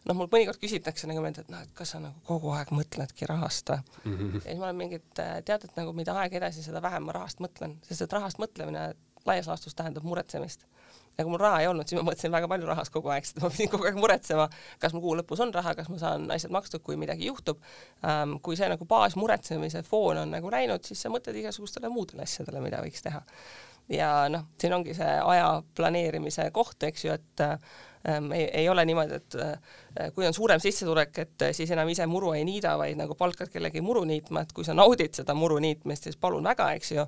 noh, 0.05 0.15
mul 0.15 0.29
mõnikord 0.31 0.59
küsitakse 0.61 1.07
nagu, 1.07 1.23
et 1.25 1.49
noh, 1.49 1.61
et 1.61 1.73
kas 1.77 1.95
sa 1.95 1.99
nagu 2.03 2.15
kogu 2.27 2.53
aeg 2.55 2.71
mõtledki 2.75 3.27
rahast 3.29 3.69
või 3.69 3.79
mm. 4.03 4.17
-hmm. 4.17 4.35
ja 4.35 4.41
siis 4.41 4.59
ma 4.59 4.69
olen 4.69 4.75
mingit 4.75 5.23
tead, 5.49 5.65
et 5.65 5.77
nagu 5.79 5.93
mida 5.97 6.15
aeg 6.21 6.39
edasi, 6.39 6.63
seda 6.65 6.81
vähem 6.83 7.07
ma 7.09 7.15
rahast 7.17 7.41
mõtlen, 7.43 7.77
sest 7.87 8.05
et 8.05 8.15
rahast 8.15 8.41
mõtlemine 8.41 8.91
laias 9.27 9.49
laastus 9.49 9.75
tähendab 9.75 10.05
muretsemist. 10.07 10.65
ja 11.17 11.25
kui 11.25 11.33
mul 11.33 11.41
raha 11.41 11.57
ei 11.59 11.67
olnud, 11.67 11.87
siis 11.89 11.99
ma 11.99 12.05
mõtlesin 12.07 12.31
väga 12.31 12.47
palju 12.47 12.67
rahast 12.69 12.93
kogu 12.93 13.11
aeg, 13.11 13.25
sest 13.27 13.41
ma 13.43 13.49
pidin 13.51 13.67
kogu 13.73 13.87
aeg 13.89 13.97
muretsema, 13.99 14.45
kas 14.79 14.93
mul 14.95 15.03
kuu 15.03 15.15
lõpus 15.19 15.41
on 15.43 15.51
raha, 15.53 15.73
kas 15.75 15.89
ma 15.91 15.97
saan 15.99 16.29
asjad 16.31 16.53
makstud, 16.55 16.83
kui 16.85 16.95
midagi 17.01 17.27
juhtub 17.27 17.59
ähm,. 18.07 18.37
kui 18.45 18.55
see 18.59 18.69
nagu 18.71 18.87
baasmuretsemise 18.87 19.83
foon 19.87 20.21
on 20.23 20.31
nagu 20.37 20.51
läinud, 20.53 20.85
siis 20.87 21.01
sa 21.03 21.11
mõtled 21.11 21.35
igasugustele 21.41 21.91
muudele 21.91 22.23
asjadele, 22.23 22.63
mida 22.63 22.79
võiks 22.85 23.03
teha. 23.03 23.21
ja 23.91 24.13
noh, 24.31 24.47
siin 24.61 24.77
ongi 24.79 24.95
see 24.95 25.11
aja 25.33 25.51
planeerimise 25.75 26.47
koht, 26.55 26.87
eks 26.87 27.05
ju, 27.05 27.19
et 27.19 27.43
ähm, 27.43 27.67
ei, 28.07 28.43
ei 28.61 28.69
ole 28.69 28.85
niimoodi, 28.85 29.17
et 29.19 29.35
äh, 29.35 30.11
kui 30.15 30.27
on 30.27 30.33
suurem 30.33 30.61
sissetulek, 30.63 31.17
et 31.23 31.45
äh, 31.47 31.51
siis 31.55 31.71
enam 31.75 31.89
ise 31.91 32.05
muru 32.07 32.31
ei 32.37 32.45
niida, 32.47 32.75
vaid 32.79 32.97
nagu 32.99 33.15
palkad 33.19 33.51
kellegi 33.51 33.81
muru 33.83 34.05
niitma, 34.07 34.45
et 34.45 34.53
kui 34.55 34.67
sa 34.67 34.75
naudid 34.77 35.19
seda 35.19 35.35
muru 35.35 35.59
niitmist, 35.63 36.07
siis 36.07 36.19
palun 36.19 36.47
väga, 36.47 36.71
eks 36.79 36.93
ju, 36.95 37.05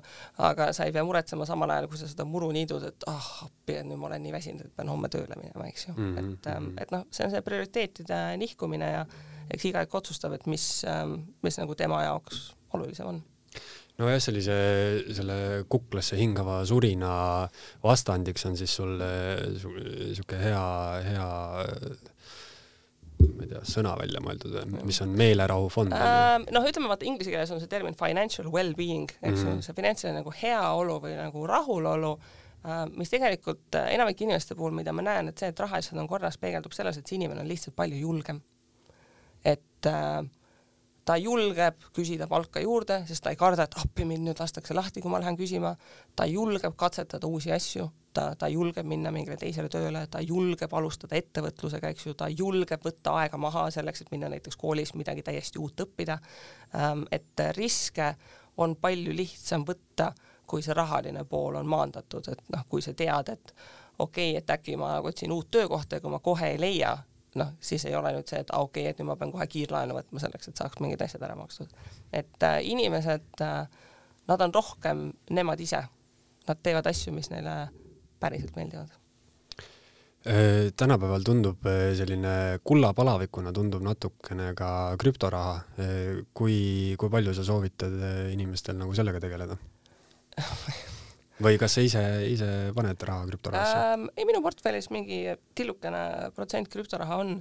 aga 0.48 0.70
sa 0.76 0.86
ei 0.88 0.94
pea 0.94 1.04
muretsema 1.08 1.48
samal 1.48 1.72
ajal, 1.72 1.88
kui 1.92 2.00
sa 2.00 2.10
seda 2.10 2.26
muru 2.28 2.52
niidud, 2.54 2.84
et 2.92 3.08
ah 3.10 3.18
oh,, 3.18 3.48
appi, 3.48 3.78
et 3.80 3.88
nüüd 3.88 4.00
ma 4.00 4.10
olen 4.10 4.24
nii 4.26 4.36
väsinud, 4.36 4.68
et 4.68 4.76
pean 4.76 4.92
homme 4.92 5.10
tööle 5.12 5.38
minema, 5.40 5.68
eks 5.68 5.88
ju 5.88 5.96
mm. 5.96 6.14
-hmm. 6.14 6.32
et, 6.32 6.50
ähm, 6.54 6.72
et 6.84 6.94
noh, 6.94 7.06
see 7.10 7.26
on 7.26 7.34
see 7.34 7.44
prioriteetide 7.48 8.22
nihkumine 8.36 8.92
ja 8.92 9.06
eks 9.50 9.64
igaüks 9.70 9.94
otsustab, 9.94 10.32
et 10.36 10.46
mis, 10.46 10.84
ähm, 10.88 11.22
mis 11.42 11.58
nagu 11.58 11.74
tema 11.74 12.02
jaoks 12.04 12.52
olulisem 12.72 13.06
on 13.06 13.22
nojah, 14.00 14.20
sellise, 14.24 14.56
selle 15.12 15.36
kuklasse 15.70 16.16
hingava 16.16 16.62
surina 16.68 17.12
vastandiks 17.84 18.46
on 18.48 18.56
siis 18.58 18.74
sul 18.78 18.96
sihuke 19.02 20.40
hea, 20.40 20.64
hea 21.10 21.28
ma 23.22 23.44
ei 23.44 23.50
tea, 23.50 23.62
sõna 23.68 23.92
välja 23.98 24.22
mõeldud, 24.24 24.56
mis 24.86 25.00
on 25.04 25.12
meelerahufond 25.18 25.94
äh,? 25.96 26.44
noh, 26.54 26.68
ütleme 26.68 26.90
vaata 26.90 27.06
inglise 27.08 27.32
keeles 27.32 27.52
on 27.54 27.60
see 27.62 27.70
termin 27.70 27.96
financial 27.98 28.48
well-being, 28.52 29.10
eks 29.20 29.42
ju 29.42 29.46
mm 29.46 29.50
-hmm., 29.52 29.66
see 29.66 29.76
finantsiline 29.76 30.18
nagu 30.20 30.32
heaolu 30.42 30.98
või 31.04 31.14
nagu 31.18 31.46
rahulolu 31.46 32.12
äh, 32.16 32.84
mis 32.96 33.12
tegelikult 33.12 33.78
äh, 33.78 33.92
enamike 33.94 34.24
inimeste 34.24 34.56
puhul, 34.58 34.74
mida 34.74 34.92
ma 34.92 35.04
näen, 35.06 35.30
et 35.30 35.38
see, 35.38 35.52
et 35.52 35.60
rahalised 35.60 35.98
on 35.98 36.10
korras, 36.10 36.38
peegeldub 36.38 36.74
selles, 36.74 36.98
et 36.98 37.06
see 37.06 37.20
inimene 37.20 37.44
on 37.44 37.48
lihtsalt 37.48 37.76
palju 37.76 38.00
julgem. 38.06 38.40
et 39.44 39.86
äh, 39.86 40.22
ta 41.04 41.16
julgeb 41.18 41.80
küsida 41.94 42.28
palka 42.30 42.60
juurde, 42.62 43.02
sest 43.08 43.24
ta 43.24 43.32
ei 43.32 43.38
karda, 43.38 43.66
et 43.66 43.74
appi 43.80 44.06
mind 44.06 44.26
nüüd 44.28 44.40
lastakse 44.42 44.74
lahti, 44.74 45.02
kui 45.02 45.10
ma 45.10 45.20
lähen 45.22 45.36
küsima. 45.38 45.74
ta 46.16 46.26
julgeb 46.26 46.76
katsetada 46.78 47.26
uusi 47.26 47.52
asju, 47.52 47.88
ta, 48.14 48.34
ta 48.38 48.48
julgeb 48.48 48.86
minna 48.86 49.10
mingile 49.10 49.36
teisele 49.36 49.68
tööle, 49.72 50.06
ta 50.10 50.20
julgeb 50.22 50.74
alustada 50.74 51.16
ettevõtlusega, 51.18 51.90
eks 51.90 52.06
ju, 52.06 52.14
ta 52.14 52.28
julgeb 52.28 52.84
võtta 52.84 53.16
aega 53.22 53.40
maha 53.40 53.68
selleks, 53.70 54.02
et 54.02 54.12
minna 54.14 54.30
näiteks 54.32 54.56
koolis 54.56 54.94
midagi 54.94 55.24
täiesti 55.26 55.58
uut 55.58 55.86
õppida. 55.86 56.18
Ähm, 56.76 57.06
et 57.10 57.46
riske 57.56 58.14
on 58.62 58.76
palju 58.76 59.14
lihtsam 59.16 59.66
võtta, 59.66 60.12
kui 60.46 60.62
see 60.62 60.74
rahaline 60.76 61.24
pool 61.24 61.56
on 61.56 61.66
maandatud, 61.66 62.28
et 62.28 62.42
noh, 62.52 62.66
kui 62.68 62.82
sa 62.84 62.92
tead, 62.94 63.32
et 63.32 63.54
okei 63.98 64.32
okay,, 64.32 64.42
et 64.42 64.50
äkki 64.50 64.76
ma 64.76 64.98
otsin 65.00 65.32
uut 65.32 65.50
töökohta 65.50 65.96
ja 65.96 66.04
kui 66.04 66.12
ma 66.12 66.20
kohe 66.20 66.52
ei 66.52 66.60
leia, 66.60 66.96
noh, 67.40 67.54
siis 67.60 67.84
ei 67.88 67.94
ole 67.96 68.12
nüüd 68.16 68.28
see, 68.28 68.42
et 68.42 68.50
okei 68.52 68.84
okay,, 68.84 68.92
et 68.92 69.00
nüüd 69.00 69.08
ma 69.08 69.16
pean 69.20 69.32
kohe 69.32 69.46
kiirlaenu 69.50 69.96
võtma 69.96 70.22
selleks, 70.22 70.50
et 70.50 70.60
saaks 70.60 70.82
mingid 70.84 71.02
asjad 71.04 71.24
ära 71.26 71.36
makstud. 71.38 71.72
et 72.12 72.48
äh, 72.48 72.58
inimesed 72.74 73.44
äh,, 73.44 73.66
nad 74.28 74.40
on 74.40 74.54
rohkem 74.54 75.10
nemad 75.30 75.60
ise. 75.60 75.84
Nad 76.42 76.58
teevad 76.62 76.88
asju, 76.90 77.12
mis 77.14 77.30
neile 77.30 77.54
päriselt 78.22 78.56
meeldivad 78.58 78.90
äh, 80.26 80.70
tänapäeval 80.76 81.22
tundub 81.26 81.66
äh, 81.66 81.92
selline 81.98 82.58
kullapalavikuna 82.64 83.52
tundub 83.54 83.84
natukene 83.86 84.52
ka 84.58 84.70
krüptoraha. 84.98 85.54
Äh, 85.78 86.24
kui, 86.34 86.56
kui 86.98 87.10
palju 87.10 87.34
sa 87.34 87.46
soovitad 87.46 87.94
inimestel 88.34 88.78
nagu 88.80 88.94
sellega 88.94 89.22
tegeleda 89.22 89.58
või 91.44 91.58
kas 91.60 91.76
sa 91.76 91.84
ise, 91.84 92.02
ise 92.30 92.48
paned 92.76 93.04
raha 93.08 93.28
krüptorahasse 93.30 93.84
ähm,? 93.92 94.08
ei, 94.16 94.26
minu 94.28 94.42
portfellis 94.44 94.90
mingi 94.94 95.24
tillukene 95.58 96.32
protsent 96.36 96.70
krüptoraha 96.72 97.18
on, 97.22 97.34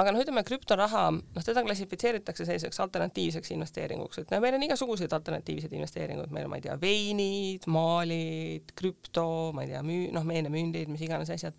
aga 0.00 0.12
noh, 0.14 0.22
ütleme 0.24 0.44
krüptoraha, 0.46 1.04
noh, 1.14 1.46
teda 1.46 1.64
klassifitseeritakse 1.66 2.46
selliseks 2.48 2.80
alternatiivseks 2.84 3.54
investeeringuks, 3.56 4.22
et 4.22 4.34
no 4.34 4.42
meil 4.44 4.58
on 4.58 4.66
igasuguseid 4.68 5.14
alternatiivseid 5.16 5.78
investeeringuid, 5.78 6.34
meil 6.34 6.48
on, 6.48 6.52
ma 6.52 6.60
ei 6.60 6.66
tea, 6.66 6.76
veinid, 6.82 7.68
maalid, 7.72 8.74
krüpto, 8.78 9.28
ma 9.56 9.64
ei 9.64 9.72
tea, 9.72 9.82
müü-, 9.86 10.12
noh, 10.14 10.26
meenemündid, 10.28 10.92
mis 10.92 11.04
iganes 11.06 11.32
asjad. 11.34 11.56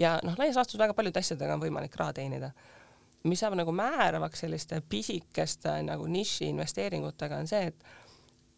ja 0.00 0.18
noh, 0.26 0.38
laias 0.40 0.58
laastus 0.58 0.80
väga 0.80 0.96
paljude 0.98 1.22
asjadega 1.22 1.58
on 1.58 1.64
võimalik 1.66 1.98
raha 2.00 2.16
teenida 2.20 2.54
mis 3.28 3.40
saab 3.42 3.52
nagu 3.58 3.72
määravaks 3.76 4.46
selliste 4.46 4.80
pisikeste 4.88 5.74
nagu 5.84 6.06
niši 6.08 6.48
investeeringutega, 6.54 7.40
on 7.42 7.50
see, 7.50 7.68
et 7.68 7.90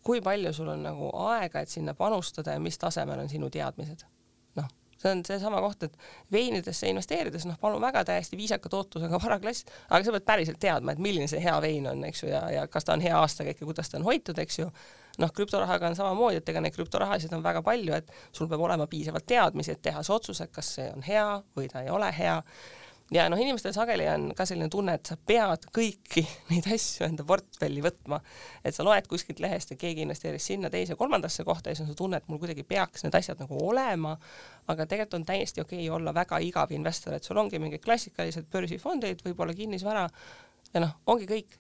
kui 0.02 0.20
palju 0.20 0.52
sul 0.52 0.68
on 0.72 0.82
nagu 0.86 1.10
aega, 1.28 1.62
et 1.62 1.70
sinna 1.70 1.94
panustada 1.94 2.56
ja 2.56 2.60
mis 2.60 2.78
tasemel 2.78 3.22
on 3.22 3.28
sinu 3.30 3.50
teadmised. 3.50 4.04
noh, 4.58 4.68
see 4.98 5.10
on 5.10 5.22
seesama 5.26 5.60
koht, 5.62 5.82
et 5.86 5.98
veinidesse 6.32 6.88
investeerides, 6.90 7.46
noh, 7.48 7.58
palun 7.60 7.82
väga 7.82 8.04
täiesti 8.06 8.36
viisaka 8.36 8.68
tootlusega 8.72 9.20
varaklass, 9.22 9.64
aga 9.90 10.04
sa 10.04 10.14
pead 10.16 10.26
päriselt 10.26 10.60
teadma, 10.62 10.92
et 10.92 11.02
milline 11.02 11.28
see 11.30 11.42
hea 11.42 11.54
vein 11.62 11.86
on, 11.90 12.04
eks 12.08 12.24
ju, 12.24 12.32
ja, 12.32 12.42
ja 12.50 12.66
kas 12.68 12.88
ta 12.88 12.96
on 12.96 13.04
hea 13.04 13.14
aastakäik 13.18 13.62
ja 13.62 13.70
kuidas 13.70 13.90
ta 13.90 13.98
on 14.00 14.08
hoitud, 14.08 14.38
eks 14.38 14.58
ju. 14.58 14.68
noh, 15.22 15.32
krüptorahaga 15.36 15.90
on 15.90 15.96
samamoodi, 15.96 16.38
et 16.40 16.48
ega 16.48 16.60
neid 16.64 16.74
krüptorahasid 16.76 17.32
on 17.36 17.42
väga 17.44 17.62
palju, 17.62 17.94
et 17.94 18.12
sul 18.32 18.48
peab 18.48 18.62
olema 18.64 18.86
piisavalt 18.88 19.26
teadmisi, 19.28 19.74
et 19.74 19.82
teha 19.82 20.02
see 20.02 20.14
otsus, 20.14 20.40
et 20.40 20.52
kas 20.52 20.74
see 20.78 20.86
on 20.92 21.04
hea 21.04 21.26
või 21.56 21.68
ta 21.68 21.82
ei 21.84 21.90
ole 21.92 22.08
hea 22.16 22.38
ja 23.12 23.26
noh, 23.30 23.40
inimestel 23.40 23.74
sageli 23.76 24.06
on 24.10 24.28
ka 24.36 24.46
selline 24.48 24.70
tunne, 24.72 24.94
et 24.96 25.08
sa 25.08 25.16
pead 25.16 25.66
kõiki 25.74 26.24
neid 26.50 26.68
asju 26.74 27.06
enda 27.06 27.26
portfelli 27.28 27.82
võtma. 27.84 28.20
et 28.64 28.74
sa 28.74 28.86
loed 28.86 29.08
kuskilt 29.10 29.42
lehest, 29.44 29.72
et 29.72 29.80
keegi 29.80 30.06
investeeris 30.06 30.46
sinna 30.52 30.70
teise, 30.72 30.96
kolmandasse 30.98 31.44
kohta 31.44 31.70
ja 31.70 31.76
siis 31.76 31.86
on 31.86 31.92
see 31.92 31.98
tunne, 31.98 32.20
et 32.20 32.28
mul 32.28 32.40
kuidagi 32.42 32.64
peaks 32.68 33.04
need 33.06 33.16
asjad 33.18 33.42
nagu 33.42 33.58
olema, 33.68 34.16
aga 34.72 34.86
tegelikult 34.86 35.20
on 35.20 35.26
täiesti 35.28 35.64
okei 35.64 35.84
okay 35.84 35.96
olla 35.96 36.14
väga 36.14 36.40
igav 36.44 36.72
investor, 36.72 37.16
et 37.16 37.24
sul 37.24 37.40
ongi 37.42 37.60
mingid 37.62 37.84
klassikalised 37.84 38.48
börsifondid, 38.52 39.24
võib-olla 39.26 39.54
kinnisvara 39.56 40.08
ja 40.72 40.84
noh, 40.84 40.96
ongi 41.06 41.28
kõik 41.28 41.58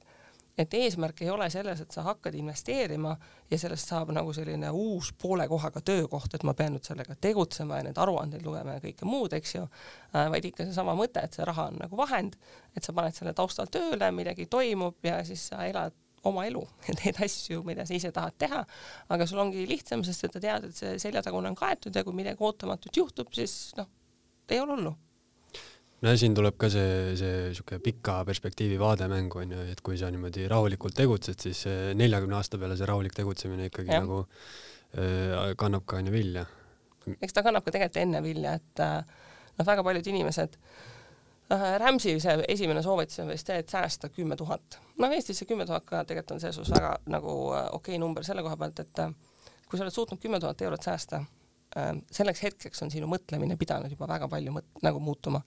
et 0.58 0.74
eesmärk 0.74 1.22
ei 1.24 1.30
ole 1.30 1.48
selles, 1.50 1.80
et 1.80 1.94
sa 1.94 2.04
hakkad 2.04 2.34
investeerima 2.36 3.14
ja 3.50 3.58
sellest 3.58 3.88
saab 3.88 4.12
nagu 4.12 4.32
selline 4.36 4.70
uus 4.76 5.12
poole 5.22 5.46
kohaga 5.48 5.80
töökoht, 5.80 6.34
et 6.34 6.44
ma 6.44 6.54
pean 6.56 6.76
nüüd 6.76 6.84
sellega 6.86 7.16
tegutsema 7.20 7.80
ja 7.80 7.86
neid 7.88 8.00
aruandeid 8.00 8.44
lugema 8.44 8.76
ja 8.76 8.84
kõike 8.84 9.08
muud, 9.08 9.32
eks 9.36 9.54
ju, 9.56 9.64
äh, 10.12 10.28
vaid 10.32 10.48
ikka 10.50 10.66
seesama 10.68 10.94
mõte, 10.98 11.24
et 11.24 11.38
see 11.38 11.46
raha 11.48 11.70
on 11.72 11.80
nagu 11.80 11.98
vahend, 11.98 12.36
et 12.76 12.84
sa 12.84 12.94
paned 12.96 13.16
selle 13.16 13.32
taustal 13.36 13.70
tööle, 13.72 14.10
midagi 14.12 14.46
toimub 14.52 15.00
ja 15.08 15.22
siis 15.24 15.48
sa 15.52 15.64
elad 15.68 15.96
oma 16.28 16.44
elu 16.46 16.62
ja 16.88 16.98
teed 17.00 17.22
asju, 17.24 17.62
mida 17.66 17.86
sa 17.88 17.96
ise 17.96 18.12
tahad 18.14 18.36
teha, 18.38 18.64
aga 19.14 19.28
sul 19.28 19.40
ongi 19.42 19.64
lihtsam, 19.68 20.04
sest 20.06 20.28
et 20.28 20.36
sa 20.36 20.44
tead, 20.44 20.68
et 20.68 20.76
see 20.76 20.98
seljatagune 21.08 21.50
on 21.52 21.58
kaetud 21.58 21.96
ja 21.96 22.04
kui 22.04 22.16
midagi 22.16 22.44
ootamatut 22.44 23.02
juhtub, 23.02 23.32
siis 23.34 23.72
noh, 23.80 23.88
ei 24.52 24.60
ole 24.60 24.76
hullu 24.76 24.92
no 26.02 26.14
siin 26.18 26.34
tuleb 26.34 26.56
ka 26.60 26.68
see, 26.72 27.14
see 27.18 27.34
niisugune 27.50 27.80
pika 27.84 28.20
perspektiivi 28.28 28.78
vaade 28.80 29.08
mängu 29.10 29.42
onju, 29.42 29.66
et 29.72 29.82
kui 29.84 29.98
sa 30.00 30.10
niimoodi 30.12 30.48
rahulikult 30.50 30.96
tegutsed, 30.98 31.38
siis 31.42 31.64
neljakümne 31.98 32.38
aasta 32.38 32.60
peale 32.60 32.78
see 32.78 32.88
rahulik 32.90 33.14
tegutsemine 33.16 33.70
ikkagi 33.70 33.94
ja. 33.94 34.00
nagu 34.02 34.22
äh, 34.24 35.52
kannab 35.58 35.86
ka 35.86 36.00
onju 36.00 36.14
vilja. 36.14 36.46
eks 37.18 37.36
ta 37.36 37.44
kannab 37.46 37.66
ka 37.66 37.74
tegelikult 37.74 38.00
enne 38.02 38.22
vilja, 38.24 38.56
et 38.58 38.82
äh, 38.82 39.20
noh, 39.58 39.66
väga 39.66 39.84
paljud 39.86 40.10
inimesed 40.14 40.56
äh, 41.54 41.68
Rämsi 41.82 42.16
see 42.22 42.38
esimene 42.48 42.82
soovitus 42.82 43.22
on 43.22 43.30
vist 43.30 43.50
see, 43.50 43.60
et 43.62 43.70
säästa 43.70 44.10
kümme 44.10 44.38
tuhat. 44.40 44.80
noh, 44.98 45.14
Eestis 45.14 45.42
see 45.42 45.50
kümme 45.50 45.66
tuhat 45.68 45.86
ka 45.86 46.02
tegelikult 46.08 46.38
on 46.38 46.42
selles 46.42 46.58
suhtes 46.58 46.74
väga 46.74 46.96
nagu 47.14 47.36
äh, 47.54 47.68
okei 47.70 47.94
okay 47.94 48.02
number 48.02 48.26
selle 48.26 48.42
koha 48.42 48.58
pealt, 48.58 48.82
et 48.82 49.06
kui 49.68 49.78
sa 49.78 49.86
oled 49.86 49.94
suutnud 49.94 50.20
kümme 50.20 50.42
tuhat 50.42 50.66
eurot 50.66 50.90
säästa 50.90 51.22
selleks 52.12 52.42
hetkeks 52.44 52.82
on 52.84 52.90
sinu 52.92 53.06
mõtlemine 53.08 53.56
pidanud 53.56 53.92
juba 53.92 54.06
väga 54.10 54.28
palju 54.28 54.52
mõt-, 54.52 54.68
nagu 54.84 55.00
muutuma. 55.00 55.40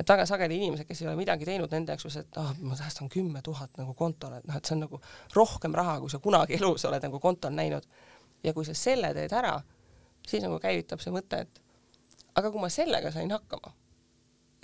et 0.00 0.08
väga 0.08 0.24
sageli 0.26 0.56
inimesed, 0.56 0.86
kes 0.88 1.02
ei 1.02 1.08
ole 1.08 1.16
midagi 1.16 1.44
teinud, 1.44 1.70
nende 1.72 1.92
jaoks 1.92 2.08
on 2.08 2.14
see, 2.14 2.24
et 2.24 2.38
ah 2.40 2.50
oh,, 2.50 2.62
ma 2.64 2.76
säästan 2.78 3.10
kümme 3.12 3.42
tuhat 3.44 3.76
nagu 3.76 3.94
kontole, 3.94 4.38
et 4.40 4.48
noh, 4.48 4.56
et 4.56 4.64
see 4.64 4.76
on 4.76 4.84
nagu 4.86 5.00
rohkem 5.34 5.76
raha, 5.76 5.98
kui 6.00 6.12
sa 6.12 6.20
kunagi 6.22 6.56
elus 6.56 6.84
oled 6.88 7.04
nagu 7.04 7.20
kontol 7.20 7.52
näinud. 7.52 7.84
ja 8.44 8.54
kui 8.54 8.64
sa 8.64 8.74
selle 8.74 9.12
teed 9.14 9.32
ära, 9.32 9.58
siis 10.26 10.44
nagu 10.44 10.58
käivitab 10.62 11.00
see 11.02 11.12
mõte, 11.12 11.42
et 11.44 11.60
aga 12.36 12.50
kui 12.50 12.60
ma 12.60 12.72
sellega 12.72 13.12
sain 13.12 13.32
hakkama, 13.32 13.72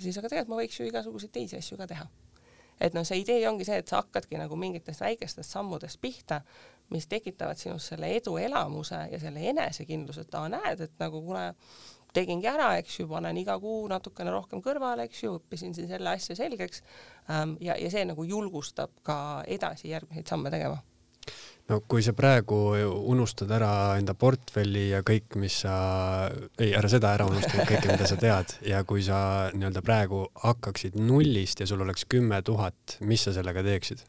siis 0.01 0.17
aga 0.17 0.33
tegelikult 0.33 0.57
ma 0.57 0.63
võiks 0.63 0.81
ju 0.81 0.89
igasuguseid 0.89 1.33
teisi 1.33 1.61
asju 1.61 1.81
ka 1.81 1.91
teha 1.93 2.09
et 2.81 2.95
noh, 2.97 3.05
see 3.07 3.21
idee 3.23 3.45
ongi 3.49 3.67
see, 3.69 3.79
et 3.83 3.89
sa 3.89 4.01
hakkadki 4.01 4.41
nagu 4.41 4.57
mingitest 4.59 5.05
väikestest 5.05 5.55
sammudest 5.55 6.01
pihta, 6.03 6.41
mis 6.93 7.09
tekitavad 7.11 7.59
sinus 7.61 7.89
selle 7.93 8.13
eduelamuse 8.19 9.07
ja 9.13 9.21
selle 9.23 9.49
enesekindluse, 9.53 10.27
et 10.27 10.39
aa, 10.39 10.49
näed, 10.53 10.85
et 10.87 10.95
nagu 11.03 11.23
kuule, 11.25 11.49
tegingi 12.13 12.49
ära, 12.49 12.75
eks 12.81 13.01
ju, 13.01 13.09
panen 13.11 13.39
iga 13.41 13.57
kuu 13.61 13.87
natukene 13.91 14.33
rohkem 14.35 14.63
kõrvale, 14.65 15.09
eks 15.09 15.25
ju, 15.25 15.35
õppisin 15.41 15.75
siin 15.77 15.89
selle 15.91 16.13
asja 16.13 16.37
selgeks 16.39 16.83
ähm, 17.31 17.57
ja, 17.61 17.77
ja 17.81 17.91
see 17.93 18.05
nagu 18.09 18.27
julgustab 18.29 18.95
ka 19.07 19.17
edasi 19.49 19.93
järgmiseid 19.95 20.29
samme 20.29 20.53
tegema. 20.53 20.83
No 21.71 21.79
kui 21.87 22.03
sa 22.03 22.11
praegu 22.19 22.57
unustad 23.09 23.51
ära 23.55 23.95
enda 23.97 24.17
portfelli 24.19 24.89
ja 24.91 25.01
kõik, 25.07 25.37
mis 25.39 25.61
sa, 25.63 25.75
ei, 26.59 26.73
ära 26.75 26.91
seda 26.91 27.13
ära 27.15 27.29
unusta, 27.31 27.63
kõike, 27.69 27.87
mida 27.93 28.09
sa 28.11 28.19
tead 28.19 28.57
ja 28.67 28.83
kui 28.85 29.05
sa 29.07 29.19
nii-öelda 29.55 29.85
praegu 29.87 30.25
hakkaksid 30.43 30.99
nullist 30.99 31.63
ja 31.63 31.69
sul 31.71 31.87
oleks 31.87 32.05
kümme 32.11 32.43
tuhat, 32.45 32.99
mis 33.07 33.23
sa 33.29 33.35
sellega 33.37 33.63
teeksid 33.65 34.03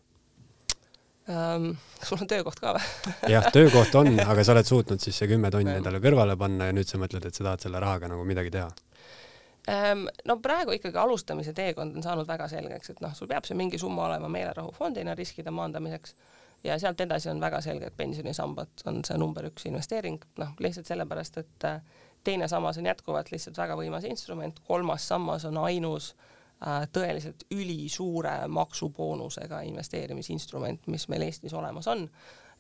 um,? 1.27 1.77
sul 2.03 2.17
on 2.21 2.27
töökoht 2.27 2.59
ka 2.59 2.73
või 2.75 3.13
jah, 3.33 3.47
töökoht 3.53 3.95
on, 3.95 4.13
aga 4.19 4.43
sa 4.43 4.55
oled 4.55 4.67
suutnud 4.67 5.03
siis 5.03 5.17
see 5.17 5.29
kümme 5.31 5.51
tonni 5.51 5.75
endale 5.77 6.01
kõrvale 6.03 6.35
panna 6.39 6.69
ja 6.69 6.75
nüüd 6.75 6.89
sa 6.89 6.99
mõtled, 7.01 7.25
et 7.27 7.35
sa 7.35 7.45
tahad 7.47 7.63
selle 7.63 7.79
rahaga 7.83 8.09
nagu 8.11 8.25
midagi 8.27 8.51
teha 8.53 8.67
um,? 8.67 10.05
no 10.27 10.37
praegu 10.43 10.75
ikkagi 10.77 10.99
alustamise 10.99 11.55
teekond 11.57 11.95
on 11.97 12.05
saanud 12.05 12.27
väga 12.27 12.49
selgeks, 12.51 12.93
et 12.93 13.01
noh, 13.03 13.15
sul 13.15 13.31
peab 13.31 13.47
see 13.47 13.57
mingi 13.57 13.79
summa 13.81 14.07
olema 14.09 14.31
meelerahufondina 14.31 15.15
riskide 15.19 15.51
maandamiseks 15.51 16.15
ja 16.63 16.77
sealt 16.79 17.01
edasi 17.03 17.31
on 17.31 17.41
väga 17.43 17.61
selge, 17.61 17.91
et 17.91 17.97
pensionisambad 17.97 18.87
on 18.87 19.03
see 19.07 19.19
number 19.19 19.47
üks 19.51 19.67
investeering, 19.67 20.19
noh 20.39 20.53
lihtsalt 20.63 20.91
sellepärast, 20.91 21.39
et 21.43 21.67
äh, 21.67 21.81
teine 22.23 22.47
sammas 22.47 22.77
on 22.79 22.87
jätkuvalt 22.87 23.31
lihtsalt 23.31 23.57
väga 23.59 23.75
võimas 23.79 24.07
instrument, 24.07 24.59
kolmas 24.67 25.07
sammas 25.07 25.43
on 25.47 25.59
ainus 25.63 26.13
Äh, 26.13 26.29
tõeliselt 26.95 27.43
ülisuure 27.51 28.47
maksuboonusega 28.47 29.61
investeerimisinstrument, 29.67 30.87
mis 30.87 31.07
meil 31.11 31.27
Eestis 31.27 31.53
olemas 31.53 31.87
on. 31.91 32.09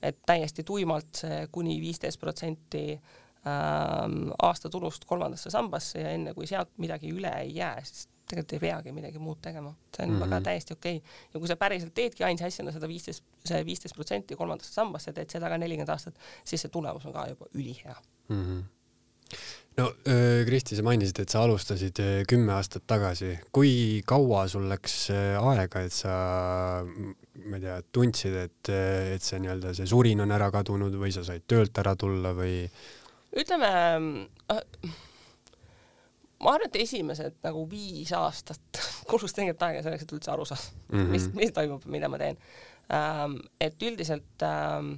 et 0.03 0.17
täiesti 0.25 0.63
tuimalt 0.67 1.15
see 1.15 1.47
kuni 1.51 1.77
viisteist 1.79 2.19
protsenti 2.19 2.91
ähm, 2.91 4.33
aastatulust 4.41 5.05
kolmandasse 5.07 5.49
sambasse 5.49 6.01
ja 6.01 6.09
enne 6.11 6.33
kui 6.33 6.47
sealt 6.47 6.73
midagi 6.77 7.13
üle 7.15 7.31
ei 7.39 7.55
jää, 7.55 7.77
siis 7.83 8.09
tegelikult 8.27 8.53
ei 8.53 8.59
peagi 8.59 8.91
midagi 8.91 9.21
muud 9.23 9.39
tegema, 9.41 9.71
see 9.95 10.03
on 10.03 10.09
mm 10.09 10.17
-hmm. 10.17 10.25
väga 10.25 10.41
täiesti 10.41 10.73
okei 10.73 10.97
okay.. 10.97 11.09
ja 11.33 11.39
kui 11.39 11.47
sa 11.47 11.55
päriselt 11.55 11.93
teedki 11.93 12.23
ainsa 12.23 12.45
asjana 12.45 12.71
seda 12.71 12.87
viisteist, 12.87 13.23
see 13.45 13.65
viisteist 13.65 13.95
protsenti 13.95 14.35
kolmandasse 14.35 14.73
sambasse, 14.73 15.13
teed 15.13 15.29
seda 15.29 15.49
ka 15.49 15.57
nelikümmend 15.57 15.89
aastat, 15.89 16.19
siis 16.45 16.61
see 16.61 16.69
tulemus 16.69 17.05
on 17.05 17.13
ka 17.13 17.27
juba 17.27 17.45
ülihea 17.53 17.95
mm. 18.29 18.43
-hmm 18.43 18.63
no 19.77 19.89
Kristi, 20.47 20.77
sa 20.77 20.83
mainisid, 20.85 21.23
et 21.23 21.33
sa 21.33 21.43
alustasid 21.43 22.01
kümme 22.29 22.53
aastat 22.55 22.85
tagasi. 22.87 23.31
kui 23.51 24.01
kaua 24.05 24.47
sul 24.51 24.67
läks 24.69 24.97
aega, 25.13 25.81
et 25.81 25.95
sa, 25.95 26.17
ma 26.83 27.57
ei 27.57 27.63
tea, 27.63 27.79
tundsid, 27.95 28.35
et, 28.47 28.73
et 29.15 29.23
see 29.23 29.41
nii-öelda 29.43 29.73
see 29.77 29.89
surin 29.89 30.21
on 30.25 30.35
ära 30.35 30.51
kadunud 30.53 30.93
või 30.99 31.13
sa 31.15 31.25
said 31.25 31.47
töölt 31.49 31.77
ära 31.81 31.95
tulla 31.99 32.35
või? 32.37 32.61
ütleme 33.33 33.71
äh, 34.53 34.61
ma 36.43 36.53
arvan, 36.55 36.67
et 36.67 36.81
esimesed 36.83 37.39
nagu 37.45 37.63
viis 37.69 38.11
aastat 38.17 38.83
kulus 39.09 39.35
tegelikult 39.35 39.65
aega 39.69 39.85
selleks, 39.85 40.05
et 40.05 40.13
üldse 40.17 40.33
aru 40.33 40.45
saada 40.49 40.61
mm, 40.65 40.99
-hmm. 40.99 41.15
mis, 41.15 41.27
mis 41.37 41.55
toimub, 41.55 41.87
mida 41.91 42.11
ma 42.11 42.19
teen 42.21 42.37
ähm,. 42.93 43.39
et 43.61 43.87
üldiselt 43.89 44.45
ähm, 44.47 44.95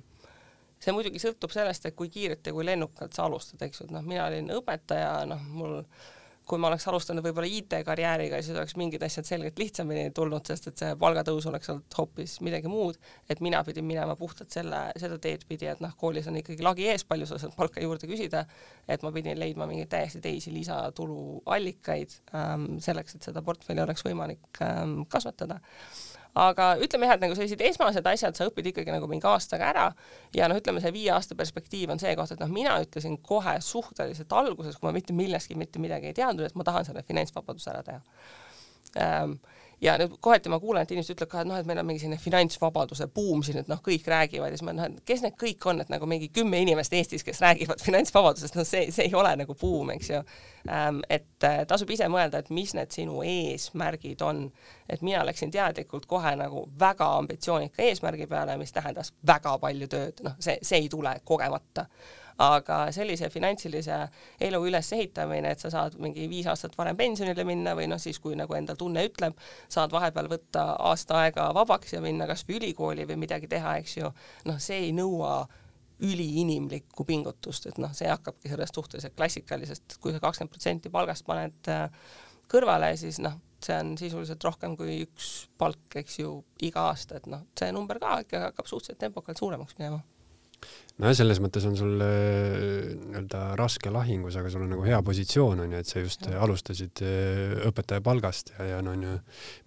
see 0.82 0.94
muidugi 0.96 1.22
sõltub 1.22 1.54
sellest, 1.54 1.88
et 1.88 1.96
kui 1.98 2.12
kiirelt 2.14 2.46
ja 2.46 2.54
kui 2.54 2.66
lennukalt 2.68 3.16
sa 3.16 3.26
alustad, 3.30 3.62
eks 3.66 3.82
ju, 3.82 3.88
et 3.88 3.96
noh, 3.96 4.06
mina 4.06 4.28
olin 4.28 4.52
õpetaja, 4.60 5.24
noh, 5.30 5.48
mul 5.56 5.82
kui 6.46 6.62
ma 6.62 6.70
oleks 6.70 6.86
alustanud 6.90 7.26
võib-olla 7.26 7.50
IT-karjääriga, 7.50 8.40
siis 8.44 8.56
oleks 8.58 8.76
mingid 8.78 9.04
asjad 9.06 9.28
selgelt 9.28 9.58
lihtsamini 9.60 10.12
tulnud, 10.16 10.46
sest 10.46 10.70
et 10.70 10.82
see 10.82 10.92
palgatõus 11.02 11.48
oleks 11.50 11.72
olnud 11.74 11.98
hoopis 11.98 12.36
midagi 12.46 12.70
muud, 12.70 13.00
et 13.30 13.42
mina 13.46 13.64
pidin 13.66 13.88
minema 13.88 14.16
puhtalt 14.20 14.54
selle, 14.54 14.82
seda 15.02 15.18
teed 15.22 15.46
pidi, 15.50 15.70
et 15.72 15.82
noh, 15.84 15.96
koolis 15.98 16.30
on 16.30 16.38
ikkagi 16.40 16.66
lagi 16.66 16.86
ees, 16.92 17.06
palju 17.10 17.30
sa 17.30 17.40
saad 17.42 17.56
palka 17.58 17.82
juurde 17.84 18.10
küsida, 18.10 18.46
et 18.88 19.06
ma 19.06 19.14
pidin 19.16 19.40
leidma 19.42 19.68
mingeid 19.70 19.90
täiesti 19.96 20.22
teisi 20.24 20.54
lisatuluallikaid 20.54 22.20
ähm, 22.38 22.76
selleks, 22.84 23.18
et 23.18 23.30
seda 23.32 23.42
portfelli 23.46 23.82
oleks 23.82 24.06
võimalik 24.06 24.62
ähm, 24.66 25.02
kasvatada 25.10 25.60
aga 26.36 26.70
ütleme 26.84 27.08
jah, 27.08 27.16
et 27.16 27.24
nagu 27.24 27.36
sellised 27.38 27.62
esmased 27.64 28.08
asjad 28.12 28.36
sa 28.36 28.48
õpid 28.50 28.72
ikkagi 28.72 28.92
nagu 28.92 29.08
mingi 29.08 29.28
aastaga 29.30 29.70
ära. 29.72 29.86
Ja 30.36 30.50
noh, 30.52 30.60
ütleme 30.60 30.84
see 30.84 30.92
viie 30.96 31.14
aasta 31.16 31.38
perspektiiv 31.40 31.94
on 31.96 32.02
see 32.02 32.12
koht, 32.20 32.34
et 32.36 32.44
noh, 32.44 32.52
mina 32.52 32.76
ütlesin 32.84 33.18
kohe 33.24 33.56
suhteliselt 33.64 34.36
alguses, 34.36 34.76
kui 34.80 34.90
ma 34.90 34.96
mitte 34.96 35.16
millestki 35.16 35.56
mitte 35.60 35.80
midagi 35.84 36.12
ei 36.12 36.18
teadnud, 36.18 36.46
et 36.48 36.58
ma 36.60 36.68
tahan 36.68 36.88
selle 36.88 37.06
finantsvabaduse 37.08 37.72
ära 37.72 37.84
teha. 37.88 38.02
Ähm, 39.00 39.38
ja 39.82 39.96
nüüd 40.00 40.16
kohati 40.24 40.50
ma 40.50 40.60
kuulen, 40.60 40.86
et 40.86 40.92
inimesed 40.92 41.16
ütlevad 41.16 41.32
ka, 41.32 41.42
et 41.44 41.50
noh, 41.50 41.60
et 41.60 41.68
meil 41.68 41.80
on 41.82 41.88
mingi 41.88 42.02
selline 42.04 42.20
finantsvabaduse 42.22 43.08
buum 43.16 43.44
siin, 43.46 43.60
et 43.62 43.70
noh, 43.72 43.82
kõik 43.84 44.08
räägivad 44.10 44.54
ja 44.54 44.58
siis 44.58 44.66
ma 44.68 44.76
noh, 44.76 44.90
et 44.90 45.04
kes 45.08 45.24
need 45.26 45.38
kõik 45.40 45.68
on, 45.70 45.82
et 45.84 45.92
nagu 45.92 46.08
mingi 46.10 46.30
kümme 46.34 46.60
inimest 46.64 46.94
Eestis, 46.96 47.26
kes 47.28 47.42
räägivad 47.44 47.84
finantsvabadusest, 47.88 48.58
no 48.58 48.66
see, 48.68 48.90
see 48.96 49.10
ei 49.10 49.16
ole 49.18 49.36
nagu 49.44 49.58
buum, 49.60 49.92
eks 49.96 50.12
ju 50.14 50.22
ähm,. 50.22 51.02
et 51.10 51.48
äh, 51.48 51.62
tasub 51.68 51.92
ise 51.92 52.10
mõelda, 52.12 52.42
et 52.42 52.52
mis 52.56 52.74
need 52.78 52.92
sinu 52.96 53.22
eesmärgid 53.26 54.22
on. 54.26 54.50
et 54.90 55.02
mina 55.02 55.24
läksin 55.26 55.52
teadlikult 55.52 56.06
kohe 56.06 56.36
nagu 56.38 56.68
väga 56.80 57.08
ambitsioonika 57.18 57.84
eesmärgi 57.84 58.28
peale, 58.28 58.58
mis 58.58 58.74
tähendas 58.74 59.14
väga 59.28 59.58
palju 59.60 59.88
tööd, 59.88 60.22
noh, 60.24 60.38
see, 60.40 60.60
see 60.62 60.86
ei 60.86 60.90
tule 60.90 61.18
kogemata 61.24 61.88
aga 62.42 62.80
sellise 62.92 63.30
finantsilise 63.32 63.98
elu 64.44 64.60
ülesehitamine, 64.68 65.54
et 65.56 65.62
sa 65.64 65.72
saad 65.72 65.96
mingi 66.04 66.28
viis 66.32 66.48
aastat 66.52 66.76
varem 66.78 66.98
pensionile 67.00 67.46
minna 67.48 67.76
või 67.78 67.88
noh, 67.92 68.00
siis 68.02 68.20
kui 68.20 68.36
nagu 68.36 68.58
enda 68.58 68.76
tunne 68.76 69.06
ütleb, 69.08 69.38
saad 69.72 69.94
vahepeal 69.96 70.28
võtta 70.32 70.66
aasta 70.90 71.22
aega 71.24 71.50
vabaks 71.56 71.96
ja 71.96 72.02
minna 72.04 72.28
kas 72.28 72.44
või 72.48 72.60
ülikooli 72.60 73.08
või 73.08 73.22
midagi 73.24 73.48
teha, 73.52 73.78
eks 73.80 73.98
ju, 74.02 74.12
noh, 74.50 74.60
see 74.60 74.90
ei 74.90 74.92
nõua 74.96 75.46
üliinimlikku 76.04 77.06
pingutust, 77.08 77.70
et 77.70 77.78
noh, 77.80 77.94
see 77.96 78.10
hakkabki 78.12 78.52
sellest 78.52 78.76
suhteliselt 78.76 79.16
klassikalisest, 79.16 80.00
kui 80.04 80.12
sa 80.12 80.20
kakskümmend 80.20 80.52
protsenti 80.52 80.92
palgast 80.92 81.24
paned 81.28 81.70
äh, 81.72 81.86
kõrvale, 82.52 82.92
siis 83.00 83.22
noh, 83.24 83.38
see 83.64 83.78
on 83.80 83.94
sisuliselt 83.98 84.44
rohkem 84.44 84.76
kui 84.76 85.00
üks 85.06 85.48
palk, 85.58 85.88
eks 86.04 86.20
ju, 86.20 86.36
iga 86.68 86.90
aasta, 86.90 87.22
et 87.22 87.32
noh, 87.32 87.48
see 87.56 87.72
number 87.72 88.02
ka 88.04 88.20
ikka 88.26 88.50
hakkab 88.50 88.68
suhteliselt 88.68 89.00
tempokalt 89.08 89.40
suuremaks 89.40 89.80
minema 89.80 90.04
nojah, 91.01 91.16
selles 91.18 91.39
mõttes 91.43 91.66
on 91.68 91.76
sul 91.78 92.01
äh, 92.03 92.93
nii-öelda 92.95 93.41
raske 93.60 93.91
lahingus, 93.91 94.38
aga 94.39 94.51
sul 94.51 94.64
on 94.64 94.72
nagu 94.76 94.86
hea 94.88 94.99
positsioon 95.06 95.64
on 95.66 95.74
ju, 95.76 95.82
et 95.84 95.89
sa 95.89 96.03
just 96.03 96.28
ja. 96.30 96.39
alustasid 96.45 97.01
äh, 97.03 97.56
õpetaja 97.68 98.03
palgast 98.06 98.53
ja, 98.56 98.68
ja 98.72 98.84
no 98.86 98.93
on 98.95 99.03
ju, 99.03 99.16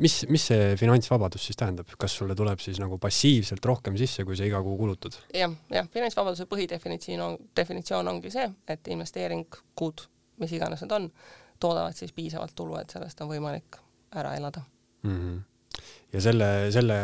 mis, 0.05 0.21
mis 0.33 0.47
see 0.51 0.71
finantsvabadus 0.81 1.49
siis 1.51 1.61
tähendab, 1.61 1.91
kas 2.01 2.17
sulle 2.21 2.37
tuleb 2.39 2.63
siis 2.65 2.81
nagu 2.81 3.01
passiivselt 3.03 3.65
rohkem 3.69 3.99
sisse, 4.01 4.25
kui 4.29 4.39
sa 4.39 4.49
iga 4.49 4.63
kuu 4.65 4.79
kulutad 4.81 5.19
ja,? 5.27 5.45
jah, 5.45 5.59
jah, 5.81 5.91
finantsvabaduse 5.93 6.49
põhidefinitsioon 6.49 7.27
on, 7.27 7.37
definitsioon 7.57 8.15
ongi 8.15 8.33
see, 8.33 8.49
et 8.73 8.93
investeeringud, 8.95 10.09
mis 10.41 10.57
iganes 10.57 10.85
need 10.85 10.97
on, 10.97 11.13
toodavad 11.61 11.97
siis 11.99 12.17
piisavalt 12.17 12.57
tulu, 12.57 12.79
et 12.81 12.97
sellest 12.97 13.21
on 13.21 13.33
võimalik 13.35 13.83
ära 14.17 14.33
elada 14.39 14.65
mm. 15.05 15.21
-hmm. 15.21 15.87
ja 16.17 16.25
selle, 16.25 16.51
selle 16.73 16.99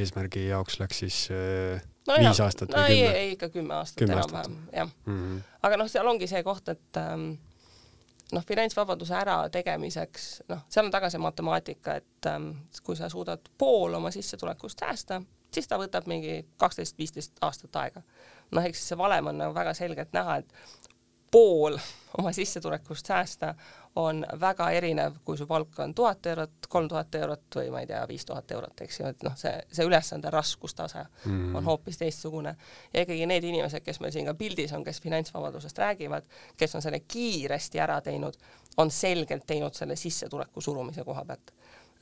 eesmärgi 0.00 0.48
jaoks 0.48 0.80
läks 0.82 1.04
siis 1.04 1.22
äh, 1.30 1.91
no 2.08 2.18
viis 2.18 2.38
jah, 2.38 2.44
aastat 2.46 2.72
või 2.72 2.80
no, 2.80 2.86
kümme? 2.88 3.14
ei, 3.20 3.32
ikka 3.36 3.48
kümme 3.54 3.74
aastat 3.78 4.04
enam-vähem, 4.08 4.58
jah 4.72 4.88
mm. 4.88 5.16
-hmm. 5.16 5.40
aga 5.68 5.80
noh, 5.80 5.90
seal 5.90 6.06
ongi 6.06 6.28
see 6.30 6.42
koht, 6.46 6.68
et 6.72 7.00
ähm, 7.00 7.28
noh, 8.32 8.44
finantsvabaduse 8.48 9.14
ärategemiseks, 9.20 10.28
noh, 10.48 10.64
seal 10.68 10.88
on 10.88 10.94
taga 10.94 11.10
see 11.10 11.22
matemaatika, 11.22 11.96
et 12.02 12.30
ähm, 12.30 12.50
kui 12.82 12.96
sa 12.96 13.08
suudad 13.12 13.52
pool 13.58 13.94
oma 13.94 14.10
sissetulekust 14.10 14.84
säästa, 14.84 15.22
siis 15.52 15.68
ta 15.68 15.78
võtab 15.80 16.08
mingi 16.10 16.42
kaksteist, 16.56 16.98
viisteist 16.98 17.38
aastat 17.40 17.76
aega. 17.76 18.02
noh, 18.52 18.64
eks 18.64 18.88
see 18.88 18.98
valem 18.98 19.32
on 19.32 19.38
nagu 19.38 19.54
väga 19.54 19.74
selgelt 19.74 20.12
näha, 20.12 20.36
et 20.42 20.88
pool 21.32 21.78
oma 22.18 22.32
sissetulekust 22.32 23.06
säästa 23.06 23.54
on 23.96 24.26
väga 24.40 24.70
erinev, 24.72 25.18
kui 25.24 25.36
su 25.36 25.46
palk 25.46 25.78
on 25.84 25.94
tuhat 25.94 26.26
eurot, 26.26 26.68
kolm 26.68 26.88
tuhat 26.88 27.14
eurot 27.14 27.58
või 27.58 27.68
ma 27.74 27.82
ei 27.82 27.88
tea, 27.90 28.00
viis 28.08 28.24
tuhat 28.24 28.50
eurot, 28.56 28.80
eks 28.86 29.00
ju, 29.00 29.10
et 29.12 29.24
noh, 29.26 29.34
see, 29.36 29.52
see 29.72 29.84
ülesande 29.84 30.30
raskustase 30.32 31.02
mm 31.02 31.30
-hmm. 31.30 31.56
on 31.56 31.64
hoopis 31.64 31.98
teistsugune. 31.98 32.56
ja 32.94 33.02
ikkagi 33.02 33.26
need 33.26 33.44
inimesed, 33.44 33.84
kes 33.84 34.00
meil 34.00 34.12
siin 34.12 34.26
ka 34.26 34.34
pildis 34.34 34.72
on, 34.72 34.84
kes 34.84 35.00
finantsvabadusest 35.00 35.78
räägivad, 35.78 36.24
kes 36.56 36.74
on 36.74 36.82
selle 36.82 37.00
kiiresti 37.00 37.80
ära 37.80 38.00
teinud, 38.00 38.36
on 38.76 38.90
selgelt 38.90 39.46
teinud 39.46 39.74
selle 39.74 39.96
sissetuleku 39.96 40.60
surumise 40.60 41.04
koha 41.04 41.24
pealt 41.24 41.52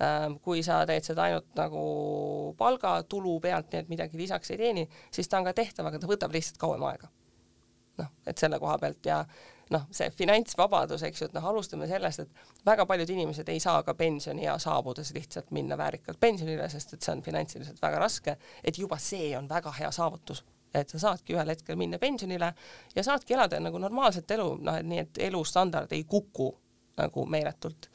ähm, 0.03 0.38
kui 0.43 0.62
sa 0.62 0.86
teed 0.86 1.05
seda 1.05 1.22
ainult 1.22 1.55
nagu 1.55 2.55
palgatulu 2.59 3.41
pealt, 3.41 3.72
nii 3.72 3.80
et 3.80 3.88
midagi 3.88 4.16
lisaks 4.16 4.51
ei 4.51 4.59
teeni, 4.59 4.88
siis 5.11 5.28
ta 5.28 5.38
on 5.38 5.45
ka 5.45 5.53
tehtav, 5.53 5.86
aga 5.86 5.99
ta 5.99 6.07
võtab 6.07 6.32
lihtsalt 6.32 6.59
kauem 6.59 6.82
aega. 6.82 7.09
noh, 7.99 8.07
et 8.26 8.38
selle 8.38 8.59
koha 8.59 8.78
pealt 8.78 9.07
ja 9.07 9.24
noh, 9.70 9.86
see 9.94 10.10
finantsvabadus, 10.18 11.02
eks 11.06 11.22
ju, 11.22 11.30
et 11.30 11.34
noh, 11.36 11.44
alustame 11.52 11.86
sellest, 11.90 12.24
et 12.24 12.64
väga 12.66 12.86
paljud 12.90 13.10
inimesed 13.14 13.48
ei 13.48 13.60
saa 13.62 13.82
ka 13.86 13.94
pensioniea 13.94 14.56
saabudes 14.58 15.12
lihtsalt 15.14 15.50
minna 15.54 15.78
väärikalt 15.78 16.20
pensionile, 16.20 16.68
sest 16.72 16.96
et 16.96 17.02
see 17.02 17.14
on 17.14 17.22
finantsiliselt 17.22 17.82
väga 17.82 18.00
raske, 18.02 18.36
et 18.64 18.78
juba 18.78 18.98
see 18.98 19.30
on 19.38 19.48
väga 19.48 19.72
hea 19.78 19.90
saavutus 19.94 20.44
et 20.74 20.88
sa 20.88 21.00
saadki 21.02 21.34
ühel 21.34 21.50
hetkel 21.50 21.78
minna 21.78 21.98
pensionile 21.98 22.52
ja 22.94 23.02
saadki 23.02 23.34
elada 23.34 23.58
nagu 23.60 23.78
normaalset 23.82 24.30
elu, 24.30 24.52
noh, 24.62 24.76
et 24.78 24.86
nii, 24.86 25.04
et 25.06 25.22
elustandard 25.30 25.92
ei 25.96 26.04
kuku 26.04 26.50
nagu 27.00 27.26
meeletult. 27.26 27.90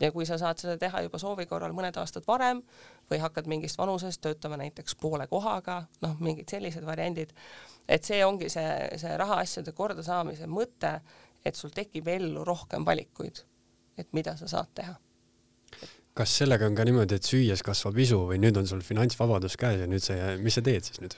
ja 0.00 0.10
kui 0.12 0.26
sa 0.26 0.38
saad 0.38 0.58
seda 0.58 0.74
teha 0.78 1.04
juba 1.04 1.18
soovi 1.22 1.46
korral 1.46 1.72
mõned 1.72 1.94
aastad 2.00 2.24
varem 2.26 2.62
või 3.10 3.20
hakkad 3.22 3.46
mingist 3.46 3.78
vanusest 3.78 4.20
töötama 4.20 4.56
näiteks 4.58 4.96
poole 5.00 5.26
kohaga, 5.30 5.84
noh, 6.02 6.16
mingid 6.18 6.50
sellised 6.50 6.86
variandid 6.86 7.30
et 7.88 8.04
see 8.04 8.20
ongi 8.24 8.48
see, 8.52 8.68
see 9.00 9.16
rahaasjade 9.20 9.74
kordasaamise 9.76 10.48
mõte, 10.50 10.96
et 11.44 11.58
sul 11.58 11.72
tekib 11.74 12.08
ellu 12.08 12.44
rohkem 12.46 12.86
valikuid, 12.86 13.42
et 14.00 14.08
mida 14.16 14.36
sa 14.40 14.48
saad 14.50 14.72
teha. 14.74 14.96
kas 16.14 16.30
sellega 16.38 16.66
on 16.70 16.76
ka 16.78 16.84
niimoodi, 16.86 17.18
et 17.18 17.26
süües 17.26 17.62
kasvab 17.66 17.98
isu 17.98 18.20
või 18.28 18.38
nüüd 18.38 18.56
on 18.60 18.68
sul 18.70 18.82
finantsvabadus 18.86 19.56
käes 19.58 19.80
ja 19.82 19.86
nüüd 19.90 20.02
sa, 20.02 20.14
mis 20.38 20.54
sa 20.54 20.62
teed 20.62 20.86
siis 20.86 21.00
nüüd? 21.02 21.16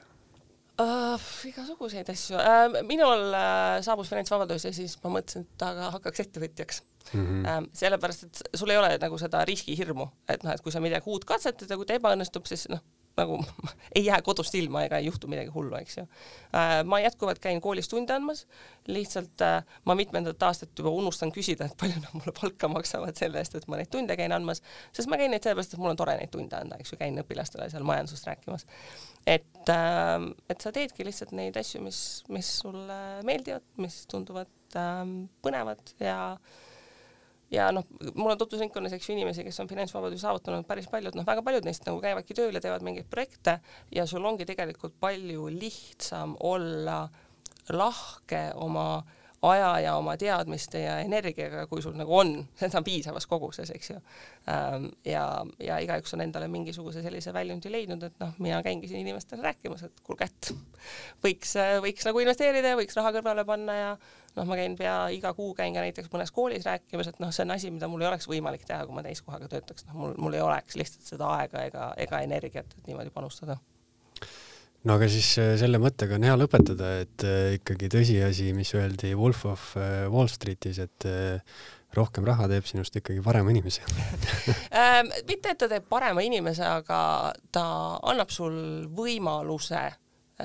Uh, 0.77 1.21
igasuguseid 1.49 2.09
asju 2.13 2.37
uh,. 2.37 2.75
minul 2.85 3.31
uh, 3.31 3.79
saabus 3.85 4.11
finantsvabadus 4.13 4.67
ja 4.69 4.73
siis 4.77 4.99
ma 5.01 5.15
mõtlesin, 5.15 5.47
et 5.47 5.63
aga 5.65 5.87
hakkaks 5.95 6.21
ettevõtjaks 6.27 6.83
mm. 6.83 7.23
-hmm. 7.23 7.47
Uh, 7.49 7.69
sellepärast, 7.73 8.27
et 8.27 8.59
sul 8.61 8.73
ei 8.75 8.77
ole 8.77 8.91
nagu 9.01 9.19
seda 9.21 9.41
riskihirmu, 9.49 10.09
et 10.29 10.45
noh, 10.45 10.53
et 10.53 10.61
kui 10.61 10.73
sa 10.73 10.83
midagi 10.85 11.09
uut 11.09 11.25
katsetad 11.25 11.71
ja 11.71 11.79
kui 11.81 11.89
ta 11.89 11.97
ebaõnnestub, 11.97 12.45
siis 12.45 12.67
noh, 12.69 12.83
nagu 13.17 13.39
ei 13.97 14.05
jää 14.05 14.19
kodust 14.23 14.55
ilma 14.55 14.85
ega 14.87 14.99
ei 15.01 15.07
juhtu 15.09 15.29
midagi 15.31 15.53
hullu, 15.55 15.77
eks 15.81 15.97
ju 15.99 16.05
äh,. 16.05 16.83
ma 16.85 17.01
jätkuvalt 17.01 17.41
käin 17.43 17.61
koolis 17.61 17.89
tunde 17.89 18.15
andmas, 18.15 18.45
lihtsalt 18.87 19.45
äh, 19.45 19.65
ma 19.85 19.97
mitmendat 19.99 20.43
aastat 20.43 20.79
juba 20.79 20.93
unustan 20.95 21.33
küsida, 21.33 21.71
et 21.71 21.77
palju 21.81 22.03
nad 22.03 22.13
mulle 22.15 22.35
palka 22.41 22.69
maksavad 22.73 23.17
selle 23.19 23.41
eest, 23.43 23.57
et 23.59 23.69
ma 23.73 23.81
neid 23.81 23.91
tunde 23.93 24.17
käin 24.19 24.35
andmas, 24.37 24.63
sest 24.97 25.11
ma 25.11 25.21
käin 25.21 25.33
neid 25.35 25.47
sellepärast, 25.47 25.75
et 25.75 25.83
mul 25.83 25.95
on 25.95 26.01
tore 26.01 26.19
neid 26.21 26.33
tunde 26.35 26.59
anda, 26.59 26.79
eks 26.81 26.95
ju, 26.95 27.01
käin 27.01 27.19
õpilastele 27.23 27.71
seal 27.73 27.87
majandusest 27.89 28.31
rääkimas. 28.31 28.67
et 29.27 29.73
äh,, 29.73 30.31
et 30.53 30.61
sa 30.61 30.73
teedki 30.73 31.07
lihtsalt 31.09 31.33
neid 31.37 31.57
asju, 31.57 31.83
mis, 31.87 32.05
mis 32.29 32.53
sulle 32.61 33.01
meeldivad, 33.27 33.65
mis 33.83 34.05
tunduvad 34.11 34.79
äh, 34.79 35.03
põnevad 35.45 35.97
ja 36.01 36.21
äh, 36.37 36.65
ja 37.51 37.69
noh, 37.75 37.87
mul 38.15 38.33
on 38.33 38.39
tutvusringkonnas, 38.41 38.97
eks 38.97 39.09
ju, 39.09 39.17
inimesi, 39.17 39.45
kes 39.47 39.61
on 39.63 39.71
finantsvabaduse 39.71 40.25
saavutanud 40.25 40.67
päris 40.67 40.89
paljud, 40.91 41.15
noh, 41.19 41.27
väga 41.27 41.45
paljud 41.47 41.67
neist 41.69 41.87
nagu 41.87 42.01
käivadki 42.03 42.35
tööl 42.35 42.57
ja 42.57 42.63
teevad 42.65 42.85
mingeid 42.87 43.09
projekte 43.11 43.59
ja 43.95 44.07
sul 44.11 44.25
ongi 44.27 44.49
tegelikult 44.49 44.97
palju 45.01 45.49
lihtsam 45.55 46.37
olla 46.41 47.05
lahke 47.71 48.49
oma 48.63 49.05
aja 49.43 49.71
ja 49.81 49.95
oma 49.97 50.17
teadmiste 50.17 50.81
ja 50.81 50.99
energiaga, 51.05 51.67
kui 51.67 51.83
sul 51.83 51.97
nagu 51.99 52.19
on. 52.19 52.33
Seda 52.57 52.83
piisavas 52.85 53.27
koguses, 53.29 53.71
eks 53.75 53.91
ju. 53.91 53.97
Ähm, 54.51 54.89
ja, 55.05 55.27
ja 55.63 55.79
igaüks 55.83 56.15
on 56.17 56.25
endale 56.25 56.49
mingisuguse 56.49 57.03
sellise 57.05 57.35
väljundi 57.35 57.73
leidnud, 57.73 58.07
et 58.09 58.21
noh, 58.23 58.35
mina 58.43 58.63
käingi 58.65 58.89
siin 58.89 59.03
inimestele 59.05 59.45
rääkimas, 59.45 59.87
et 59.87 60.05
kuulge, 60.07 60.29
et 60.31 60.53
võiks, 61.25 61.57
võiks 61.85 62.09
nagu 62.09 62.23
investeerida 62.25 62.75
ja 62.75 62.79
võiks 62.79 62.97
raha 62.97 63.13
kõrvale 63.19 63.45
panna 63.49 63.77
ja 63.77 63.93
noh, 64.37 64.49
ma 64.49 64.59
käin 64.59 64.77
pea 64.79 64.97
iga 65.15 65.33
kuu 65.37 65.55
käin 65.59 65.77
ka 65.77 65.85
näiteks 65.85 66.13
mõnes 66.13 66.33
koolis 66.35 66.67
rääkimas, 66.69 67.13
et 67.13 67.21
noh, 67.23 67.33
see 67.35 67.47
on 67.47 67.55
asi, 67.57 67.73
mida 67.75 67.89
mul 67.91 68.05
ei 68.05 68.11
oleks 68.11 68.29
võimalik 68.31 68.67
teha, 68.69 68.85
kui 68.87 68.97
ma 68.97 69.05
täiskohaga 69.07 69.49
töötaks, 69.53 69.89
noh, 69.89 70.01
mul, 70.01 70.19
mul 70.27 70.37
ei 70.39 70.45
oleks 70.45 70.79
lihtsalt 70.79 71.15
seda 71.15 71.31
aega 71.39 71.65
ega, 71.69 71.89
ega 72.07 72.23
energiat, 72.27 72.77
et 72.79 72.91
niimoodi 72.91 73.15
panustada 73.15 73.59
no 74.85 74.97
aga 74.97 75.09
siis 75.11 75.31
äh, 75.43 75.55
selle 75.61 75.81
mõttega 75.83 76.19
on 76.19 76.27
hea 76.27 76.37
lõpetada, 76.39 76.93
et 77.05 77.25
äh, 77.27 77.57
ikkagi 77.59 77.91
tõsiasi, 77.93 78.53
mis 78.57 78.73
öeldi 78.77 79.15
Wolf 79.19 79.45
of 79.49 79.73
äh, 79.81 80.05
Wall 80.13 80.31
Streetis, 80.33 80.81
et 80.83 81.09
rohkem 81.97 82.27
raha 82.29 82.49
teeb 82.51 82.67
sinust 82.69 82.97
ikkagi 82.99 83.23
parema 83.25 83.53
inimese 83.55 83.85
ähm, 84.83 85.09
mitte, 85.29 85.55
et 85.55 85.61
ta 85.63 85.69
teeb 85.71 85.87
parema 85.89 86.25
inimese, 86.27 86.67
aga 86.67 86.99
ta 87.55 87.67
annab 88.05 88.33
sul 88.35 88.57
võimaluse 88.97 89.85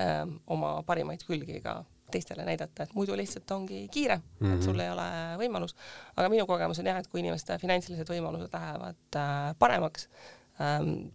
ähm, 0.00 0.38
oma 0.54 0.78
parimaid 0.86 1.26
külgi 1.28 1.60
ka 1.64 1.82
teistele 2.12 2.44
näidata, 2.44 2.84
et 2.84 2.92
muidu 2.96 3.16
lihtsalt 3.16 3.50
ongi 3.54 3.86
kiire 3.92 4.16
mm, 4.16 4.22
-hmm. 4.22 4.52
et 4.52 4.58
mhm. 4.58 4.64
sul 4.64 4.80
ei 4.80 4.90
ole 4.90 5.08
võimalus. 5.40 5.74
aga 6.16 6.28
minu 6.28 6.46
kogemus 6.46 6.78
on 6.78 6.86
jah, 6.86 6.98
et 7.00 7.08
kui 7.08 7.20
inimeste 7.20 7.58
finantsilised 7.58 8.08
võimalused 8.08 8.52
lähevad 8.52 9.20
äh, 9.20 9.54
paremaks 9.58 10.08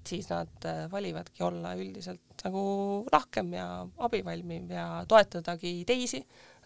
siis 0.08 0.28
nad 0.32 0.66
äh, 0.66 0.86
valivadki 0.92 1.44
olla 1.46 1.76
üldiselt 1.78 2.44
nagu 2.44 2.64
lahkem 3.12 3.54
ja 3.56 3.68
abivalmiv 4.08 4.72
ja 4.74 4.88
toetadagi 5.08 5.84
teisi 5.88 6.22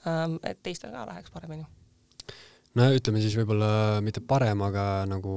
ähm,, 0.08 0.38
et 0.44 0.62
teistel 0.64 0.94
ka 0.94 1.06
läheks 1.10 1.34
paremini. 1.34 1.66
no 2.76 2.90
ütleme 2.96 3.22
siis 3.24 3.36
võib-olla 3.40 4.02
mitte 4.04 4.24
parem, 4.26 4.64
aga 4.66 5.06
nagu 5.10 5.36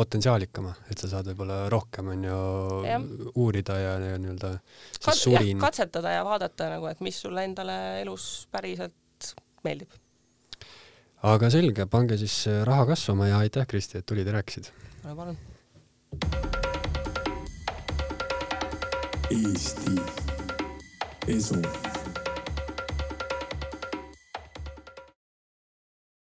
potentsiaalikama, 0.00 0.72
et 0.90 1.00
sa 1.02 1.10
saad 1.10 1.28
võib-olla 1.32 1.64
rohkem 1.72 2.12
onju 2.14 2.36
uurida 3.34 3.76
ja 3.78 3.94
nii-öelda 4.00 4.52
Kat, 5.02 5.18
surin. 5.18 5.58
katsetada 5.60 6.14
ja 6.14 6.24
vaadata 6.24 6.70
nagu, 6.76 6.88
et 6.90 7.02
mis 7.04 7.18
sulle 7.20 7.44
endale 7.44 7.76
elus 8.02 8.46
päriselt 8.52 9.34
meeldib. 9.66 9.92
aga 11.30 11.50
selge, 11.52 11.86
pange 11.90 12.18
siis 12.20 12.42
raha 12.64 12.86
kasvama 12.94 13.28
ja 13.32 13.44
aitäh, 13.44 13.66
Kristi, 13.68 14.00
et 14.00 14.06
tulid 14.06 14.26
ja 14.28 14.38
rääkisid. 14.38 14.72
palun 15.04 15.38
Eesti 19.30 19.94
Esu 21.28 21.89